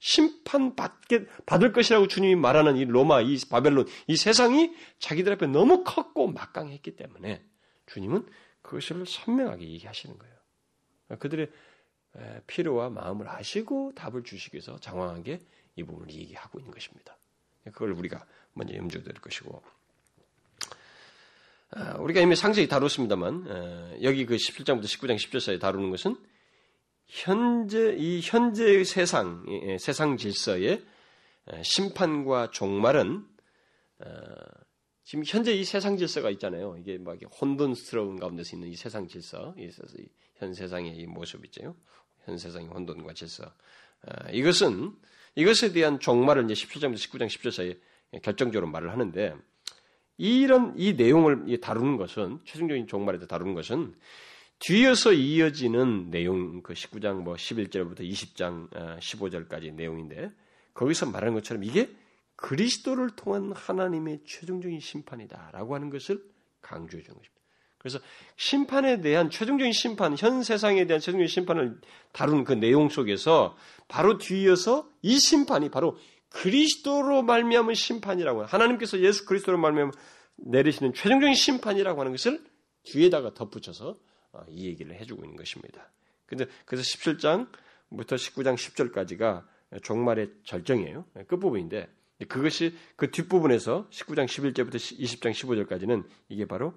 심판받게, 0.00 1.26
받을 1.46 1.72
것이라고 1.72 2.08
주님이 2.08 2.34
말하는 2.34 2.76
이 2.76 2.84
로마, 2.84 3.20
이 3.20 3.38
바벨론, 3.48 3.86
이 4.06 4.16
세상이 4.16 4.74
자기들 4.98 5.34
앞에 5.34 5.46
너무 5.46 5.84
컸고 5.84 6.28
막강했기 6.28 6.96
때문에 6.96 7.44
주님은 7.86 8.26
그것을 8.62 9.06
선명하게 9.06 9.68
얘기하시는 9.68 10.18
거예요. 10.18 10.34
그들의 11.18 11.50
필요와 12.46 12.90
마음을 12.90 13.28
아시고 13.28 13.92
답을 13.94 14.24
주시기 14.24 14.56
위해서 14.56 14.78
장황하게 14.80 15.40
이 15.76 15.82
부분을 15.82 16.12
얘기하고 16.12 16.58
있는 16.58 16.72
것입니다. 16.72 17.16
그걸 17.64 17.92
우리가 17.92 18.26
먼저 18.54 18.74
염두에 18.74 19.02
둘 19.02 19.14
것이고, 19.14 19.62
아, 21.72 21.94
우리가 21.98 22.20
이미 22.20 22.34
상세히 22.34 22.68
다뤘습니다만, 22.68 24.00
여기 24.02 24.24
그 24.24 24.36
17장부터 24.36 24.84
19장 24.84 25.16
10절 25.16 25.40
사이에 25.40 25.58
다루는 25.58 25.90
것은 25.90 26.16
현재 27.10 27.96
이 27.98 28.20
현재의 28.22 28.84
세상 28.84 29.44
예, 29.48 29.78
세상 29.78 30.16
질서의 30.16 30.82
심판과 31.62 32.50
종말은 32.52 33.26
어, 33.98 34.06
지금 35.02 35.24
현재 35.26 35.52
이 35.52 35.64
세상 35.64 35.96
질서가 35.96 36.30
있잖아요. 36.30 36.76
이게 36.78 36.96
막 36.98 37.18
혼돈스러운 37.40 38.20
가운데서 38.20 38.56
있는 38.56 38.68
이 38.68 38.76
세상 38.76 39.08
질서, 39.08 39.54
현 40.36 40.54
세상의 40.54 40.96
이 40.96 41.06
모습 41.06 41.44
있죠. 41.46 41.74
현 42.24 42.38
세상의 42.38 42.68
혼돈과 42.68 43.12
질서. 43.14 43.44
어, 43.44 44.30
이것은 44.32 44.92
이것에 45.34 45.72
대한 45.72 45.98
종말을 45.98 46.48
이제 46.48 46.54
17장부터 46.54 46.94
19장 46.94 47.26
10절 47.26 47.50
사이에 47.50 47.78
결정적으로 48.22 48.70
말을 48.70 48.92
하는데 48.92 49.34
이런 50.16 50.74
이 50.76 50.92
내용을 50.92 51.58
다루는 51.60 51.96
것은 51.96 52.40
최종적인 52.44 52.86
종말에 52.86 53.18
서 53.18 53.26
다루는 53.26 53.54
것은 53.54 53.94
뒤에서 54.60 55.12
이어지는 55.12 56.10
내용, 56.10 56.62
그 56.62 56.74
19장 56.74 57.22
뭐 57.22 57.34
11절부터 57.34 58.00
20장 58.00 58.70
15절까지 59.00 59.70
어, 59.70 59.74
내용인데 59.74 60.30
거기서 60.74 61.06
말하는 61.06 61.34
것처럼 61.34 61.64
이게 61.64 61.90
그리스도를 62.36 63.10
통한 63.16 63.52
하나님의 63.54 64.20
최종적인 64.26 64.80
심판이다라고 64.80 65.74
하는 65.74 65.90
것을 65.90 66.22
강조해 66.60 67.02
주는 67.02 67.16
것입니다. 67.18 67.40
그래서 67.78 67.98
심판에 68.36 69.00
대한 69.00 69.30
최종적인 69.30 69.72
심판, 69.72 70.14
현 70.18 70.42
세상에 70.42 70.86
대한 70.86 71.00
최종적인 71.00 71.26
심판을 71.26 71.80
다룬 72.12 72.44
그 72.44 72.52
내용 72.52 72.90
속에서 72.90 73.56
바로 73.88 74.18
뒤이어서 74.18 74.90
이 75.00 75.18
심판이 75.18 75.70
바로 75.70 75.96
그리스도로 76.28 77.22
말미암은 77.22 77.74
심판이라고 77.74 78.44
하나님께서 78.44 79.00
예수 79.00 79.24
그리스도로 79.24 79.56
말미암아 79.56 79.92
내리시는 80.36 80.92
최종적인 80.92 81.34
심판이라고 81.34 82.00
하는 82.00 82.12
것을 82.12 82.44
뒤에다가 82.84 83.32
덧붙여서 83.32 83.90
어, 83.90 84.09
이 84.48 84.66
얘기를 84.66 84.94
해주고 84.94 85.24
있는 85.24 85.36
것입니다. 85.36 85.90
근데 86.26 86.46
그래서 86.64 86.82
17장부터 86.84 88.14
19장 88.14 88.54
10절까지가 88.54 89.44
종말의 89.82 90.30
절정이에요. 90.44 91.06
끝부분인데 91.26 91.88
그것이 92.28 92.76
그 92.96 93.10
뒷부분에서 93.10 93.88
19장 93.90 94.26
11절부터 94.26 94.74
20장 94.74 95.32
15절까지는 95.32 96.06
이게 96.28 96.44
바로 96.46 96.74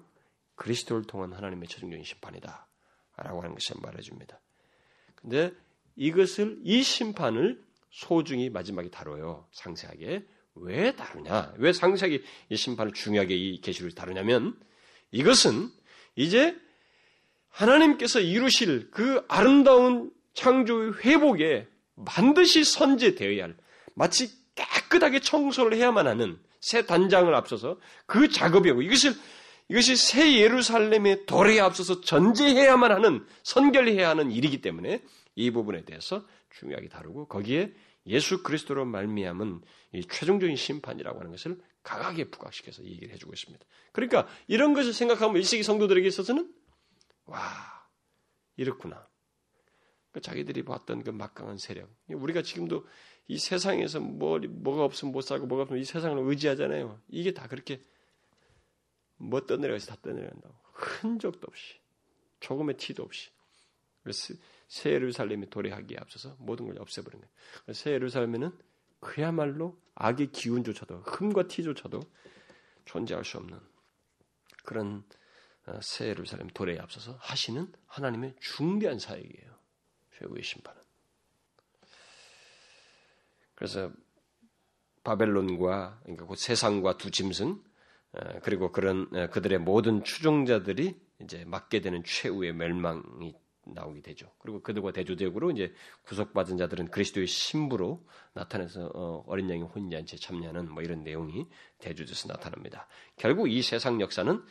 그리스도를 0.54 1.04
통한 1.04 1.32
하나님의 1.32 1.68
최종적인 1.68 2.04
심판이다. 2.04 2.66
라고 3.16 3.42
하는 3.42 3.54
것을 3.54 3.76
말해줍니다. 3.80 4.40
근데 5.14 5.52
이것을, 5.96 6.58
이 6.64 6.82
심판을 6.82 7.62
소중히 7.90 8.50
마지막에 8.50 8.90
다뤄요. 8.90 9.46
상세하게. 9.52 10.26
왜 10.56 10.94
다루냐? 10.96 11.54
왜 11.58 11.72
상세하게 11.72 12.22
이 12.48 12.56
심판을 12.56 12.92
중요하게 12.92 13.34
이 13.34 13.60
계시를 13.60 13.92
다루냐면 13.92 14.58
이것은 15.10 15.70
이제 16.16 16.60
하나님께서 17.54 18.20
이루실 18.20 18.90
그 18.90 19.24
아름다운 19.28 20.10
창조의 20.34 20.94
회복에 21.04 21.68
반드시 22.04 22.64
선제되어야 22.64 23.44
할 23.44 23.56
마치 23.94 24.30
깨끗하게 24.56 25.20
청소를 25.20 25.76
해야만 25.76 26.06
하는 26.06 26.38
새 26.60 26.84
단장을 26.84 27.32
앞서서 27.34 27.78
그 28.06 28.28
작업이고 28.28 28.82
이것을 28.82 29.14
이것이 29.68 29.96
새 29.96 30.38
예루살렘의 30.38 31.26
도래에 31.26 31.60
앞서서 31.60 32.00
전제해야만 32.00 32.90
하는 32.90 33.24
선결해야 33.44 34.08
하는 34.08 34.30
일이기 34.30 34.60
때문에 34.60 35.02
이 35.36 35.50
부분에 35.50 35.84
대해서 35.84 36.26
중요하게 36.50 36.88
다루고 36.88 37.28
거기에 37.28 37.72
예수 38.06 38.42
그리스도로 38.42 38.84
말미암은 38.84 39.62
이 39.94 40.06
최종적인 40.06 40.56
심판이라고 40.56 41.18
하는 41.18 41.30
것을 41.30 41.56
강하게 41.82 42.24
부각시켜서 42.24 42.84
얘기를 42.84 43.12
해주고 43.14 43.32
있습니다. 43.32 43.64
그러니까 43.92 44.26
이런 44.48 44.74
것을 44.74 44.92
생각하면 44.92 45.40
1세기 45.40 45.62
성도들에게 45.62 46.06
있어서는 46.08 46.50
와 47.26 47.40
이렇구나. 48.56 49.08
그 50.12 50.20
자기들이 50.20 50.64
봤던 50.64 51.02
그 51.02 51.10
막강한 51.10 51.58
세력. 51.58 51.90
우리가 52.08 52.42
지금도 52.42 52.86
이 53.26 53.38
세상에서 53.38 54.00
뭐, 54.00 54.38
뭐가 54.38 54.84
없으면 54.84 55.12
못 55.12 55.22
살고 55.22 55.46
뭐가 55.46 55.62
없으면 55.62 55.82
이 55.82 55.84
세상을 55.84 56.16
의지하잖아요. 56.18 57.00
이게 57.08 57.32
다 57.32 57.48
그렇게 57.48 57.82
뭐 59.16 59.40
떠내려가서 59.44 59.86
다 59.86 59.96
떠내려간다고. 60.02 60.54
흔적도 60.72 61.46
없이. 61.48 61.74
조금의 62.40 62.76
티도 62.76 63.02
없이. 63.02 63.30
그래서 64.02 64.34
새 64.68 64.90
예루살렘이 64.90 65.48
도래하기에 65.48 65.96
앞서서 65.98 66.36
모든 66.38 66.66
걸 66.66 66.78
없애버린 66.78 67.20
거예요. 67.20 67.74
새 67.74 67.92
예루살렘에는 67.92 68.56
그야말로 69.00 69.78
악의 69.94 70.32
기운조차도 70.32 71.02
흠과 71.02 71.48
티조차도 71.48 72.00
존재할 72.84 73.24
수 73.24 73.38
없는 73.38 73.58
그런 74.64 74.98
어, 74.98 75.04
새 75.80 76.08
예루살렘 76.08 76.48
도래에 76.48 76.78
앞서서 76.78 77.16
하시는 77.20 77.72
하나님의 77.86 78.34
중대한 78.40 78.98
사역이에요. 78.98 79.54
최후의 80.18 80.42
심판은. 80.42 80.80
그래서 83.54 83.90
바벨론과 85.04 86.00
그러니까 86.02 86.26
그 86.26 86.34
세상과 86.36 86.96
두 86.96 87.10
짐승 87.10 87.62
어, 88.12 88.40
그리고 88.42 88.72
그런 88.72 89.08
어, 89.14 89.28
그들의 89.28 89.58
모든 89.58 90.04
추종자들이 90.04 90.98
이제 91.20 91.44
맞게 91.44 91.80
되는 91.80 92.02
최후의 92.04 92.54
멸망이 92.54 93.34
나오게 93.66 94.02
되죠. 94.02 94.30
그리고 94.38 94.62
그들과 94.62 94.92
대조적으로 94.92 95.50
이제 95.50 95.72
구속받은 96.02 96.58
자들은 96.58 96.90
그리스도의 96.90 97.26
신부로 97.26 98.06
나타나서 98.34 98.90
어, 98.94 99.36
린 99.36 99.50
양이 99.50 99.62
혼인잔치에 99.62 100.18
참여하는 100.18 100.70
뭐 100.70 100.82
이런 100.82 101.02
내용이 101.02 101.46
대조돼서 101.78 102.28
나타납니다. 102.28 102.86
결국 103.16 103.50
이 103.50 103.62
세상 103.62 104.00
역사는 104.00 104.42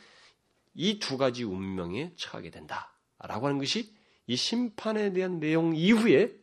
이 0.74 0.98
두 0.98 1.16
가지 1.16 1.44
운명에 1.44 2.12
처하게 2.16 2.50
된다라고 2.50 3.46
하는 3.46 3.58
것이 3.58 3.94
이 4.26 4.36
심판에 4.36 5.12
대한 5.12 5.38
내용 5.38 5.74
이후에 5.74 6.36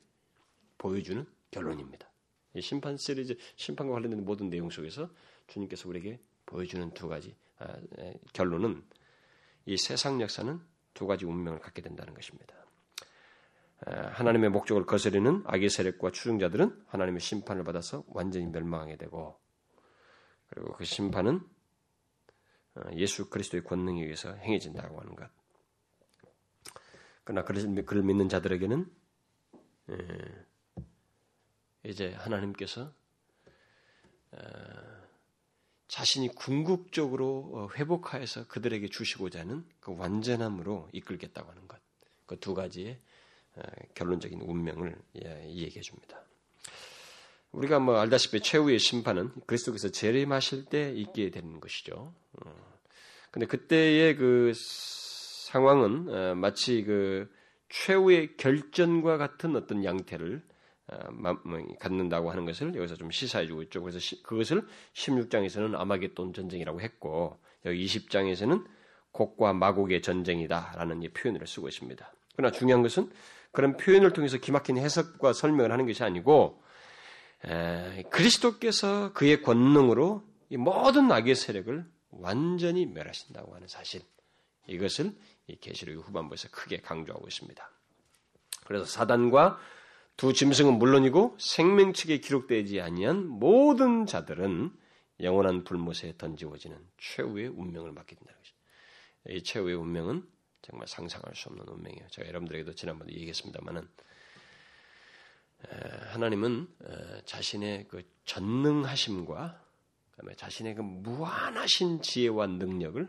보여주는 0.78 1.26
결론입니다. 1.52 2.10
이 2.56 2.62
심판 2.62 2.98
시리즈 2.98 3.38
심판과 3.56 3.94
관련된 3.94 4.24
모든 4.26 4.50
내용 4.50 4.70
속에서 4.70 5.10
주님께서 5.48 5.88
우리에게 5.90 6.20
보여주는 6.46 6.94
두 6.94 7.08
가지 7.08 7.36
아, 7.60 7.76
결론은 8.34 8.84
이 9.66 9.78
세상 9.78 10.22
역사는 10.22 10.60
두 10.94 11.08
가지 11.08 11.26
운명을 11.26 11.60
갖게 11.60 11.82
된다는 11.82 12.14
것입니다. 12.14 12.56
하나님의 13.86 14.52
목적을 14.52 14.86
거스르는 14.86 15.44
악의 15.46 15.70
세력과 15.70 16.12
추종자들은 16.12 16.84
하나님의 16.88 17.20
심판을 17.20 17.64
받아서 17.64 18.04
완전히 18.08 18.46
멸망하게 18.46 18.98
되고 18.98 19.40
그리고 20.48 20.74
그 20.74 20.84
심판은 20.84 21.38
어, 21.38 21.42
예수 22.96 23.30
그리스도의 23.30 23.64
권능에 23.64 24.02
의해서 24.04 24.34
행해진다고 24.34 25.00
하는 25.00 25.16
것. 25.16 25.30
그러나 27.24 27.44
그를 27.44 28.04
믿는 28.04 28.30
자들에게는 28.30 28.92
이제 31.84 32.14
하나님께서 32.14 32.94
어, 34.32 34.38
자신이 35.88 36.30
궁극적으로 36.30 37.52
어, 37.54 37.70
회복하여서 37.76 38.48
그들에게 38.48 38.88
주시고자 38.88 39.42
하는 39.42 39.68
그 39.80 39.96
완전함으로 39.98 40.90
이끌겠다고 40.94 41.50
하는 41.50 41.68
것. 41.68 41.80
그 42.26 42.40
두 42.40 42.54
가지의 42.54 42.98
어, 43.56 43.62
결론적인 43.94 44.40
운명을 44.40 44.98
예, 45.24 45.50
얘기해 45.50 45.82
줍니다. 45.82 46.24
우리가 47.52 47.80
뭐 47.80 47.98
알다시피 47.98 48.42
최후의 48.42 48.80
심판은 48.80 49.32
그리스도께서 49.46 49.90
재림하실 49.90 50.66
때 50.66 50.92
있게 50.94 51.32
되는 51.32 51.60
것이죠. 51.60 52.14
근데 53.30 53.46
그때의 53.46 54.16
그 54.16 54.54
상황은 54.56 56.38
마치 56.38 56.84
그 56.84 57.30
최후의 57.70 58.38
결전과 58.38 59.18
같은 59.18 59.56
어떤 59.56 59.84
양태를 59.84 60.42
어, 60.88 61.12
뭐, 61.12 61.38
갖는다고 61.80 62.32
하는 62.32 62.46
것을 62.46 62.76
여기서 62.76 62.96
좀 62.96 63.12
시사해주고 63.12 63.64
있죠. 63.64 63.82
그래서 63.82 64.00
그것을 64.24 64.66
16장에서는 64.94 65.74
아마겟돈 65.80 66.34
전쟁이라고 66.34 66.82
했고 66.82 67.40
여기 67.66 67.86
20장에서는 67.86 68.66
곡과 69.12 69.54
마곡의 69.54 70.02
전쟁이다라는 70.02 71.02
표현을 71.14 71.48
쓰고 71.48 71.70
있습니다. 71.70 72.14
그러나 72.36 72.52
중요한 72.52 72.82
것은 72.82 73.10
그런 73.52 73.78
표현을 73.78 74.12
통해서 74.12 74.38
기막힌 74.38 74.78
해석과 74.78 75.34
설명을 75.34 75.72
하는 75.72 75.86
것이 75.86 76.04
아니고 76.04 76.62
에, 76.62 76.70
그리스도께서 78.10 79.14
그의 79.14 79.42
권능으로 79.42 80.24
이 80.50 80.58
모든 80.58 81.12
악의 81.12 81.36
세력을 81.36 81.86
완전히 82.12 82.86
멸하신다고 82.86 83.56
하는 83.56 83.68
사실 83.68 84.02
이것을 84.68 85.16
이 85.48 85.56
계시록 85.56 86.08
후반부에서 86.08 86.50
크게 86.52 86.82
강조하고 86.82 87.28
있습니다. 87.28 87.72
그래서 88.66 88.86
사단과 88.86 89.60
두 90.18 90.34
짐승은 90.34 90.78
물론이고 90.78 91.38
생명책에 91.40 92.20
기록되지 92.20 92.80
아니한 92.82 93.28
모든 93.28 94.06
자들은 94.06 94.72
영원한 95.22 95.64
불못에 95.64 96.16
던지워지는 96.18 96.78
최후의 96.98 97.48
운명을 97.48 97.92
맞게 97.92 98.16
된다는 98.16 98.40
것이죠. 98.40 98.58
이 99.30 99.44
최후의 99.44 99.76
운명은 99.76 100.28
정말 100.62 100.88
상상할 100.88 101.36
수 101.36 101.50
없는 101.50 101.66
운명이에요. 101.68 102.08
제가 102.10 102.28
여러분들에게도 102.28 102.76
지난번에 102.76 103.14
얘기했습니다만은 103.14 103.88
하나님은 106.12 106.68
자신의 107.26 107.88
그 107.88 108.04
전능하심과 108.26 109.62
그다음에 110.12 110.36
자신의 110.36 110.76
그 110.76 110.82
무한하신 110.82 112.02
지혜와 112.02 112.48
능력을 112.48 113.08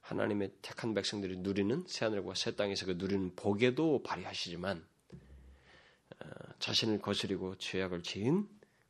하나님의 0.00 0.52
택한 0.60 0.92
백성들이 0.92 1.38
누리는 1.38 1.84
새하늘과 1.88 2.34
새 2.34 2.54
땅에서 2.54 2.86
그 2.86 2.92
누리는 2.92 3.34
복에도 3.36 4.02
발휘하시지만 4.02 4.86
어, 6.20 6.28
자신을 6.58 7.00
거스리고 7.00 7.56
죄악을 7.56 8.02
지은 8.02 8.46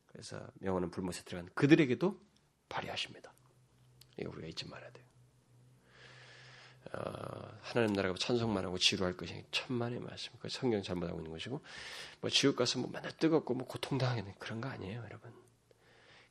그래서 0.07 0.45
명언은 0.55 0.91
불못에 0.91 1.23
들어간 1.23 1.49
그들에게도 1.55 2.19
발휘하십니다. 2.67 3.33
이거 4.19 4.29
우리가 4.31 4.47
잊지 4.47 4.67
말아야 4.67 4.91
돼요. 4.91 5.04
어, 6.93 7.57
하나님 7.61 7.93
나라가 7.93 8.15
찬송만 8.17 8.63
하고 8.63 8.77
지루할 8.77 9.17
것이 9.17 9.43
천만의 9.51 9.99
말씀. 9.99 10.31
그 10.39 10.49
성경 10.49 10.81
잘못하고 10.81 11.19
있는 11.19 11.31
것이고, 11.31 11.61
뭐 12.21 12.29
지옥 12.29 12.55
가서 12.55 12.79
뭐 12.79 12.89
맨날 12.91 13.11
뜨겁고 13.17 13.53
뭐 13.53 13.67
고통당하는 13.67 14.33
그런 14.39 14.61
거 14.61 14.69
아니에요, 14.69 15.03
여러분. 15.03 15.33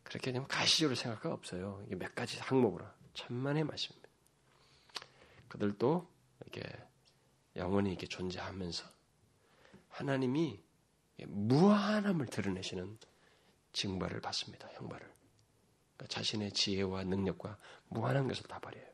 그렇게 0.05 0.33
되면 0.33 0.47
가시적으로 0.47 0.95
생각할 0.95 1.23
거 1.23 1.35
없어요. 1.35 1.83
이게 1.87 1.97
몇 1.97 2.15
가지 2.15 2.39
항목으로 2.39 2.85
천만의 3.15 3.65
말씀입니다. 3.65 4.09
그들도 5.49 6.09
이렇게 6.43 6.63
영원히 7.57 7.91
이렇게 7.91 8.07
존재하면서 8.07 8.85
하나님이 9.89 10.61
무한함을 11.27 12.27
드러내시는 12.27 12.99
징벌을 13.73 14.21
받습니다. 14.21 14.69
형벌을. 14.73 15.15
그러니까 15.97 16.07
자신의 16.09 16.53
지혜와 16.53 17.05
능력과 17.05 17.57
무한한 17.89 18.27
것을 18.29 18.45
다 18.45 18.59
버려요. 18.59 18.85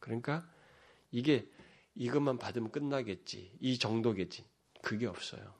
그러니까 0.00 0.48
이게 1.14 1.48
이것만 1.94 2.38
받으면 2.38 2.72
끝나겠지. 2.72 3.56
이 3.60 3.78
정도겠지. 3.78 4.44
그게 4.82 5.06
없어요. 5.06 5.54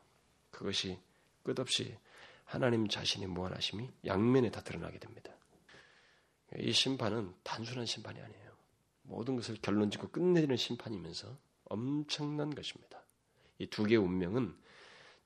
그것이 0.51 0.99
끝없이 1.45 1.97
하나님 2.45 2.89
자신의 2.89 3.29
무한하심이 3.29 3.89
양면에 4.05 4.51
다 4.51 4.63
드러나게 4.63 4.99
됩니다. 4.99 5.33
이 6.59 6.73
심판은 6.73 7.33
단순한 7.45 7.87
심판이 7.87 8.21
아니에요. 8.21 8.51
모든 9.03 9.37
것을 9.37 9.57
결론 9.63 9.93
짓고 9.93 10.09
끝내는 10.09 10.57
심판이면서 10.57 11.39
엄청난 11.67 12.53
것입니다. 12.53 13.01
이 13.61 13.67
두 13.69 13.85
개의 13.85 14.01
운명은 14.01 14.57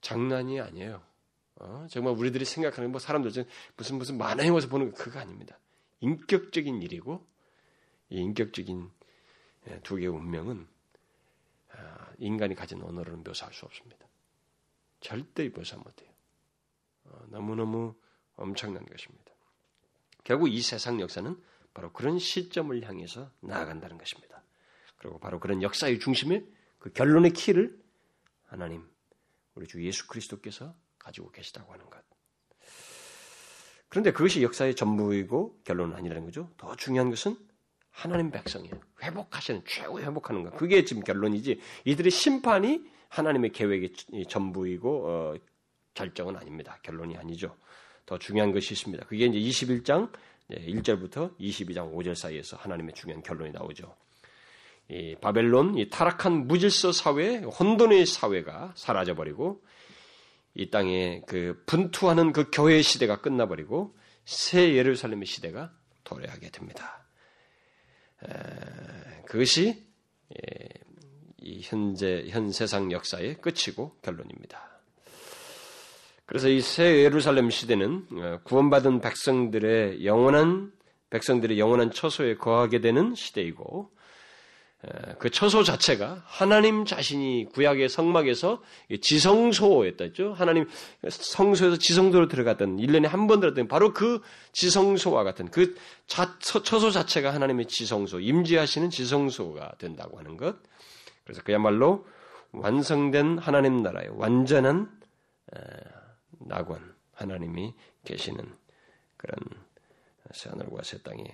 장난이 0.03 0.61
아니에요. 0.61 1.03
어? 1.57 1.87
정말 1.91 2.13
우리들이 2.15 2.45
생각하는 2.45 2.91
뭐 2.91 3.01
사람들 3.01 3.47
무슨 3.77 3.97
무슨 3.97 4.19
만화에 4.19 4.51
와서 4.51 4.69
보는 4.69 4.93
거 4.93 5.03
그거 5.05 5.21
아닙니다. 5.21 5.59
인격적인 6.01 6.83
일이고 6.83 7.27
이 8.11 8.17
인격적인 8.19 8.83
예, 8.83 8.98
두 9.83 9.97
개의 9.97 10.09
운명은 10.09 10.67
아, 11.73 12.13
인간이 12.19 12.55
가진 12.55 12.83
언어로는 12.83 13.23
묘사할 13.25 13.53
수 13.55 13.65
없습니다. 13.67 14.07
절대 15.01 15.51
묘사 15.51 15.77
못해요. 15.77 16.11
어, 17.05 17.25
너무너무 17.29 17.95
엄청난 18.37 18.85
것입니다. 18.87 19.33
결국 20.25 20.49
이 20.49 20.61
세상 20.61 21.01
역사는 21.01 21.41
바로 21.75 21.93
그런 21.93 22.19
시점을 22.19 22.83
향해서 22.83 23.31
나아간다는 23.41 23.99
것입니다. 23.99 24.43
그리고 24.97 25.19
바로 25.19 25.39
그런 25.39 25.63
역사의 25.63 26.01
중심에 26.01 26.45
그 26.79 26.93
결론의 26.93 27.33
키를 27.33 27.81
하나님 28.45 28.89
우리 29.55 29.67
주 29.67 29.83
예수 29.85 30.07
그리스도께서 30.07 30.75
가지고 30.99 31.31
계시다고 31.31 31.73
하는 31.73 31.89
것. 31.89 32.05
그런데 33.89 34.13
그것이 34.13 34.43
역사의 34.43 34.77
전부이고 34.77 35.63
결론은 35.65 35.97
아니라는 35.97 36.25
거죠. 36.25 36.51
더 36.57 36.77
중요한 36.77 37.11
것은 37.11 37.37
하나님 37.99 38.31
백성이에요. 38.31 38.75
회복하시는 39.03 39.63
최고 39.67 40.01
회복하는 40.01 40.45
것. 40.45 40.57
그게 40.57 40.85
지금 40.85 41.03
결론이지. 41.03 41.61
이들의 41.85 42.13
심판이 42.13 42.81
하나님의 43.09 43.51
계획의 43.51 44.27
전부이고 44.29 45.09
어, 45.09 45.35
결정은 45.95 46.37
아닙니다. 46.37 46.79
결론이 46.85 47.17
아니죠. 47.17 47.57
더 48.07 48.17
중요한 48.17 48.53
것이 48.53 48.73
있습니다. 48.75 49.05
그게 49.07 49.27
이제 49.27 49.67
21장 49.67 50.13
1절부터 50.49 51.37
22장 51.39 51.93
5절 51.93 52.15
사이에서 52.15 52.57
하나님의 52.59 52.95
중요한 52.95 53.21
결론이 53.21 53.51
나오죠. 53.51 53.97
이 54.91 55.17
바벨론, 55.21 55.77
이 55.77 55.91
타락한 55.91 56.47
무질서 56.47 56.93
사회, 56.93 57.39
혼돈의 57.39 58.07
사회가 58.07 58.75
사라져 58.77 59.17
버리고 59.17 59.61
이 60.55 60.71
땅에 60.71 61.23
그 61.27 61.61
분투하는 61.67 62.33
그 62.33 62.49
교회 62.53 62.81
시대가 62.81 63.21
끝나버리고 63.21 63.97
새 64.25 64.75
예루살렘의 64.75 65.27
시대가 65.27 65.73
도래하게 66.05 66.51
됩니다. 66.51 67.08
그것이 69.27 69.85
예, 70.35 70.69
이 71.39 71.61
현재 71.63 72.25
현 72.29 72.51
세상 72.53 72.91
역사의 72.93 73.41
끝이고 73.41 73.97
결론입니다. 74.03 74.69
그래서 76.27 76.49
이 76.49 76.61
새 76.61 77.03
예루살렘 77.05 77.49
시대는 77.49 78.07
어, 78.13 78.41
구원받은 78.45 79.01
백성들의 79.01 80.05
영원한 80.05 80.73
백성들의 81.11 81.59
영원한 81.59 81.91
처소에 81.91 82.37
거하게 82.37 82.81
되는 82.81 83.15
시대이고 83.15 83.91
그 85.19 85.29
처소 85.31 85.65
자체가 85.65 86.23
하나님 86.25 86.85
자신이 86.85 87.49
구약의 87.53 87.89
성막에서 87.89 88.63
지성소였다죠. 89.01 90.35
하나님 90.35 90.69
성소에서 91.09 91.79
지성소로 91.79 92.29
들어갔던 92.29 92.77
1년에 92.77 93.09
한 93.09 93.27
번 93.27 93.41
들었던 93.41 93.67
바로 93.67 93.93
그 93.93 94.23
지성소와 94.53 95.25
같은 95.25 95.51
그 95.51 95.75
자, 96.07 96.39
처소 96.39 96.93
자체가 96.93 97.35
하나님의 97.35 97.67
지성소, 97.67 98.21
임재하시는 98.21 98.91
지성소가 98.91 99.75
된다고 99.79 100.17
하는 100.19 100.37
것. 100.37 100.57
그래서 101.25 101.43
그야말로 101.43 102.07
완성된 102.53 103.39
하나님 103.39 103.83
나라의 103.83 104.11
완전한 104.13 104.97
낙원, 106.39 106.95
하나님이 107.15 107.75
계시는 108.05 108.45
그런 109.17 109.39
새하늘과 110.31 110.85
새 110.85 111.03
땅이 111.03 111.25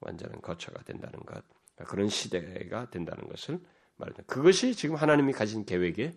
완전한 0.00 0.40
거처가 0.40 0.84
된다는 0.84 1.18
것. 1.20 1.42
그런 1.86 2.08
시대가 2.08 2.88
된다는 2.90 3.28
것을 3.28 3.58
말합니다. 3.96 4.24
그것이 4.26 4.74
지금 4.74 4.96
하나님이 4.96 5.32
가진 5.32 5.64
계획의 5.64 6.12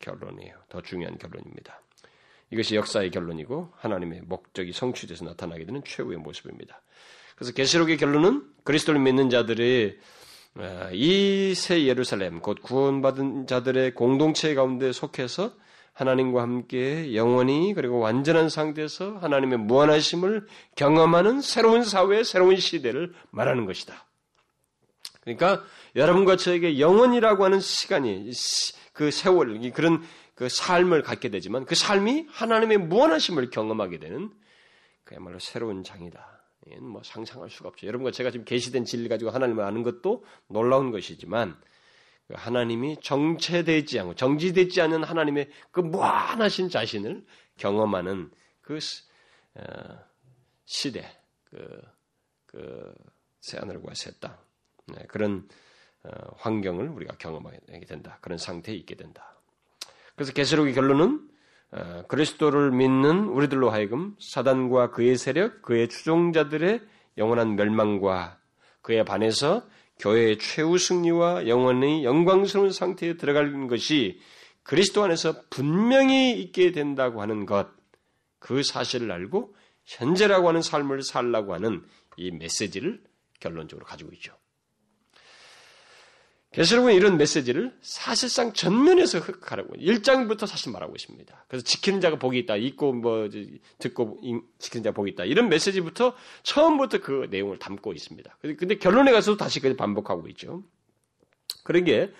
결론이에요. 0.00 0.54
더 0.68 0.80
중요한 0.82 1.18
결론입니다. 1.18 1.80
이것이 2.50 2.74
역사의 2.74 3.10
결론이고 3.10 3.72
하나님의 3.76 4.22
목적이 4.22 4.72
성취돼서 4.72 5.24
나타나게 5.24 5.64
되는 5.64 5.82
최후의 5.84 6.18
모습입니다. 6.18 6.82
그래서 7.36 7.52
계시록의 7.52 7.96
결론은 7.96 8.44
그리스도를 8.64 9.00
믿는 9.00 9.30
자들의 9.30 9.98
이 10.92 11.54
새 11.54 11.86
예루살렘 11.86 12.40
곧 12.40 12.60
구원받은 12.60 13.46
자들의 13.46 13.94
공동체 13.94 14.54
가운데 14.54 14.90
속해서 14.92 15.54
하나님과 16.00 16.42
함께 16.42 17.14
영원히 17.14 17.74
그리고 17.74 17.98
완전한 17.98 18.48
상태에서 18.48 19.18
하나님의 19.18 19.58
무한하심을 19.58 20.46
경험하는 20.76 21.40
새로운 21.42 21.84
사회, 21.84 22.24
새로운 22.24 22.56
시대를 22.56 23.12
말하는 23.30 23.66
것이다. 23.66 24.06
그러니까 25.20 25.62
여러분과 25.96 26.36
저에게 26.36 26.80
영원이라고 26.80 27.44
하는 27.44 27.60
시간이 27.60 28.30
그 28.92 29.10
세월, 29.10 29.70
그런 29.72 30.02
그 30.34 30.48
삶을 30.48 31.02
갖게 31.02 31.28
되지만 31.28 31.66
그 31.66 31.74
삶이 31.74 32.26
하나님의 32.30 32.78
무한하심을 32.78 33.50
경험하게 33.50 33.98
되는 33.98 34.30
그야말로 35.04 35.38
새로운 35.38 35.84
장이다. 35.84 36.40
뭐 36.80 37.02
상상할 37.04 37.50
수가 37.50 37.70
없죠. 37.70 37.86
여러분과 37.86 38.10
제가 38.10 38.30
지금 38.30 38.44
계시된 38.44 38.84
진리 38.84 39.08
가지고 39.08 39.30
하나님을 39.30 39.64
아는 39.64 39.82
것도 39.82 40.24
놀라운 40.48 40.90
것이지만 40.92 41.56
그 41.60 41.70
하나님이 42.34 42.98
정체되지 43.00 44.00
않고 44.00 44.14
정지되지 44.14 44.80
않은 44.82 45.04
하나님의 45.04 45.50
그 45.70 45.80
무한하신 45.80 46.68
자신을 46.68 47.24
경험하는 47.58 48.30
그 48.60 48.78
어, 49.54 49.62
시대, 50.64 51.04
그, 51.44 51.82
그 52.46 52.94
새하늘과 53.40 53.94
새 53.94 54.12
땅, 54.20 54.36
네, 54.86 55.04
그런 55.08 55.48
어, 56.02 56.10
환경을 56.36 56.88
우리가 56.88 57.16
경험하게 57.16 57.84
된다. 57.86 58.18
그런 58.20 58.38
상태에 58.38 58.74
있게 58.74 58.94
된다. 58.94 59.34
그래서 60.14 60.32
계시록의 60.32 60.74
결론은 60.74 61.28
어, 61.72 62.04
그리스도를 62.08 62.72
믿는 62.72 63.28
우리들로 63.28 63.70
하여금 63.70 64.16
사단과 64.18 64.90
그의 64.90 65.16
세력, 65.16 65.62
그의 65.62 65.88
추종자들의 65.88 66.80
영원한 67.18 67.56
멸망과 67.56 68.38
그에 68.82 69.04
반해서 69.04 69.66
교회의 70.00 70.38
최후 70.38 70.78
승리와 70.78 71.46
영원히 71.46 72.04
영광스러운 72.04 72.72
상태에 72.72 73.16
들어가는 73.16 73.68
것이 73.68 74.20
그리스도 74.62 75.04
안에서 75.04 75.42
분명히 75.50 76.40
있게 76.40 76.72
된다고 76.72 77.22
하는 77.22 77.46
것, 77.46 77.68
그 78.38 78.62
사실을 78.62 79.12
알고 79.12 79.54
현재라고 79.84 80.48
하는 80.48 80.62
삶을 80.62 81.02
살라고 81.02 81.54
하는 81.54 81.84
이 82.16 82.30
메시지를 82.30 83.02
결론적으로 83.40 83.86
가지고 83.86 84.12
있죠. 84.14 84.39
계시록은 86.52 86.94
이런 86.94 87.16
메시지를 87.16 87.72
사실상 87.80 88.52
전면에서 88.52 89.20
흑하라고 89.20 89.74
1장부터 89.74 90.48
사실 90.48 90.72
말하고 90.72 90.94
있습니다. 90.96 91.44
그래서 91.46 91.64
지키는 91.64 92.00
자가 92.00 92.18
복이 92.18 92.38
있다. 92.40 92.56
읽고 92.56 92.92
뭐 92.92 93.28
듣고 93.78 94.20
지키는 94.58 94.82
자가 94.82 94.94
복이 94.94 95.12
있다. 95.12 95.24
이런 95.26 95.48
메시지부터 95.48 96.14
처음부터 96.42 96.98
그 96.98 97.28
내용을 97.30 97.58
담고 97.60 97.92
있습니다. 97.92 98.38
근데 98.58 98.78
결론에 98.78 99.12
가서도 99.12 99.36
다시 99.36 99.60
그 99.60 99.76
반복하고 99.76 100.26
있죠. 100.28 100.64
그런 101.62 101.84
게 101.84 102.10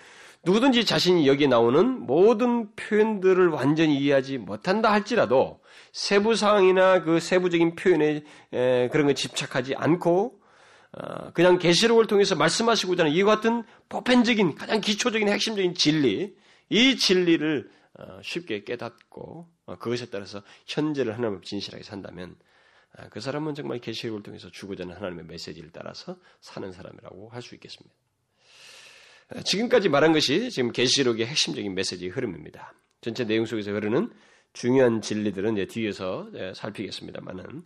누구든지 0.43 0.85
자신이 0.85 1.27
여기 1.27 1.47
나오는 1.47 1.99
모든 1.99 2.73
표현들을 2.75 3.49
완전히 3.49 3.97
이해하지 3.97 4.37
못한다 4.37 4.91
할지라도 4.93 5.59
세부 5.91 6.35
사항이나 6.35 7.03
그 7.03 7.19
세부적인 7.19 7.75
표현에 7.75 8.23
그런 8.49 9.07
걸 9.07 9.13
집착하지 9.13 9.75
않고 9.75 10.25
어, 10.25 10.40
그냥 11.33 11.57
계시록을 11.57 12.07
통해서 12.07 12.35
말씀하시고자 12.35 13.03
하는 13.03 13.15
이와 13.15 13.35
같은 13.35 13.63
보편적인 13.89 14.55
가장 14.55 14.81
기초적인 14.81 15.29
핵심적인 15.29 15.73
진리, 15.75 16.35
이 16.69 16.97
진리를 16.97 17.69
어, 17.99 18.21
쉽게 18.23 18.63
깨닫고 18.63 19.49
어, 19.65 19.77
그것에 19.77 20.09
따라서 20.09 20.41
현재를 20.65 21.13
하나님 21.13 21.37
앞 21.37 21.43
진실하게 21.43 21.83
산다면 21.83 22.35
그 23.09 23.21
사람은 23.21 23.55
정말 23.55 23.79
계시록을 23.79 24.23
통해서 24.23 24.49
주고자 24.49 24.83
하는 24.83 24.95
하나님의 24.95 25.25
메시지를 25.25 25.71
따라서 25.71 26.17
사는 26.41 26.71
사람이라고 26.71 27.29
할 27.29 27.41
수 27.41 27.55
있겠습니다. 27.55 27.95
지금까지 29.45 29.87
말한 29.87 30.11
것이 30.11 30.49
지금 30.49 30.73
계시록의 30.73 31.25
핵심적인 31.25 31.73
메시지 31.73 32.09
흐름입니다. 32.09 32.73
전체 32.99 33.23
내용 33.25 33.45
속에서 33.45 33.71
흐르는 33.71 34.11
중요한 34.51 35.01
진리들은 35.01 35.53
이제 35.53 35.67
뒤에서 35.67 36.29
살피겠습니다만은 36.53 37.63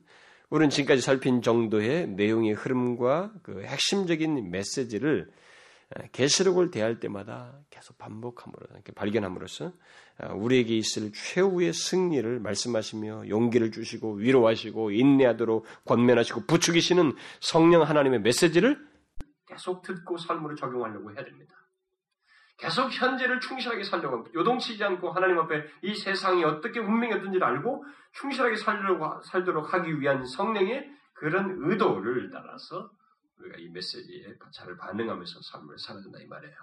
우리는 0.50 0.70
지금까지 0.70 1.02
살핀 1.02 1.42
정도의 1.42 2.08
내용의 2.10 2.54
흐름과 2.54 3.34
그 3.42 3.64
핵심적인 3.64 4.52
메시지를 4.52 5.30
계시록을 6.12 6.72
대할 6.72 7.00
때마다 7.00 7.60
계속 7.70 7.98
반복함으로 7.98 8.68
발견함으로써 8.96 9.72
우리에게 10.36 10.76
있을 10.76 11.12
최후의 11.14 11.74
승리를 11.74 12.40
말씀하시며 12.40 13.30
용기를 13.30 13.72
주시고 13.72 14.14
위로하시고 14.14 14.92
인내하도록 14.92 15.66
권면하시고 15.86 16.46
부추기시는 16.48 17.14
성령 17.40 17.84
하나님의 17.84 18.22
메시지를 18.22 18.86
계속 19.48 19.84
듣고 19.84 20.18
삶으로 20.18 20.56
적용하려고 20.56 21.12
해야 21.12 21.24
됩니다. 21.24 21.56
계속 22.58 22.90
현재를 22.90 23.40
충실하게 23.40 23.84
살려고 23.84 24.16
합니다. 24.16 24.34
요동치지 24.34 24.84
않고 24.84 25.12
하나님 25.12 25.38
앞에 25.40 25.66
이 25.82 25.94
세상이 25.94 26.44
어떻게 26.44 26.80
운명이 26.80 27.14
어떤지를 27.14 27.44
알고 27.46 27.86
충실하게 28.14 28.56
살려고, 28.56 29.22
살도록 29.24 29.74
하기 29.74 30.00
위한 30.00 30.26
성령의 30.26 30.90
그런 31.14 31.58
의도를 31.60 32.30
따라서 32.32 32.90
우리가 33.40 33.58
이 33.58 33.68
메시지에 33.70 34.38
잘 34.54 34.76
반응하면서 34.78 35.42
삶을 35.42 35.78
살아야 35.78 36.04
된다 36.04 36.20
이 36.20 36.28
말이에요. 36.28 36.56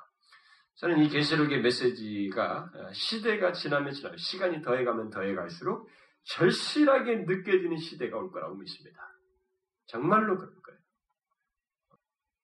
저는 0.76 0.98
이 1.04 1.08
계시록의 1.08 1.60
메시지가 1.60 2.70
시대가 2.92 3.52
지나면 3.52 3.92
지나면 3.92 4.16
시간이 4.16 4.62
더해가면 4.62 5.10
더해갈수록 5.10 5.88
절실하게 6.24 7.24
느껴지는 7.26 7.76
시대가 7.76 8.16
올 8.16 8.32
거라고 8.32 8.54
믿습니다. 8.54 9.00
정말로 9.86 10.38
그럴 10.38 10.54
거예요. 10.62 10.80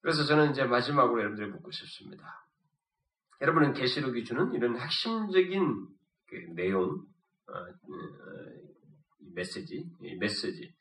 그래서 0.03 0.25
저는 0.25 0.51
이제 0.51 0.65
마지막으로 0.65 1.21
여러분들이 1.21 1.49
묻고 1.49 1.71
싶습니다. 1.71 2.47
여러분은 3.41 3.73
계시록이 3.73 4.25
주는 4.25 4.53
이런 4.53 4.77
핵심적인 4.77 5.89
그 6.27 6.35
내용, 6.55 7.07
어, 7.47 7.53
어, 7.53 7.69
메시지, 9.33 9.89
메시지, 10.19 10.75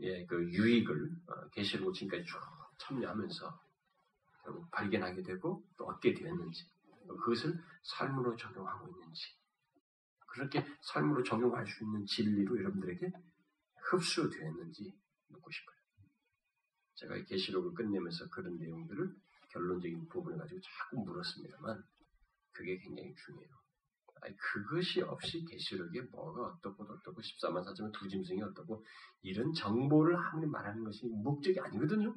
예, 0.00 0.24
그 0.24 0.50
유익을 0.50 1.10
어, 1.26 1.48
계시록 1.50 1.92
지금까지 1.94 2.24
쭉 2.24 2.38
참여하면서 2.78 3.60
결국 4.42 4.70
발견하게 4.70 5.22
되고 5.22 5.62
또 5.76 5.84
얻게 5.86 6.14
되었는지, 6.14 6.64
그것을 7.06 7.62
삶으로 7.82 8.36
적용하고 8.36 8.88
있는지, 8.88 9.36
그렇게 10.26 10.64
삶으로 10.80 11.22
적용할 11.22 11.66
수 11.66 11.84
있는 11.84 12.06
진리로 12.06 12.58
여러분들에게 12.58 13.12
흡수되었는지 13.90 14.94
묻고 15.28 15.50
싶어요. 15.50 15.76
제가 16.94 17.22
계시록을 17.24 17.74
끝내면서 17.74 18.28
그런 18.30 18.56
내용들을 18.56 19.14
결론적인 19.50 20.08
부분을 20.08 20.38
가지고 20.38 20.60
자꾸 20.60 21.04
물었습니다만 21.04 21.84
그게 22.58 22.76
굉장히 22.78 23.14
중요해요. 23.14 23.50
아니, 24.20 24.36
그것이 24.36 25.00
없이 25.02 25.44
계시록에 25.44 26.00
뭐가 26.10 26.42
어떻고 26.48 26.82
어떻고 26.82 27.20
14만 27.20 27.64
4천명 27.64 27.92
두 27.92 28.08
짐승이 28.08 28.42
어떻고 28.42 28.84
이런 29.22 29.52
정보를 29.52 30.16
아무리 30.16 30.48
말하는 30.48 30.82
것이 30.82 31.06
목적이 31.06 31.60
아니거든요. 31.60 32.16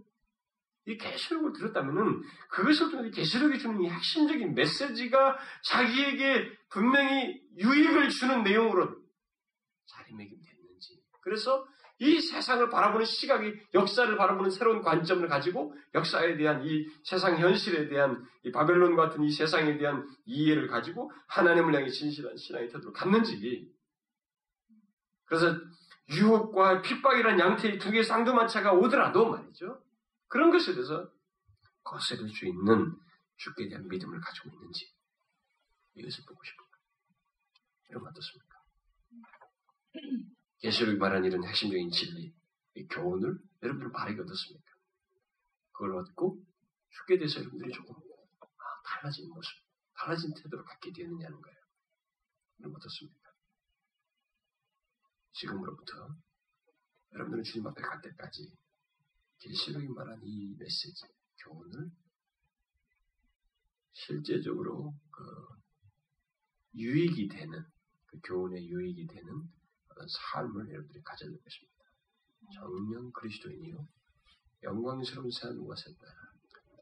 이 0.87 0.97
계시록을 0.97 1.53
들었다면은 1.53 2.23
그것을 2.49 2.89
통해 2.89 3.11
계시록이 3.11 3.59
주는 3.59 3.79
이 3.83 3.87
핵심적인 3.87 4.55
메시지가 4.55 5.37
자기에게 5.63 6.57
분명히 6.69 7.39
유익을 7.55 8.09
주는 8.09 8.41
내용으로 8.41 8.99
자리매김됐는지. 9.85 11.03
그래서 11.21 11.67
이 12.01 12.19
세상을 12.19 12.67
바라보는 12.71 13.05
시각이 13.05 13.53
역사를 13.75 14.17
바라보는 14.17 14.49
새로운 14.49 14.81
관점을 14.81 15.27
가지고 15.27 15.75
역사에 15.93 16.35
대한 16.35 16.65
이 16.65 16.87
세상 17.03 17.37
현실에 17.37 17.89
대한 17.89 18.27
이 18.43 18.51
바벨론 18.51 18.95
같은 18.95 19.23
이 19.23 19.29
세상에 19.29 19.77
대한 19.77 20.09
이해를 20.25 20.67
가지고 20.67 21.11
하나님을 21.27 21.75
향해 21.75 21.87
진실한 21.89 22.35
신앙의 22.35 22.69
태도를 22.69 22.91
갖는지. 22.91 23.71
그래서 25.25 25.55
유혹과 26.09 26.81
핍박이란 26.81 27.39
양태의 27.39 27.77
두 27.77 27.91
개의 27.91 28.03
쌍두마차가 28.03 28.73
오더라도 28.73 29.29
말이죠. 29.29 29.79
그런 30.27 30.49
것에 30.49 30.73
대해서 30.73 31.07
거스를 31.83 32.27
수 32.29 32.47
있는 32.47 32.95
주께 33.37 33.69
대한 33.69 33.87
믿음을 33.87 34.19
가지고 34.19 34.49
있는지 34.49 34.91
이것을 35.93 36.23
보고 36.27 36.43
싶습니다. 36.43 36.77
여러분 37.91 38.09
어떻습니까? 38.09 38.57
예수를 40.63 40.97
말한 40.97 41.25
이런 41.25 41.43
핵심적인 41.43 41.89
진리, 41.91 42.33
이 42.75 42.87
교훈을 42.87 43.39
여러분들 43.63 43.91
바르게 43.91 44.21
얻었습니까? 44.21 44.71
그걸 45.71 45.97
얻고 45.97 46.45
주께 46.89 47.17
대해서 47.17 47.39
여러분들이 47.39 47.71
조금 47.71 47.95
아, 47.95 48.81
달라진 48.85 49.29
모습, 49.29 49.51
달라진 49.95 50.33
태도를 50.33 50.63
갖게 50.63 50.91
되느냐는 50.91 51.41
거예요. 51.41 51.57
여러분 52.59 52.77
어떻습니까? 52.77 53.31
지금으로부터 55.33 56.15
여러분들은 57.13 57.43
주님 57.43 57.67
앞에 57.67 57.81
갈 57.81 58.01
때까지 58.01 58.55
계시록이 59.39 59.87
말한 59.87 60.21
이 60.23 60.55
메시지, 60.57 61.03
교훈을 61.43 61.89
실제적으로 63.93 64.93
그 65.09 65.47
유익이 66.75 67.27
되는 67.27 67.65
그 68.05 68.19
교훈의 68.23 68.67
유익이 68.67 69.07
되는 69.07 69.51
어떤 70.01 70.07
삶을 70.07 70.69
여러분들이 70.69 71.03
가져야 71.03 71.29
될 71.29 71.39
것입니다. 71.43 71.85
정령 72.53 73.11
그리스도인이요 73.11 73.87
영광스러운 74.63 75.29
삶과 75.29 75.75
산다. 75.75 76.07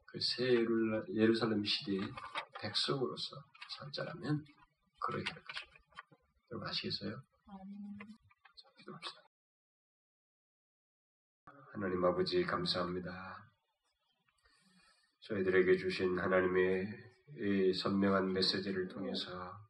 그새 0.06 0.64
예루살렘 1.14 1.64
시대의 1.64 2.00
백성으로서 2.60 3.44
살 3.78 3.92
자라면 3.92 4.44
그러게 5.00 5.32
할 5.32 5.42
것입니다. 5.42 5.80
여러분 6.50 6.68
아시겠어요? 6.68 7.22
자, 8.56 8.70
기도합시다. 8.78 9.20
하나님 11.72 12.04
아버지 12.04 12.42
감사합니다. 12.42 13.50
저희들에게 15.20 15.76
주신 15.76 16.18
하나님의 16.18 16.86
이 17.36 17.72
선명한 17.72 18.32
메시지를 18.32 18.88
통해서 18.88 19.69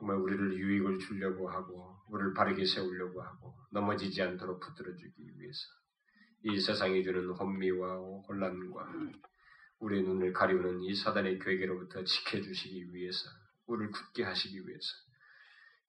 정말 0.00 0.16
우리를 0.16 0.54
유익을 0.54 0.98
주려고 0.98 1.50
하고 1.50 1.94
우리를 2.08 2.32
바르게 2.32 2.64
세우려고 2.64 3.22
하고 3.22 3.54
넘어지지 3.70 4.22
않도록 4.22 4.58
붙들어주기 4.58 5.38
위해서 5.38 5.60
이 6.42 6.58
세상이 6.58 7.04
주는 7.04 7.28
혼미와 7.28 7.98
혼란과 8.26 8.92
우리의 9.78 10.02
눈을 10.04 10.32
가리우는 10.32 10.80
이 10.80 10.94
사단의 10.94 11.38
괴계로부터 11.38 12.02
지켜주시기 12.02 12.94
위해서 12.94 13.28
우리를 13.66 13.92
굳게 13.92 14.24
하시기 14.24 14.66
위해서 14.66 14.88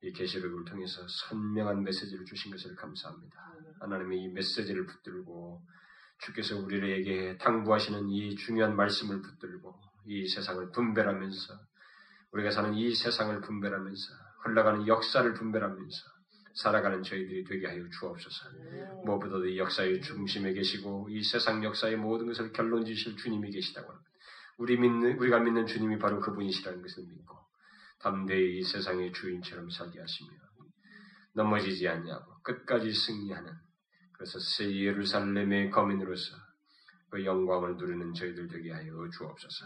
이 0.04 0.12
계시록을 0.12 0.66
통해서 0.66 1.08
선명한 1.08 1.82
메시지를 1.82 2.26
주신 2.26 2.52
것을 2.52 2.76
감사합니다. 2.76 3.36
하나님의 3.80 4.24
이 4.24 4.28
메시지를 4.28 4.88
붙들고 4.88 5.66
주께서 6.20 6.60
우리에게 6.60 7.38
당부하시는 7.38 8.10
이 8.10 8.36
중요한 8.36 8.76
말씀을 8.76 9.22
붙들고 9.22 9.80
이 10.06 10.28
세상을 10.28 10.72
분별하면서 10.72 11.71
우리가 12.32 12.52
사는 12.52 12.74
이 12.74 12.94
세상을 12.94 13.42
분별하면서 13.42 14.14
흘러가는 14.44 14.88
역사를 14.88 15.34
분별하면서 15.34 15.98
살아가는 16.54 17.02
저희들이 17.04 17.44
되게 17.46 17.68
하여 17.68 17.88
주옵소서. 17.90 18.50
무엇보다도 19.06 19.48
이 19.48 19.58
역사의 19.58 20.02
중심에 20.02 20.54
계시고 20.54 21.08
이 21.10 21.24
세상 21.24 21.64
역사의 21.64 21.98
모든 21.98 22.28
것을 22.28 22.52
결론 22.52 22.86
지실 22.86 23.16
주님이 23.16 23.52
계시다고 23.52 23.90
합니다. 23.90 24.10
우리 24.58 24.78
믿는 24.78 25.18
우리가 25.18 25.40
믿는 25.40 25.66
주님이 25.66 25.98
바로 25.98 26.20
그분이시라는 26.20 26.82
것을 26.82 27.04
믿고 27.04 27.38
담대히 28.00 28.60
이 28.60 28.64
세상의 28.64 29.14
주인처럼 29.14 29.70
살게 29.70 30.00
하시며 30.00 30.30
넘어지지 31.34 31.88
않냐고 31.88 32.42
끝까지 32.44 32.94
승리하는 32.94 33.52
그래서 34.14 34.38
새 34.40 34.70
예루살렘의 34.70 35.72
거민으로서 35.72 36.36
그 37.10 37.26
영광을 37.26 37.76
누리는 37.78 38.14
저희들 38.14 38.48
되게 38.48 38.72
하여 38.72 39.10
주옵소서. 39.18 39.66